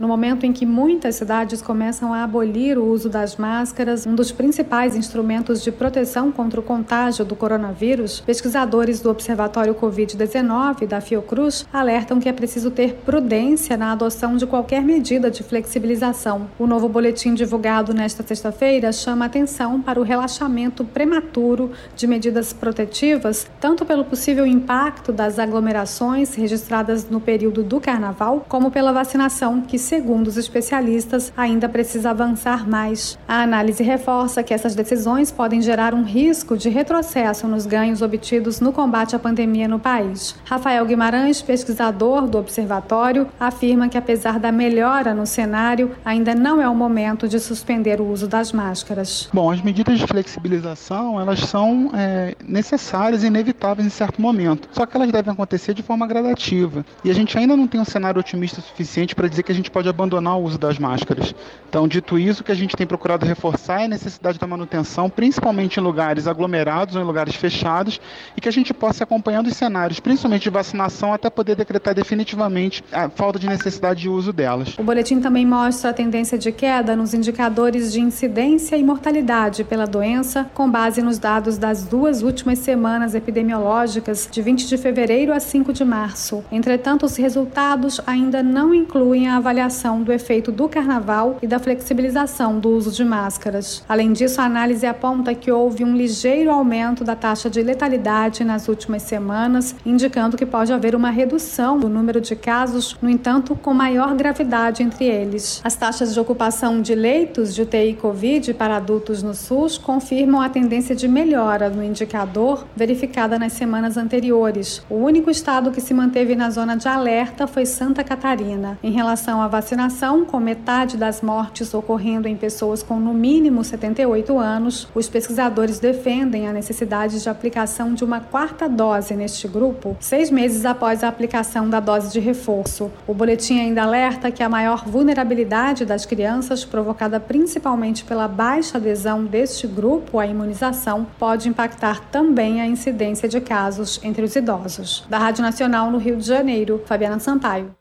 No 0.00 0.08
momento 0.08 0.46
em 0.46 0.52
que 0.54 0.64
muitas 0.64 1.16
cidades 1.16 1.60
começam 1.60 2.14
a 2.14 2.24
abolir 2.24 2.78
o 2.78 2.86
uso 2.86 3.06
das 3.06 3.36
máscaras, 3.36 4.06
um 4.06 4.14
dos 4.14 4.32
principais 4.32 4.96
instrumentos 4.96 5.62
de 5.62 5.70
proteção 5.70 6.32
contra 6.32 6.58
o 6.58 6.62
contágio 6.62 7.22
do 7.22 7.36
coronavírus, 7.36 8.18
pesquisadores 8.18 9.02
do 9.02 9.10
Observatório 9.10 9.74
Covid-19 9.74 10.86
da 10.86 11.02
Fiocruz 11.02 11.66
alertam 11.70 12.18
que 12.18 12.30
é 12.30 12.32
preciso 12.32 12.70
ter 12.70 12.94
prudência 13.04 13.76
na 13.76 13.92
adoção 13.92 14.38
de 14.38 14.46
qualquer 14.46 14.82
medida 14.82 15.30
de 15.30 15.42
flexibilização. 15.42 16.48
O 16.58 16.66
novo 16.66 16.88
boletim 16.88 17.34
divulgado 17.34 17.92
nesta 17.92 18.22
sexta-feira 18.22 18.92
chama 18.92 19.26
atenção 19.26 19.82
para 19.82 20.00
o 20.00 20.02
relaxamento 20.02 20.82
prematuro 20.82 21.72
de 21.94 22.06
medidas 22.06 22.54
protetivas, 22.54 23.46
tanto 23.60 23.84
pelo 23.84 24.06
possível 24.06 24.46
impacto 24.46 25.12
das 25.12 25.38
aglomerações 25.38 26.34
registradas 26.34 27.06
no 27.10 27.20
período 27.20 27.62
do 27.62 27.78
carnaval, 27.78 28.46
como 28.48 28.70
pela 28.70 28.94
vacinação 28.94 29.60
que 29.60 29.89
segundo 29.90 30.28
os 30.28 30.36
especialistas, 30.36 31.32
ainda 31.36 31.68
precisa 31.68 32.10
avançar 32.10 32.68
mais. 32.68 33.18
A 33.26 33.42
análise 33.42 33.82
reforça 33.82 34.40
que 34.40 34.54
essas 34.54 34.76
decisões 34.76 35.32
podem 35.32 35.60
gerar 35.60 35.94
um 35.94 36.04
risco 36.04 36.56
de 36.56 36.68
retrocesso 36.68 37.48
nos 37.48 37.66
ganhos 37.66 38.00
obtidos 38.00 38.60
no 38.60 38.72
combate 38.72 39.16
à 39.16 39.18
pandemia 39.18 39.66
no 39.66 39.80
país. 39.80 40.36
Rafael 40.44 40.86
Guimarães, 40.86 41.42
pesquisador 41.42 42.28
do 42.28 42.38
observatório, 42.38 43.26
afirma 43.40 43.88
que 43.88 43.98
apesar 43.98 44.38
da 44.38 44.52
melhora 44.52 45.12
no 45.12 45.26
cenário, 45.26 45.90
ainda 46.04 46.36
não 46.36 46.62
é 46.62 46.68
o 46.68 46.74
momento 46.74 47.26
de 47.26 47.40
suspender 47.40 48.00
o 48.00 48.06
uso 48.06 48.28
das 48.28 48.52
máscaras. 48.52 49.28
Bom, 49.32 49.50
as 49.50 49.60
medidas 49.60 49.98
de 49.98 50.06
flexibilização 50.06 51.20
elas 51.20 51.40
são 51.40 51.90
é, 51.94 52.36
necessárias 52.46 53.24
e 53.24 53.26
inevitáveis 53.26 53.88
em 53.88 53.90
certo 53.90 54.22
momento. 54.22 54.68
Só 54.70 54.86
que 54.86 54.96
elas 54.96 55.10
devem 55.10 55.32
acontecer 55.32 55.74
de 55.74 55.82
forma 55.82 56.06
gradativa. 56.06 56.86
E 57.02 57.10
a 57.10 57.14
gente 57.14 57.36
ainda 57.36 57.56
não 57.56 57.66
tem 57.66 57.80
um 57.80 57.84
cenário 57.84 58.20
otimista 58.20 58.60
suficiente 58.60 59.16
para 59.16 59.26
dizer 59.26 59.42
que 59.42 59.50
a 59.50 59.54
gente 59.54 59.68
pode 59.79 59.79
pode 59.80 59.88
abandonar 59.88 60.38
o 60.38 60.42
uso 60.42 60.58
das 60.58 60.78
máscaras. 60.78 61.34
Então, 61.66 61.88
dito 61.88 62.18
isso, 62.18 62.42
o 62.42 62.44
que 62.44 62.52
a 62.52 62.54
gente 62.54 62.76
tem 62.76 62.86
procurado 62.86 63.24
reforçar 63.24 63.80
é 63.80 63.84
a 63.84 63.88
necessidade 63.88 64.38
da 64.38 64.46
manutenção, 64.46 65.08
principalmente 65.08 65.78
em 65.78 65.82
lugares 65.82 66.26
aglomerados 66.26 66.96
ou 66.96 67.00
em 67.00 67.04
lugares 67.04 67.34
fechados, 67.34 67.98
e 68.36 68.40
que 68.40 68.48
a 68.48 68.52
gente 68.52 68.74
possa 68.74 69.02
ir 69.02 69.04
acompanhando 69.04 69.46
os 69.46 69.56
cenários, 69.56 69.98
principalmente 69.98 70.42
de 70.42 70.50
vacinação, 70.50 71.14
até 71.14 71.30
poder 71.30 71.56
decretar 71.56 71.94
definitivamente 71.94 72.84
a 72.92 73.08
falta 73.08 73.38
de 73.38 73.48
necessidade 73.48 74.02
de 74.02 74.08
uso 74.08 74.34
delas. 74.34 74.76
O 74.76 74.82
boletim 74.82 75.20
também 75.20 75.46
mostra 75.46 75.90
a 75.90 75.94
tendência 75.94 76.36
de 76.36 76.52
queda 76.52 76.94
nos 76.94 77.14
indicadores 77.14 77.90
de 77.90 78.00
incidência 78.00 78.76
e 78.76 78.82
mortalidade 78.82 79.64
pela 79.64 79.86
doença, 79.86 80.50
com 80.52 80.68
base 80.68 81.00
nos 81.00 81.18
dados 81.18 81.56
das 81.56 81.84
duas 81.84 82.20
últimas 82.22 82.58
semanas 82.58 83.14
epidemiológicas, 83.14 84.28
de 84.30 84.42
20 84.42 84.68
de 84.68 84.76
fevereiro 84.76 85.32
a 85.32 85.40
5 85.40 85.72
de 85.72 85.84
março. 85.84 86.44
Entretanto, 86.52 87.06
os 87.06 87.16
resultados 87.16 88.00
ainda 88.06 88.42
não 88.42 88.74
incluem 88.74 89.28
a 89.28 89.36
avaliação 89.36 89.69
do 90.02 90.12
efeito 90.12 90.50
do 90.50 90.68
carnaval 90.68 91.38
e 91.40 91.46
da 91.46 91.58
flexibilização 91.58 92.58
do 92.58 92.70
uso 92.70 92.90
de 92.90 93.04
máscaras. 93.04 93.84
Além 93.88 94.12
disso, 94.12 94.40
a 94.40 94.44
análise 94.44 94.84
aponta 94.84 95.34
que 95.34 95.50
houve 95.50 95.84
um 95.84 95.94
ligeiro 95.94 96.50
aumento 96.50 97.04
da 97.04 97.14
taxa 97.14 97.48
de 97.48 97.62
letalidade 97.62 98.44
nas 98.44 98.68
últimas 98.68 99.02
semanas, 99.02 99.74
indicando 99.86 100.36
que 100.36 100.44
pode 100.44 100.72
haver 100.72 100.94
uma 100.94 101.10
redução 101.10 101.78
do 101.78 101.88
número 101.88 102.20
de 102.20 102.34
casos, 102.34 102.96
no 103.00 103.08
entanto, 103.08 103.54
com 103.54 103.72
maior 103.72 104.14
gravidade 104.14 104.82
entre 104.82 105.04
eles. 105.04 105.60
As 105.62 105.76
taxas 105.76 106.12
de 106.12 106.18
ocupação 106.18 106.82
de 106.82 106.94
leitos 106.94 107.54
de 107.54 107.62
UTI 107.62 107.94
Covid 107.94 108.52
para 108.54 108.76
adultos 108.76 109.22
no 109.22 109.34
SUS 109.34 109.78
confirmam 109.78 110.40
a 110.40 110.48
tendência 110.48 110.94
de 110.94 111.06
melhora 111.06 111.70
no 111.70 111.82
indicador 111.82 112.66
verificada 112.74 113.38
nas 113.38 113.52
semanas 113.52 113.96
anteriores. 113.96 114.82
O 114.90 114.96
único 114.96 115.30
estado 115.30 115.70
que 115.70 115.80
se 115.80 115.94
manteve 115.94 116.34
na 116.34 116.50
zona 116.50 116.76
de 116.76 116.88
alerta 116.88 117.46
foi 117.46 117.64
Santa 117.64 118.02
Catarina. 118.02 118.78
Em 118.82 118.90
relação 118.90 119.40
à 119.40 119.48
vacinação, 119.50 120.24
com 120.24 120.40
metade 120.40 120.96
das 120.96 121.20
mortes 121.20 121.74
ocorrendo 121.74 122.26
em 122.26 122.36
pessoas 122.36 122.82
com 122.82 122.98
no 122.98 123.12
mínimo 123.12 123.62
78 123.62 124.38
anos, 124.38 124.88
os 124.94 125.08
pesquisadores 125.08 125.78
defendem 125.78 126.48
a 126.48 126.52
necessidade 126.52 127.20
de 127.20 127.28
aplicação 127.28 127.92
de 127.92 128.02
uma 128.02 128.20
quarta 128.20 128.68
dose 128.68 129.14
neste 129.14 129.46
grupo, 129.46 129.96
seis 130.00 130.30
meses 130.30 130.64
após 130.64 131.04
a 131.04 131.08
aplicação 131.08 131.68
da 131.68 131.80
dose 131.80 132.12
de 132.12 132.20
reforço. 132.20 132.90
O 133.06 133.12
boletim 133.12 133.58
ainda 133.58 133.82
alerta 133.82 134.30
que 134.30 134.42
a 134.42 134.48
maior 134.48 134.84
vulnerabilidade 134.86 135.84
das 135.84 136.06
crianças, 136.06 136.64
provocada 136.64 137.20
principalmente 137.20 138.04
pela 138.04 138.28
baixa 138.28 138.78
adesão 138.78 139.24
deste 139.24 139.66
grupo 139.66 140.18
à 140.18 140.26
imunização, 140.26 141.06
pode 141.18 141.48
impactar 141.48 142.00
também 142.10 142.60
a 142.60 142.66
incidência 142.66 143.28
de 143.28 143.40
casos 143.40 144.00
entre 144.02 144.22
os 144.24 144.34
idosos. 144.36 145.04
Da 145.10 145.18
Rádio 145.18 145.42
Nacional 145.42 145.90
no 145.90 145.98
Rio 145.98 146.16
de 146.16 146.26
Janeiro, 146.26 146.82
Fabiana 146.86 147.18
Sampaio. 147.18 147.74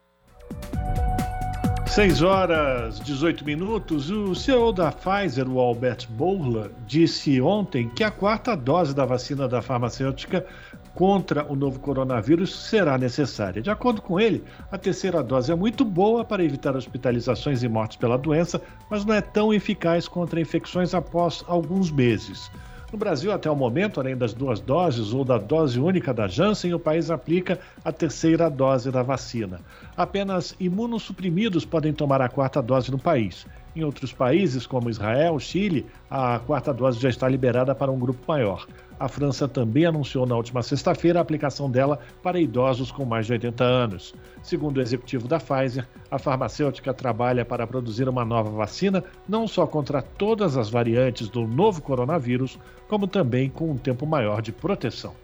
6 1.90 2.22
horas 2.22 3.00
18 3.00 3.44
minutos. 3.44 4.12
O 4.12 4.36
CEO 4.36 4.72
da 4.72 4.92
Pfizer, 4.92 5.50
o 5.50 5.60
Albert 5.60 6.08
Bourla, 6.08 6.72
disse 6.86 7.42
ontem 7.42 7.90
que 7.90 8.04
a 8.04 8.12
quarta 8.12 8.56
dose 8.56 8.94
da 8.94 9.06
vacina 9.06 9.48
da 9.48 9.60
farmacêutica 9.60 10.46
contra 10.94 11.52
o 11.52 11.56
novo 11.56 11.80
coronavírus 11.80 12.56
será 12.56 12.96
necessária. 12.96 13.60
De 13.60 13.72
acordo 13.72 14.04
com 14.04 14.20
ele, 14.20 14.44
a 14.72 14.78
terceira 14.78 15.24
dose 15.24 15.52
é 15.52 15.56
muito 15.56 15.84
boa 15.84 16.24
para 16.24 16.44
evitar 16.44 16.76
hospitalizações 16.76 17.64
e 17.64 17.68
mortes 17.68 17.98
pela 17.98 18.20
doença, 18.20 18.62
mas 18.88 19.04
não 19.04 19.16
é 19.16 19.22
tão 19.22 19.52
eficaz 19.52 20.08
contra 20.08 20.40
infecções 20.40 20.94
após 20.94 21.44
alguns 21.48 21.90
meses. 21.90 22.52
No 22.92 22.98
Brasil, 22.98 23.32
até 23.32 23.50
o 23.52 23.56
momento, 23.56 24.00
além 24.00 24.18
das 24.18 24.34
duas 24.34 24.60
doses 24.60 25.14
ou 25.14 25.24
da 25.24 25.38
dose 25.38 25.80
única 25.80 26.12
da 26.12 26.28
Janssen, 26.28 26.74
o 26.74 26.80
país 26.80 27.12
aplica 27.12 27.60
a 27.86 27.92
terceira 27.92 28.50
dose 28.50 28.90
da 28.90 29.04
vacina. 29.04 29.62
Apenas 29.96 30.56
imunossuprimidos 30.60 31.66
podem 31.66 31.94
tomar 31.94 32.20
a 32.20 32.28
quarta 32.28 32.64
dose 32.64 32.90
no 32.90 32.98
país. 32.98 33.46
Em 33.76 33.84
outros 33.84 34.12
países, 34.12 34.66
como 34.66 34.90
Israel, 34.90 35.38
Chile, 35.40 35.86
a 36.10 36.40
quarta 36.40 36.74
dose 36.74 37.00
já 37.00 37.10
está 37.10 37.30
liberada 37.30 37.76
para 37.76 37.92
um 37.92 38.00
grupo 38.00 38.20
maior. 38.28 38.66
A 39.00 39.08
França 39.08 39.48
também 39.48 39.86
anunciou 39.86 40.26
na 40.26 40.36
última 40.36 40.62
sexta-feira 40.62 41.20
a 41.20 41.22
aplicação 41.22 41.72
dela 41.72 42.00
para 42.22 42.38
idosos 42.38 42.92
com 42.92 43.06
mais 43.06 43.26
de 43.26 43.32
80 43.32 43.64
anos. 43.64 44.14
Segundo 44.44 44.78
o 44.78 44.82
executivo 44.82 45.26
da 45.26 45.40
Pfizer, 45.40 45.88
a 46.12 46.20
farmacêutica 46.20 46.94
trabalha 46.94 47.46
para 47.46 47.66
produzir 47.66 48.10
uma 48.10 48.26
nova 48.26 48.50
vacina 48.50 49.02
não 49.28 49.48
só 49.48 49.66
contra 49.66 50.02
todas 50.02 50.58
as 50.58 50.70
variantes 50.70 51.30
do 51.30 51.48
novo 51.48 51.82
coronavírus, 51.82 52.60
como 52.90 53.08
também 53.08 53.50
com 53.50 53.72
um 53.72 53.78
tempo 53.78 54.06
maior 54.06 54.42
de 54.42 54.52
proteção. 54.52 55.16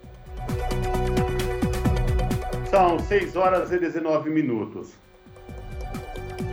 São 2.70 2.98
6 2.98 3.36
horas 3.36 3.72
e 3.74 3.78
19 3.78 4.30
minutos. 4.30 4.94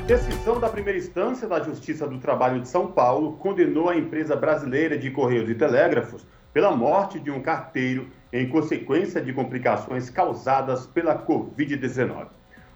Decisão 0.07 0.59
da 0.59 0.69
primeira 0.69 0.99
instância 0.99 1.47
da 1.47 1.61
Justiça 1.61 2.09
do 2.09 2.19
Trabalho 2.19 2.61
de 2.61 2.69
São 2.69 2.89
Paulo 2.89 3.35
condenou 3.35 3.89
a 3.89 3.97
empresa 3.97 4.35
brasileira 4.35 4.99
de 4.99 5.09
Correios 5.13 5.49
e 5.49 5.55
Telégrafos 5.55 6.27
pela 6.53 6.71
morte 6.77 7.19
de 7.19 7.31
um 7.31 7.41
carteiro 7.41 8.09
em 8.33 8.49
consequência 8.49 9.21
de 9.21 9.33
complicações 9.33 10.11
causadas 10.11 10.87
pela 10.87 11.19
Covid-19. 11.25 12.27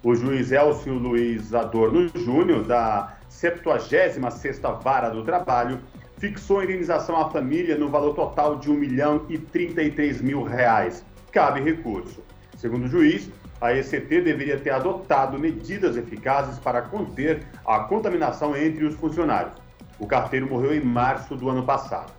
O 0.02 0.14
juiz 0.14 0.52
Elcio 0.52 0.94
Luiz 0.94 1.54
Adorno 1.54 2.08
Júnior, 2.14 2.64
da 2.64 3.16
76ª 3.30 4.80
Vara 4.80 5.10
do 5.10 5.24
Trabalho, 5.24 5.80
fixou 6.18 6.60
a 6.60 6.64
indenização 6.64 7.16
à 7.16 7.30
família 7.30 7.76
no 7.76 7.88
valor 7.88 8.14
total 8.14 8.56
de 8.56 8.70
1 8.70 8.74
milhão 8.74 9.26
e 9.28 9.38
33 9.38 10.20
mil 10.20 10.42
reais. 10.42 11.04
Cabe 11.32 11.60
recurso. 11.60 12.22
Segundo 12.56 12.84
o 12.84 12.88
juiz, 12.88 13.30
a 13.60 13.74
ECT 13.74 14.20
deveria 14.20 14.58
ter 14.58 14.70
adotado 14.70 15.38
medidas 15.38 15.96
eficazes 15.96 16.58
para 16.58 16.82
conter 16.82 17.42
a 17.66 17.80
contaminação 17.80 18.56
entre 18.56 18.84
os 18.84 18.94
funcionários. 18.94 19.54
O 19.98 20.06
carteiro 20.06 20.48
morreu 20.48 20.74
em 20.74 20.84
março 20.84 21.34
do 21.34 21.48
ano 21.48 21.64
passado. 21.64 22.12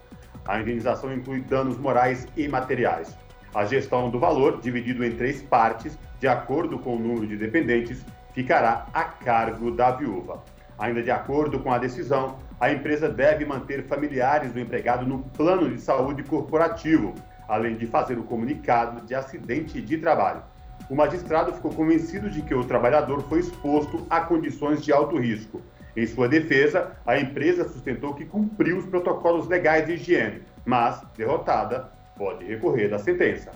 A 0.48 0.62
indenização 0.62 1.14
inclui 1.14 1.42
danos 1.42 1.78
morais 1.78 2.26
e 2.38 2.48
materiais. 2.48 3.18
A 3.54 3.66
gestão 3.66 4.10
do 4.10 4.20
valor, 4.20 4.62
dividido 4.62 5.04
em 5.04 5.12
três 5.12 5.42
partes, 5.42 5.98
de 6.20 6.28
acordo 6.28 6.80
com 6.80 6.96
o 6.96 7.00
número 7.00 7.28
de 7.28 7.36
dependentes, 7.36 8.06
ficará 8.34 8.88
a 8.94 9.04
cargo 9.04 9.72
da 9.72 9.92
viúva. 9.92 10.44
Ainda 10.80 11.04
de 11.04 11.12
acordo 11.12 11.60
com 11.60 11.72
a 11.72 11.78
decisão, 11.78 12.38
a 12.60 12.72
empresa 12.72 13.10
deve 13.10 13.46
manter 13.46 13.84
familiares 13.88 14.54
do 14.54 14.60
empregado 14.60 15.06
no 15.06 15.20
plano 15.20 15.70
de 15.70 15.82
saúde 15.82 16.24
corporativo, 16.24 17.14
além 17.48 17.76
de 17.76 17.86
fazer 17.86 18.18
o 18.18 18.24
comunicado 18.24 19.06
de 19.06 19.16
acidente 19.16 19.82
de 19.82 19.98
trabalho. 19.98 20.44
O 20.90 20.96
magistrado 20.96 21.52
ficou 21.52 21.74
convencido 21.74 22.30
de 22.30 22.42
que 22.42 22.54
o 22.54 22.64
trabalhador 22.64 23.22
foi 23.24 23.40
exposto 23.40 24.06
a 24.10 24.22
condições 24.22 24.84
de 24.84 24.94
alto 24.94 25.18
risco 25.18 25.62
em 25.98 26.06
sua 26.06 26.30
defesa, 26.30 26.92
a 27.06 27.20
empresa 27.20 27.68
sustentou 27.68 28.14
que 28.14 28.24
cumpriu 28.24 28.78
os 28.78 28.86
protocolos 28.86 29.48
legais 29.48 29.88
de 29.88 29.94
higiene, 29.94 30.44
mas, 30.64 31.02
derrotada, 31.18 31.90
pode 32.16 32.46
recorrer 32.46 32.88
da 32.88 33.00
sentença. 33.00 33.52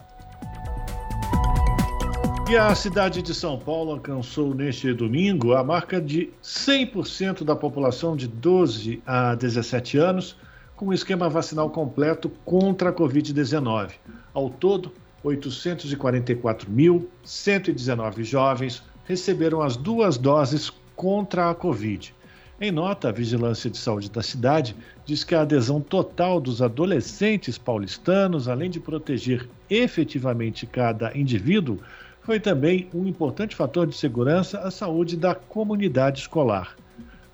E 2.50 2.58
a 2.58 2.74
cidade 2.74 3.22
de 3.22 3.36
São 3.36 3.60
Paulo 3.60 3.92
alcançou 3.92 4.56
neste 4.56 4.92
domingo 4.92 5.54
a 5.54 5.64
marca 5.64 6.02
de 6.02 6.32
100% 6.44 7.44
da 7.44 7.56
população 7.56 8.16
de 8.16 8.28
12 8.28 9.04
a 9.06 9.36
17 9.36 10.00
anos 10.00 10.36
com 10.76 10.88
o 10.88 10.94
esquema 10.94 11.30
vacinal 11.30 11.70
completo 11.70 12.28
contra 12.44 12.90
a 12.90 12.94
Covid-19. 12.94 13.92
Ao 14.34 14.50
todo, 14.50 14.92
844.119 15.24 18.24
jovens 18.24 18.82
receberam 19.06 19.62
as 19.62 19.78
duas 19.78 20.18
doses 20.18 20.72
contra 20.96 21.52
a 21.52 21.56
Covid. 21.56 22.16
Em 22.64 22.72
nota, 22.72 23.10
a 23.10 23.12
Vigilância 23.12 23.72
de 23.72 23.78
Saúde 23.80 24.12
da 24.12 24.22
cidade 24.22 24.76
diz 25.04 25.24
que 25.24 25.34
a 25.34 25.42
adesão 25.42 25.82
total 25.82 26.40
dos 26.40 26.62
adolescentes 26.62 27.58
paulistanos, 27.58 28.48
além 28.48 28.70
de 28.70 28.80
proteger 28.80 29.50
efetivamente 29.68 30.68
cada 30.68 31.12
indivíduo, 31.18 31.80
foi 32.22 32.40
também 32.40 32.88
um 32.94 33.08
importante 33.08 33.56
fator 33.56 33.88
de 33.88 33.96
segurança 33.96 34.60
à 34.60 34.70
saúde 34.70 35.18
da 35.18 35.34
comunidade 35.34 36.20
escolar. 36.20 36.76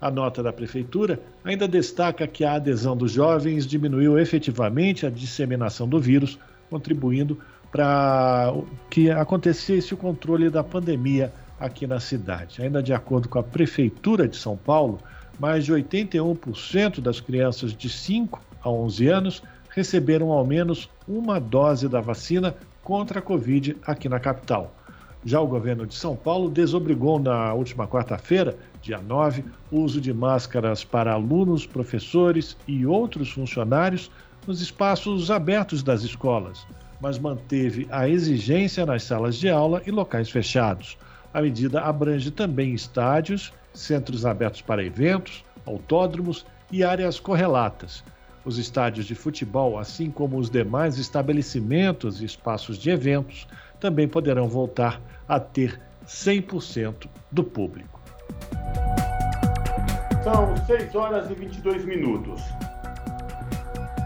A 0.00 0.10
nota 0.10 0.42
da 0.42 0.50
Prefeitura 0.50 1.20
ainda 1.44 1.68
destaca 1.68 2.26
que 2.26 2.42
a 2.42 2.54
adesão 2.54 2.96
dos 2.96 3.12
jovens 3.12 3.66
diminuiu 3.66 4.18
efetivamente 4.18 5.04
a 5.04 5.10
disseminação 5.10 5.86
do 5.86 6.00
vírus, 6.00 6.38
contribuindo 6.70 7.38
para 7.70 8.54
que 8.88 9.10
acontecesse 9.10 9.92
o 9.92 9.98
controle 9.98 10.48
da 10.48 10.64
pandemia 10.64 11.30
aqui 11.60 11.86
na 11.86 12.00
cidade. 12.00 12.62
Ainda 12.62 12.82
de 12.82 12.94
acordo 12.94 13.28
com 13.28 13.38
a 13.38 13.42
Prefeitura 13.42 14.26
de 14.26 14.36
São 14.38 14.56
Paulo, 14.56 14.98
mais 15.38 15.64
de 15.64 15.72
81% 15.72 17.00
das 17.00 17.20
crianças 17.20 17.72
de 17.72 17.88
5 17.88 18.40
a 18.62 18.70
11 18.70 19.08
anos 19.08 19.42
receberam 19.70 20.32
ao 20.32 20.44
menos 20.44 20.88
uma 21.06 21.38
dose 21.38 21.88
da 21.88 22.00
vacina 22.00 22.54
contra 22.82 23.20
a 23.20 23.22
Covid 23.22 23.76
aqui 23.86 24.08
na 24.08 24.18
capital. 24.18 24.74
Já 25.24 25.40
o 25.40 25.46
governo 25.46 25.86
de 25.86 25.94
São 25.94 26.16
Paulo 26.16 26.48
desobrigou 26.48 27.18
na 27.18 27.52
última 27.52 27.86
quarta-feira, 27.86 28.56
dia 28.80 28.98
9, 28.98 29.44
o 29.70 29.80
uso 29.80 30.00
de 30.00 30.12
máscaras 30.12 30.84
para 30.84 31.12
alunos, 31.12 31.66
professores 31.66 32.56
e 32.66 32.86
outros 32.86 33.30
funcionários 33.30 34.10
nos 34.46 34.60
espaços 34.60 35.30
abertos 35.30 35.82
das 35.82 36.02
escolas, 36.02 36.66
mas 37.00 37.18
manteve 37.18 37.86
a 37.90 38.08
exigência 38.08 38.86
nas 38.86 39.02
salas 39.02 39.36
de 39.36 39.48
aula 39.48 39.82
e 39.86 39.90
locais 39.90 40.30
fechados. 40.30 40.96
A 41.34 41.42
medida 41.42 41.82
abrange 41.82 42.30
também 42.30 42.72
estádios 42.72 43.52
centros 43.78 44.26
abertos 44.26 44.60
para 44.62 44.84
eventos, 44.84 45.44
autódromos 45.66 46.44
e 46.70 46.82
áreas 46.84 47.18
correlatas. 47.20 48.04
Os 48.44 48.58
estádios 48.58 49.06
de 49.06 49.14
futebol, 49.14 49.78
assim 49.78 50.10
como 50.10 50.38
os 50.38 50.48
demais 50.48 50.98
estabelecimentos 50.98 52.20
e 52.20 52.24
espaços 52.24 52.78
de 52.78 52.90
eventos, 52.90 53.46
também 53.78 54.08
poderão 54.08 54.48
voltar 54.48 55.00
a 55.28 55.38
ter 55.38 55.80
100% 56.06 57.08
do 57.30 57.44
público. 57.44 58.00
São 60.24 60.56
6 60.66 60.94
horas 60.94 61.30
e 61.30 61.34
22 61.34 61.84
minutos. 61.84 62.42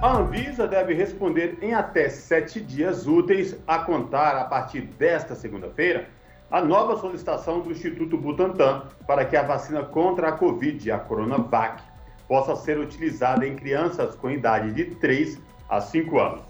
A 0.03 0.17
Anvisa 0.17 0.67
deve 0.67 0.95
responder 0.95 1.59
em 1.63 1.75
até 1.75 2.09
sete 2.09 2.61
dias 2.61 3.07
úteis 3.07 3.57
a 3.69 3.79
contar 3.79 4.37
a 4.37 4.45
partir 4.45 4.81
desta 4.81 5.37
segunda-feira 5.37 6.09
a 6.53 6.61
nova 6.61 6.99
solicitação 6.99 7.61
do 7.61 7.73
Instituto 7.73 8.19
Butantan 8.19 8.83
para 9.07 9.25
que 9.25 9.35
a 9.35 9.43
vacina 9.43 9.83
contra 9.85 10.29
a 10.29 10.33
Covid, 10.33 10.91
a 10.91 10.99
Coronavac, 10.99 11.83
possa 12.29 12.55
ser 12.55 12.79
utilizada 12.79 13.47
em 13.47 13.57
crianças 13.57 14.15
com 14.15 14.31
idade 14.31 14.71
de 14.71 14.95
3 14.97 15.41
a 15.67 15.81
5 15.81 16.21
anos. 16.21 16.43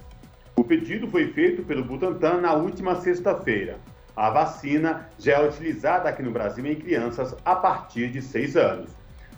O 0.57 0.65
pedido 0.65 1.07
foi 1.07 1.29
feito 1.29 1.63
pelo 1.63 1.85
Butantan 1.85 2.41
na 2.41 2.53
última 2.53 2.97
sexta-feira. 2.97 3.79
A 4.17 4.29
vacina 4.29 5.09
já 5.21 5.35
é 5.35 5.49
utilizada 5.49 6.09
aqui 6.09 6.21
no 6.21 6.33
Brasil 6.33 6.67
em 6.67 6.75
crianças 6.75 7.37
a 7.45 7.55
partir 7.55 8.11
de 8.11 8.21
6 8.21 8.57
anos. 8.57 8.91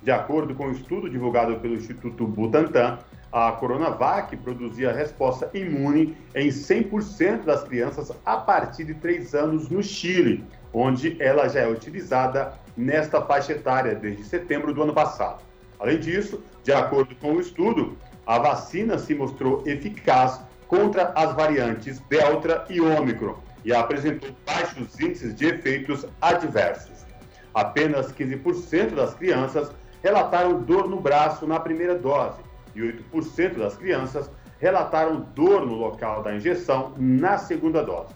De 0.03 0.11
acordo 0.11 0.55
com 0.55 0.65
o 0.65 0.69
um 0.69 0.73
estudo 0.73 1.11
divulgado 1.11 1.57
pelo 1.61 1.75
Instituto 1.75 2.27
Butantan, 2.27 2.99
A 3.35 3.51
Coronavac 3.51 4.37
produzia 4.37 4.93
resposta 4.93 5.51
imune 5.53 6.17
em 6.37 6.51
100% 6.51 7.43
das 7.43 7.65
crianças 7.65 8.13
a 8.25 8.37
partir 8.37 8.85
de 8.85 8.95
3 8.95 9.35
anos 9.35 9.69
no 9.69 9.83
Chile, 9.83 10.45
onde 10.73 11.21
ela 11.21 11.49
já 11.49 11.63
é 11.63 11.67
utilizada 11.67 12.53
nesta 12.77 13.21
faixa 13.21 13.51
etária 13.51 13.97
desde 13.97 14.23
setembro 14.23 14.73
do 14.73 14.85
ano 14.85 14.95
passado. 14.95 15.43
Além 15.81 15.99
disso, 15.99 16.45
de 16.63 16.73
acordo 16.73 17.17
com 17.17 17.33
o 17.33 17.41
estudo, 17.41 17.99
a 18.25 18.39
vacina 18.39 18.99
se 18.99 19.17
mostrou 19.17 19.65
eficaz 19.67 20.41
contra 20.69 21.13
as 21.17 21.35
variantes 21.35 21.99
Delta 22.09 22.65
e 22.71 22.81
Ômicron 22.81 23.35
e 23.65 23.75
apresentou 23.75 24.31
baixos 24.47 25.01
índices 25.01 25.35
de 25.35 25.47
efeitos 25.47 26.07
adversos. 26.23 27.05
Apenas 27.53 28.13
15% 28.13 28.95
das 28.95 29.13
crianças 29.15 29.73
relataram 30.05 30.63
dor 30.63 30.89
no 30.89 31.01
braço 31.01 31.49
na 31.49 31.59
primeira 31.59 31.99
dose 31.99 32.44
e 32.75 32.81
8% 32.81 33.59
das 33.59 33.77
crianças 33.77 34.31
relataram 34.59 35.27
dor 35.35 35.67
no 35.67 35.75
local 35.75 36.23
da 36.23 36.35
injeção 36.35 36.95
na 36.97 37.39
segunda 37.39 37.83
dose. 37.83 38.15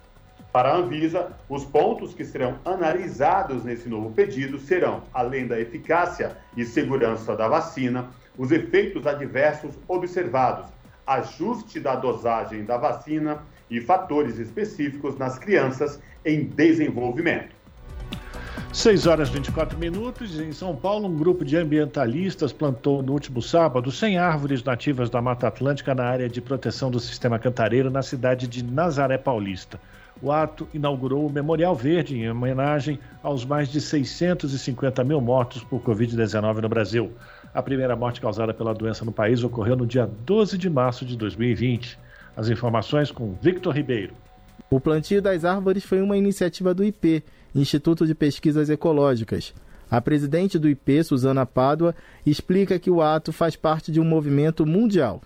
Para 0.53 0.71
a 0.71 0.77
Anvisa, 0.77 1.33
os 1.49 1.65
pontos 1.65 2.15
que 2.15 2.25
serão 2.25 2.59
analisados 2.65 3.65
nesse 3.65 3.89
novo 3.89 4.11
pedido 4.11 4.59
serão, 4.59 5.03
além 5.13 5.47
da 5.47 5.61
eficácia 5.61 6.37
e 6.57 6.65
segurança 6.65 7.37
da 7.37 7.47
vacina, 7.49 8.09
os 8.37 8.51
efeitos 8.51 9.07
adversos 9.07 9.75
observados, 9.87 10.67
ajuste 11.07 11.79
da 11.81 11.95
dosagem 11.97 12.65
da 12.65 12.79
vacina 12.79 13.43
e 13.71 13.81
fatores 13.81 14.39
específicos 14.39 15.19
nas 15.19 15.39
crianças 15.39 16.01
em 16.25 16.45
desenvolvimento. 16.45 17.55
6 18.79 19.09
horas 19.09 19.29
e 19.29 19.33
24 19.33 19.77
minutos. 19.77 20.39
Em 20.39 20.53
São 20.53 20.77
Paulo, 20.77 21.09
um 21.09 21.17
grupo 21.17 21.45
de 21.45 21.57
ambientalistas 21.57 22.53
plantou 22.53 23.03
no 23.03 23.13
último 23.13 23.43
sábado 23.43 23.91
100 23.91 24.19
árvores 24.19 24.63
nativas 24.63 25.11
da 25.11 25.21
Mata 25.21 25.49
Atlântica 25.49 25.97
na 25.97 26.05
área 26.05 26.29
de 26.29 26.41
proteção 26.41 26.89
do 26.89 27.01
sistema 27.01 27.41
cantareiro 27.41 27.91
na 27.91 28.03
cidade 28.03 28.47
de 28.47 28.63
Nazaré 28.63 29.19
Paulista. 29.19 29.81
O 30.23 30.31
ato 30.31 30.69
inaugurou 30.73 31.27
o 31.27 31.33
Memorial 31.33 31.75
Verde 31.75 32.17
em 32.17 32.31
homenagem 32.31 33.01
aos 33.21 33.45
mais 33.45 33.69
de 33.69 33.81
650 33.81 35.03
mil 35.03 35.21
mortos 35.21 35.65
por 35.65 35.83
Covid-19 35.83 36.61
no 36.61 36.69
Brasil. 36.69 37.11
A 37.53 37.61
primeira 37.61 37.97
morte 37.97 38.21
causada 38.21 38.55
pela 38.55 38.73
doença 38.73 39.05
no 39.05 39.11
país 39.11 39.43
ocorreu 39.43 39.75
no 39.75 39.89
dia 39.89 40.09
12 40.25 40.57
de 40.57 40.71
março 40.71 41.05
de 41.05 41.17
2020. 41.17 41.99
As 42.37 42.49
informações 42.49 43.11
com 43.11 43.35
Victor 43.43 43.75
Ribeiro. 43.75 44.15
O 44.71 44.79
plantio 44.79 45.21
das 45.21 45.45
árvores 45.45 45.85
foi 45.85 46.01
uma 46.01 46.17
iniciativa 46.17 46.73
do 46.73 46.85
IP, 46.85 47.25
Instituto 47.59 48.07
de 48.07 48.15
Pesquisas 48.15 48.71
Ecológicas. 48.71 49.55
A 49.91 50.01
presidente 50.01 50.59
do 50.59 50.69
IP, 50.69 51.03
Suzana 51.03 51.47
Pádua, 51.47 51.95
explica 52.27 52.79
que 52.79 52.91
o 52.91 53.01
ato 53.01 53.33
faz 53.33 53.57
parte 53.57 53.91
de 53.91 54.01
um 54.01 54.05
movimento 54.05 54.67
mundial. 54.67 55.21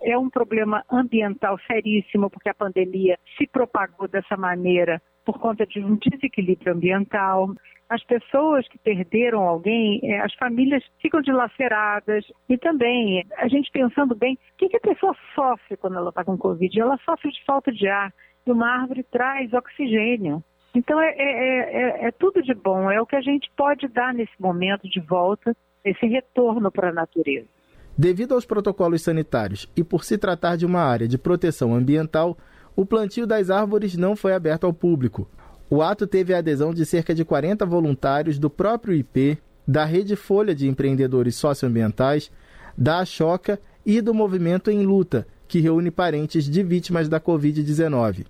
É 0.00 0.16
um 0.16 0.30
problema 0.30 0.84
ambiental 0.90 1.58
seríssimo, 1.66 2.30
porque 2.30 2.48
a 2.48 2.54
pandemia 2.54 3.18
se 3.36 3.46
propagou 3.48 4.06
dessa 4.06 4.36
maneira 4.36 5.02
por 5.24 5.38
conta 5.38 5.66
de 5.66 5.80
um 5.80 5.96
desequilíbrio 5.96 6.72
ambiental. 6.72 7.52
As 7.88 8.02
pessoas 8.04 8.68
que 8.68 8.78
perderam 8.78 9.42
alguém, 9.42 10.00
é, 10.04 10.20
as 10.20 10.32
famílias 10.34 10.84
ficam 11.00 11.20
dilaceradas 11.20 12.24
e 12.48 12.56
também 12.56 13.26
a 13.36 13.48
gente 13.48 13.70
pensando 13.72 14.14
bem, 14.14 14.38
o 14.54 14.56
que, 14.56 14.76
a 14.76 14.80
pessoa 14.80 15.14
sofre 15.34 15.76
quando 15.76 15.96
ela 15.96 16.10
está 16.10 16.24
com 16.24 16.38
Covid? 16.38 16.80
Ela 16.80 16.98
sofre 17.04 17.30
de 17.30 17.44
falta 17.44 17.72
de 17.72 17.88
ar 17.88 18.12
e 18.46 18.52
uma 18.52 18.68
árvore 18.68 19.02
traz 19.02 19.52
oxigênio. 19.52 20.42
Então 20.74 21.00
é, 21.00 21.14
é, 21.16 22.04
é, 22.04 22.08
é 22.08 22.10
tudo 22.12 22.42
de 22.42 22.54
bom, 22.54 22.90
é 22.90 23.00
o 23.00 23.06
que 23.06 23.16
a 23.16 23.20
gente 23.20 23.50
pode 23.56 23.88
dar 23.88 24.12
nesse 24.12 24.32
momento 24.38 24.88
de 24.88 25.00
volta, 25.00 25.56
esse 25.84 26.06
retorno 26.06 26.70
para 26.70 26.90
a 26.90 26.92
natureza. 26.92 27.46
Devido 27.96 28.34
aos 28.34 28.44
protocolos 28.44 29.02
sanitários 29.02 29.68
e 29.76 29.82
por 29.82 30.04
se 30.04 30.16
tratar 30.16 30.56
de 30.56 30.64
uma 30.64 30.80
área 30.80 31.08
de 31.08 31.18
proteção 31.18 31.74
ambiental, 31.74 32.38
o 32.76 32.86
plantio 32.86 33.26
das 33.26 33.50
árvores 33.50 33.96
não 33.96 34.14
foi 34.14 34.34
aberto 34.34 34.64
ao 34.64 34.72
público. 34.72 35.28
O 35.68 35.82
ato 35.82 36.06
teve 36.06 36.32
a 36.32 36.38
adesão 36.38 36.72
de 36.72 36.86
cerca 36.86 37.12
de 37.12 37.24
40 37.24 37.66
voluntários 37.66 38.38
do 38.38 38.48
próprio 38.48 38.94
IP, 38.94 39.36
da 39.66 39.84
Rede 39.84 40.14
Folha 40.14 40.54
de 40.54 40.68
Empreendedores 40.68 41.34
Socioambientais, 41.34 42.30
da 42.76 43.00
Achoca 43.00 43.60
e 43.84 44.00
do 44.00 44.14
Movimento 44.14 44.70
em 44.70 44.86
Luta, 44.86 45.26
que 45.48 45.58
reúne 45.58 45.90
parentes 45.90 46.48
de 46.48 46.62
vítimas 46.62 47.08
da 47.08 47.20
Covid-19. 47.20 48.26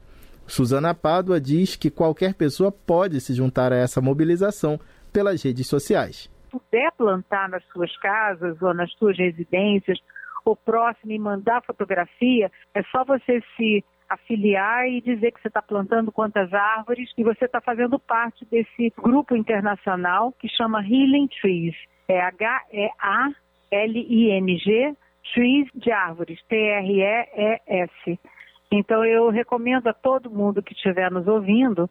Suzana 0.49 0.95
Pádua 0.95 1.41
diz 1.41 1.77
que 1.77 1.91
qualquer 1.91 2.35
pessoa 2.35 2.73
pode 2.73 3.21
se 3.21 3.35
juntar 3.35 3.73
a 3.73 3.77
essa 3.77 4.01
mobilização 4.01 4.81
pelas 5.13 5.43
redes 5.43 5.67
sociais. 5.69 6.29
Puder 6.51 6.91
plantar 6.93 7.49
nas 7.49 7.63
suas 7.67 7.95
casas 7.99 8.61
ou 8.61 8.73
nas 8.73 8.91
suas 8.95 9.17
residências, 9.17 9.99
ou 10.45 10.57
próximo 10.57 11.13
e 11.13 11.19
mandar 11.19 11.63
fotografia, 11.63 12.51
é 12.75 12.83
só 12.85 13.05
você 13.05 13.43
se 13.57 13.85
afiliar 14.09 14.89
e 14.89 15.03
dizer 15.03 15.33
que 15.33 15.41
você 15.43 15.49
está 15.49 15.61
plantando 15.61 16.11
quantas 16.11 16.55
árvores 16.55 17.11
e 17.19 17.23
você 17.23 17.45
está 17.45 17.61
fazendo 17.61 17.99
parte 17.99 18.47
desse 18.47 18.91
grupo 18.97 19.37
internacional 19.37 20.33
que 20.33 20.49
chama 20.49 20.81
Healing 20.83 21.29
Trees. 21.41 21.75
É 22.09 22.19
H-E-A-L-I-N-G, 22.23 23.37
Trees 25.35 25.69
de 25.75 25.93
árvores, 25.93 26.41
T-R-E-E-S. 26.49 28.19
Então 28.71 29.05
eu 29.05 29.31
recomendo 29.31 29.89
a 29.89 29.95
todo 29.95 30.31
mundo 30.31 30.63
que 30.63 30.75
estiver 30.75 31.11
nos 31.11 31.27
ouvindo 31.27 31.89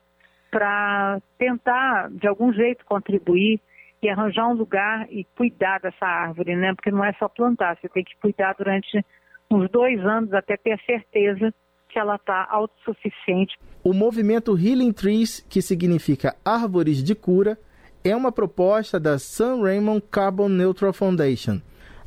para 0.52 1.20
tentar 1.38 2.10
de 2.12 2.28
algum 2.28 2.54
jeito 2.54 2.86
contribuir 2.86 3.60
e 4.02 4.10
arranjar 4.10 4.48
um 4.48 4.54
lugar 4.54 5.08
e 5.12 5.24
cuidar 5.36 5.80
dessa 5.80 6.06
árvore, 6.06 6.56
né? 6.56 6.74
Porque 6.76 6.92
não 6.92 7.04
é 7.04 7.14
só 7.14 7.28
plantar, 7.28 7.78
você 7.78 7.90
tem 7.90 8.04
que 8.04 8.16
cuidar 8.22 8.54
durante 8.54 9.04
uns 9.50 9.70
dois 9.72 10.00
anos 10.06 10.34
até 10.34 10.56
ter 10.56 10.80
certeza 10.86 11.54
que 11.90 11.98
ela 11.98 12.16
está 12.16 12.48
autossuficiente. 12.50 13.58
O 13.84 13.94
movimento 13.94 14.58
Healing 14.58 14.92
Trees, 14.92 15.40
que 15.50 15.62
significa 15.62 16.36
árvores 16.46 17.04
de 17.04 17.16
cura, 17.16 17.58
é 18.04 18.16
uma 18.16 18.32
proposta 18.32 19.00
da 19.00 19.18
San 19.18 19.62
Raymond 19.62 20.02
Carbon 20.12 20.50
Neutral 20.50 20.94
Foundation 20.94 21.60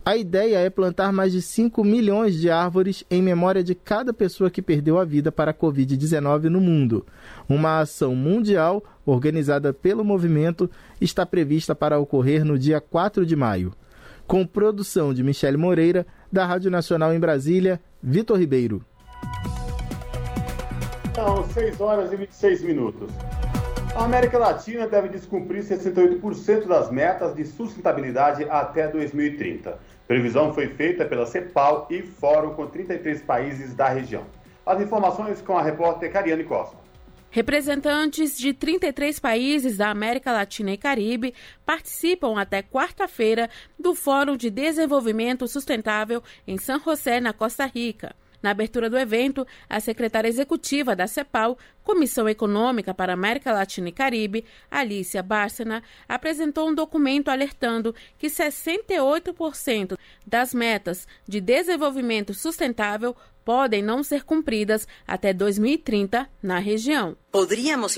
a 0.04 0.16
ideia 0.16 0.58
é 0.58 0.70
plantar 0.70 1.12
mais 1.12 1.30
de 1.30 1.42
5 1.42 1.84
milhões 1.84 2.34
de 2.34 2.50
árvores 2.50 3.04
em 3.10 3.20
memória 3.20 3.62
de 3.62 3.74
cada 3.74 4.14
pessoa 4.14 4.50
que 4.50 4.62
perdeu 4.62 4.98
a 4.98 5.04
vida 5.04 5.30
para 5.30 5.50
a 5.50 5.54
Covid-19 5.54 6.44
no 6.44 6.60
mundo. 6.60 7.06
Uma 7.46 7.80
ação 7.80 8.14
mundial, 8.14 8.82
organizada 9.04 9.74
pelo 9.74 10.02
movimento, 10.02 10.70
está 11.00 11.26
prevista 11.26 11.74
para 11.74 11.98
ocorrer 11.98 12.44
no 12.44 12.58
dia 12.58 12.80
4 12.80 13.26
de 13.26 13.36
maio. 13.36 13.74
Com 14.26 14.46
produção 14.46 15.12
de 15.12 15.22
Michele 15.22 15.58
Moreira, 15.58 16.06
da 16.32 16.46
Rádio 16.46 16.70
Nacional 16.70 17.12
em 17.12 17.20
Brasília, 17.20 17.78
Vitor 18.02 18.38
Ribeiro. 18.38 18.82
São 21.14 21.46
6 21.50 21.80
horas 21.80 22.12
e 22.12 22.16
26 22.16 22.62
minutos. 22.62 23.10
A 23.94 24.04
América 24.04 24.38
Latina 24.38 24.86
deve 24.86 25.08
descumprir 25.08 25.64
68% 25.64 26.66
das 26.66 26.90
metas 26.90 27.34
de 27.34 27.44
sustentabilidade 27.44 28.44
até 28.48 28.86
2030. 28.86 29.78
Previsão 30.06 30.54
foi 30.54 30.68
feita 30.68 31.04
pela 31.04 31.26
CEPAL 31.26 31.88
e 31.90 32.02
fórum 32.02 32.54
com 32.54 32.66
33 32.66 33.20
países 33.22 33.74
da 33.74 33.88
região. 33.88 34.24
As 34.64 34.80
informações 34.80 35.42
com 35.42 35.58
a 35.58 35.62
repórter 35.62 36.12
Cariane 36.12 36.44
Costa. 36.44 36.76
Representantes 37.30 38.38
de 38.38 38.52
33 38.52 39.18
países 39.18 39.76
da 39.76 39.90
América 39.90 40.32
Latina 40.32 40.72
e 40.72 40.76
Caribe 40.76 41.34
participam 41.66 42.40
até 42.40 42.62
quarta-feira 42.62 43.50
do 43.78 43.94
Fórum 43.94 44.36
de 44.36 44.50
Desenvolvimento 44.50 45.46
Sustentável 45.48 46.22
em 46.46 46.58
San 46.58 46.78
José, 46.80 47.20
na 47.20 47.32
Costa 47.32 47.66
Rica. 47.66 48.14
Na 48.42 48.50
abertura 48.50 48.88
do 48.88 48.98
evento, 48.98 49.46
a 49.68 49.78
secretária 49.80 50.28
executiva 50.28 50.96
da 50.96 51.06
CEPAL, 51.06 51.58
Comissão 51.84 52.28
Econômica 52.28 52.94
para 52.94 53.12
América 53.12 53.52
Latina 53.52 53.88
e 53.88 53.92
Caribe, 53.92 54.44
Alicia 54.70 55.22
Bárcena, 55.22 55.82
apresentou 56.08 56.68
um 56.68 56.74
documento 56.74 57.28
alertando 57.28 57.94
que 58.18 58.28
68% 58.28 59.96
das 60.26 60.54
metas 60.54 61.06
de 61.26 61.40
desenvolvimento 61.40 62.34
sustentável 62.34 63.16
podem 63.44 63.82
não 63.82 64.02
ser 64.02 64.24
cumpridas 64.24 64.86
até 65.06 65.32
2030 65.32 66.28
na 66.42 66.58
região. 66.58 67.16
Poderíamos 67.32 67.96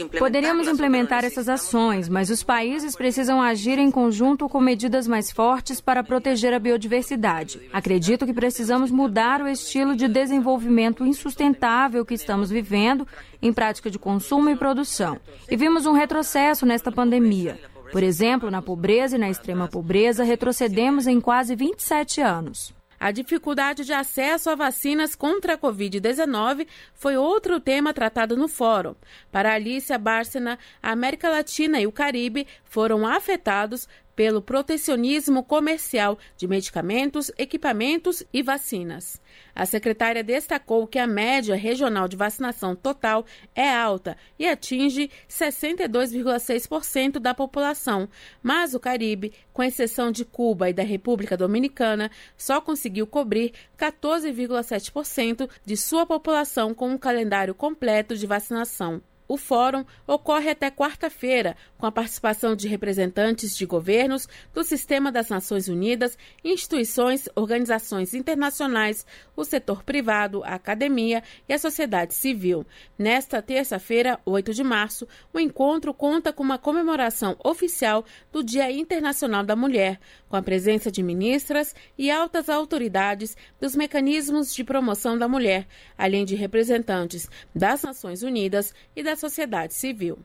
implementar 0.68 1.24
essas 1.24 1.48
ações, 1.48 2.09
mas 2.09 2.30
os 2.30 2.42
países 2.42 2.94
precisam 2.94 3.40
agir 3.40 3.78
em 3.78 3.90
conjunto 3.90 4.48
com 4.48 4.60
medidas 4.60 5.06
mais 5.06 5.30
fortes 5.30 5.80
para 5.80 6.04
proteger 6.04 6.52
a 6.52 6.59
biodiversidade. 6.59 7.60
Acredito 7.72 8.26
que 8.26 8.32
precisamos 8.32 8.90
mudar 8.90 9.40
o 9.40 9.48
estilo 9.48 9.96
de 9.96 10.06
desenvolvimento 10.06 11.04
insustentável 11.04 12.04
que 12.04 12.14
estamos 12.14 12.50
vivendo 12.50 13.06
em 13.43 13.52
prática 13.52 13.90
de 13.90 13.98
consumo 13.98 14.48
e 14.48 14.56
produção. 14.56 15.20
E 15.51 15.56
vimos 15.56 15.85
um 15.85 15.93
retrocesso 15.93 16.64
nesta 16.64 16.93
pandemia. 16.93 17.59
Por 17.90 18.02
exemplo, 18.02 18.51
na 18.51 18.62
pobreza 18.62 19.16
e 19.16 19.19
na 19.19 19.28
extrema 19.28 19.69
pobreza, 19.69 20.24
retrocedemos 20.24 21.06
em 21.06 21.20
quase 21.20 21.55
27 21.55 22.23
anos. 22.23 22.73
A 23.02 23.10
dificuldade 23.10 23.85
de 23.85 23.93
acesso 23.93 24.48
a 24.48 24.55
vacinas 24.55 25.16
contra 25.16 25.55
a 25.55 25.59
Covid-19 25.59 26.69
foi 26.94 27.16
outro 27.16 27.59
tema 27.59 27.93
tratado 27.93 28.36
no 28.36 28.47
fórum. 28.47 28.94
Para 29.31 29.52
Alicia 29.52 29.98
Bárcena, 29.98 30.56
a 30.81 30.93
América 30.93 31.28
Latina 31.28 31.81
e 31.81 31.86
o 31.86 31.90
Caribe 31.90 32.47
foram 32.64 33.05
afetados 33.05 33.89
pelo 34.23 34.40
protecionismo 34.40 35.43
comercial 35.43 36.16
de 36.36 36.47
medicamentos, 36.47 37.32
equipamentos 37.36 38.23
e 38.32 38.40
vacinas. 38.40 39.20
A 39.53 39.66
secretária 39.66 40.23
destacou 40.23 40.86
que 40.86 40.97
a 40.97 41.09
média 41.09 41.57
regional 41.57 42.07
de 42.07 42.16
vacinação 42.16 42.77
total 42.77 43.27
é 43.53 43.69
alta 43.69 44.16
e 44.39 44.47
atinge 44.47 45.11
62,6% 45.28 47.19
da 47.19 47.35
população, 47.35 48.09
mas 48.40 48.74
o 48.74 48.78
Caribe, 48.78 49.32
com 49.53 49.65
exceção 49.65 50.12
de 50.12 50.24
Cuba 50.24 50.70
e 50.70 50.73
da 50.73 50.85
República 50.85 51.36
Dominicana, 51.36 52.09
só 52.36 52.61
conseguiu 52.61 53.09
cobrir 53.09 53.53
14,7% 53.77 55.51
de 55.66 55.77
sua 55.77 56.07
população 56.07 56.73
com 56.73 56.90
um 56.90 56.97
calendário 56.97 57.57
completo 57.57 58.16
de 58.16 58.24
vacinação. 58.24 59.03
O 59.32 59.38
fórum 59.38 59.82
ocorre 60.06 60.50
até 60.50 60.70
quarta-feira, 60.70 61.56
com 61.78 61.86
a 61.86 61.90
participação 61.90 62.54
de 62.54 62.68
representantes 62.68 63.56
de 63.56 63.64
governos, 63.64 64.28
do 64.52 64.62
Sistema 64.62 65.10
das 65.10 65.30
Nações 65.30 65.68
Unidas, 65.68 66.18
instituições, 66.44 67.30
organizações 67.34 68.12
internacionais, 68.12 69.06
o 69.34 69.42
setor 69.42 69.84
privado, 69.84 70.44
a 70.44 70.48
academia 70.48 71.22
e 71.48 71.54
a 71.54 71.59
sociedade 71.59 72.12
civil. 72.12 72.66
Nesta 72.98 73.40
terça-feira, 73.40 74.20
8 74.26 74.52
de 74.52 74.62
março, 74.62 75.09
o 75.32 75.40
encontro 75.40 75.94
conta 75.94 76.30
com 76.30 76.42
uma 76.42 76.59
comemoração 76.59 77.34
oficial 77.42 78.04
do 78.30 78.44
Dia 78.44 78.70
Internacional 78.70 79.42
da 79.42 79.56
Mulher, 79.56 79.98
com 80.28 80.36
a 80.36 80.42
presença 80.42 80.92
de 80.92 81.02
ministras 81.02 81.74
e 81.96 82.10
altas 82.10 82.50
autoridades 82.50 83.34
dos 83.59 83.74
mecanismos 83.74 84.54
de 84.54 84.62
promoção 84.62 85.16
da 85.16 85.26
mulher, 85.26 85.66
além 85.96 86.26
de 86.26 86.34
representantes 86.34 87.30
das 87.54 87.82
Nações 87.82 88.22
Unidas 88.22 88.74
e 88.94 89.02
da 89.02 89.22
sociedade 89.23 89.73
civil. 89.74 90.19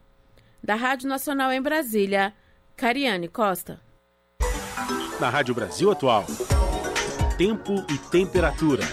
Da 0.63 0.73
Rádio 0.73 1.07
Nacional 1.07 1.51
em 1.51 1.61
Brasília, 1.61 2.33
Cariane 2.75 3.27
Costa. 3.27 3.79
Na 5.19 5.29
Rádio 5.29 5.53
Brasil 5.53 5.91
Atual, 5.91 6.25
tempo 7.37 7.85
e 7.93 7.97
temperatura. 8.09 8.83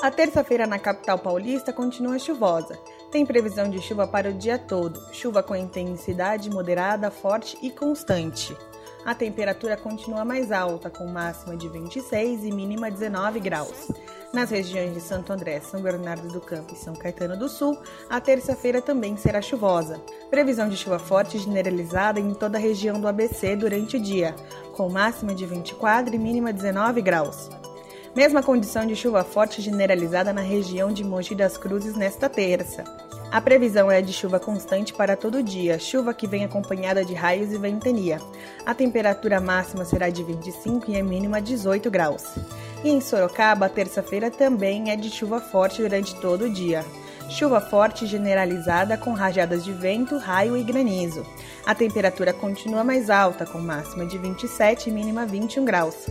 A 0.00 0.10
terça-feira 0.10 0.66
na 0.66 0.78
capital 0.78 1.18
paulista 1.18 1.74
continua 1.74 2.18
chuvosa. 2.18 2.78
Tem 3.12 3.26
previsão 3.26 3.68
de 3.68 3.78
chuva 3.82 4.06
para 4.06 4.30
o 4.30 4.32
dia 4.32 4.58
todo, 4.58 4.98
chuva 5.12 5.42
com 5.42 5.54
intensidade 5.54 6.48
moderada, 6.48 7.10
forte 7.10 7.58
e 7.60 7.70
constante. 7.70 8.56
A 9.08 9.14
temperatura 9.14 9.74
continua 9.74 10.22
mais 10.22 10.52
alta, 10.52 10.90
com 10.90 11.06
máxima 11.06 11.56
de 11.56 11.66
26 11.66 12.44
e 12.44 12.52
mínima 12.52 12.90
19 12.90 13.40
graus. 13.40 13.90
Nas 14.34 14.50
regiões 14.50 14.92
de 14.92 15.00
Santo 15.00 15.32
André, 15.32 15.60
São 15.60 15.80
Bernardo 15.80 16.28
do 16.28 16.42
Campo 16.42 16.74
e 16.74 16.76
São 16.76 16.94
Caetano 16.94 17.34
do 17.34 17.48
Sul, 17.48 17.78
a 18.10 18.20
terça-feira 18.20 18.82
também 18.82 19.16
será 19.16 19.40
chuvosa. 19.40 19.98
Previsão 20.28 20.68
de 20.68 20.76
chuva 20.76 20.98
forte 20.98 21.38
generalizada 21.38 22.20
em 22.20 22.34
toda 22.34 22.58
a 22.58 22.60
região 22.60 23.00
do 23.00 23.08
ABC 23.08 23.56
durante 23.56 23.96
o 23.96 24.00
dia, 24.00 24.36
com 24.76 24.90
máxima 24.90 25.34
de 25.34 25.46
24 25.46 26.14
e 26.14 26.18
mínima 26.18 26.52
19 26.52 27.00
graus. 27.00 27.48
Mesma 28.14 28.42
condição 28.42 28.84
de 28.84 28.94
chuva 28.94 29.24
forte 29.24 29.62
generalizada 29.62 30.34
na 30.34 30.42
região 30.42 30.92
de 30.92 31.02
Mogi 31.02 31.34
das 31.34 31.56
Cruzes 31.56 31.96
nesta 31.96 32.28
terça. 32.28 32.84
A 33.30 33.42
previsão 33.42 33.90
é 33.90 34.00
de 34.00 34.10
chuva 34.10 34.40
constante 34.40 34.94
para 34.94 35.14
todo 35.14 35.42
dia, 35.42 35.78
chuva 35.78 36.14
que 36.14 36.26
vem 36.26 36.46
acompanhada 36.46 37.04
de 37.04 37.12
raios 37.12 37.52
e 37.52 37.58
ventania. 37.58 38.18
A 38.64 38.74
temperatura 38.74 39.38
máxima 39.38 39.84
será 39.84 40.08
de 40.08 40.22
25 40.24 40.90
e 40.90 40.98
a 40.98 41.04
mínima 41.04 41.40
18 41.40 41.90
graus. 41.90 42.24
E 42.82 42.88
em 42.88 43.02
Sorocaba, 43.02 43.68
terça-feira 43.68 44.30
também 44.30 44.90
é 44.90 44.96
de 44.96 45.10
chuva 45.10 45.40
forte 45.40 45.82
durante 45.82 46.14
todo 46.16 46.46
o 46.46 46.50
dia. 46.50 46.82
Chuva 47.28 47.60
forte 47.60 48.06
generalizada 48.06 48.96
com 48.96 49.12
rajadas 49.12 49.62
de 49.62 49.72
vento, 49.72 50.16
raio 50.16 50.56
e 50.56 50.62
granizo. 50.62 51.26
A 51.66 51.74
temperatura 51.74 52.32
continua 52.32 52.82
mais 52.82 53.10
alta, 53.10 53.44
com 53.44 53.58
máxima 53.58 54.06
de 54.06 54.16
27 54.16 54.88
e 54.88 54.92
mínima 54.92 55.26
21 55.26 55.66
graus. 55.66 56.08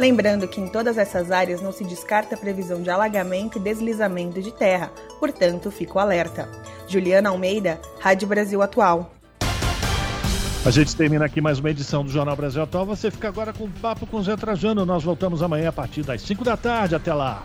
Lembrando 0.00 0.48
que 0.48 0.62
em 0.62 0.66
todas 0.66 0.96
essas 0.96 1.30
áreas 1.30 1.60
não 1.60 1.70
se 1.70 1.84
descarta 1.84 2.34
a 2.34 2.38
previsão 2.38 2.80
de 2.80 2.88
alagamento 2.88 3.58
e 3.58 3.60
deslizamento 3.60 4.40
de 4.40 4.50
terra, 4.50 4.90
portanto, 5.18 5.70
fico 5.70 5.98
alerta. 5.98 6.48
Juliana 6.88 7.28
Almeida, 7.28 7.78
Rádio 8.00 8.26
Brasil 8.26 8.62
Atual. 8.62 9.12
A 10.64 10.70
gente 10.70 10.96
termina 10.96 11.26
aqui 11.26 11.42
mais 11.42 11.58
uma 11.58 11.68
edição 11.68 12.02
do 12.02 12.10
Jornal 12.10 12.34
Brasil 12.34 12.62
Atual. 12.62 12.86
Você 12.86 13.10
fica 13.10 13.28
agora 13.28 13.52
com 13.52 13.64
o 13.64 13.70
Papo 13.70 14.06
com 14.06 14.22
Zé 14.22 14.38
Trajano. 14.38 14.86
Nós 14.86 15.04
voltamos 15.04 15.42
amanhã 15.42 15.68
a 15.68 15.72
partir 15.72 16.02
das 16.02 16.22
5 16.22 16.44
da 16.44 16.56
tarde. 16.56 16.94
Até 16.94 17.12
lá. 17.12 17.44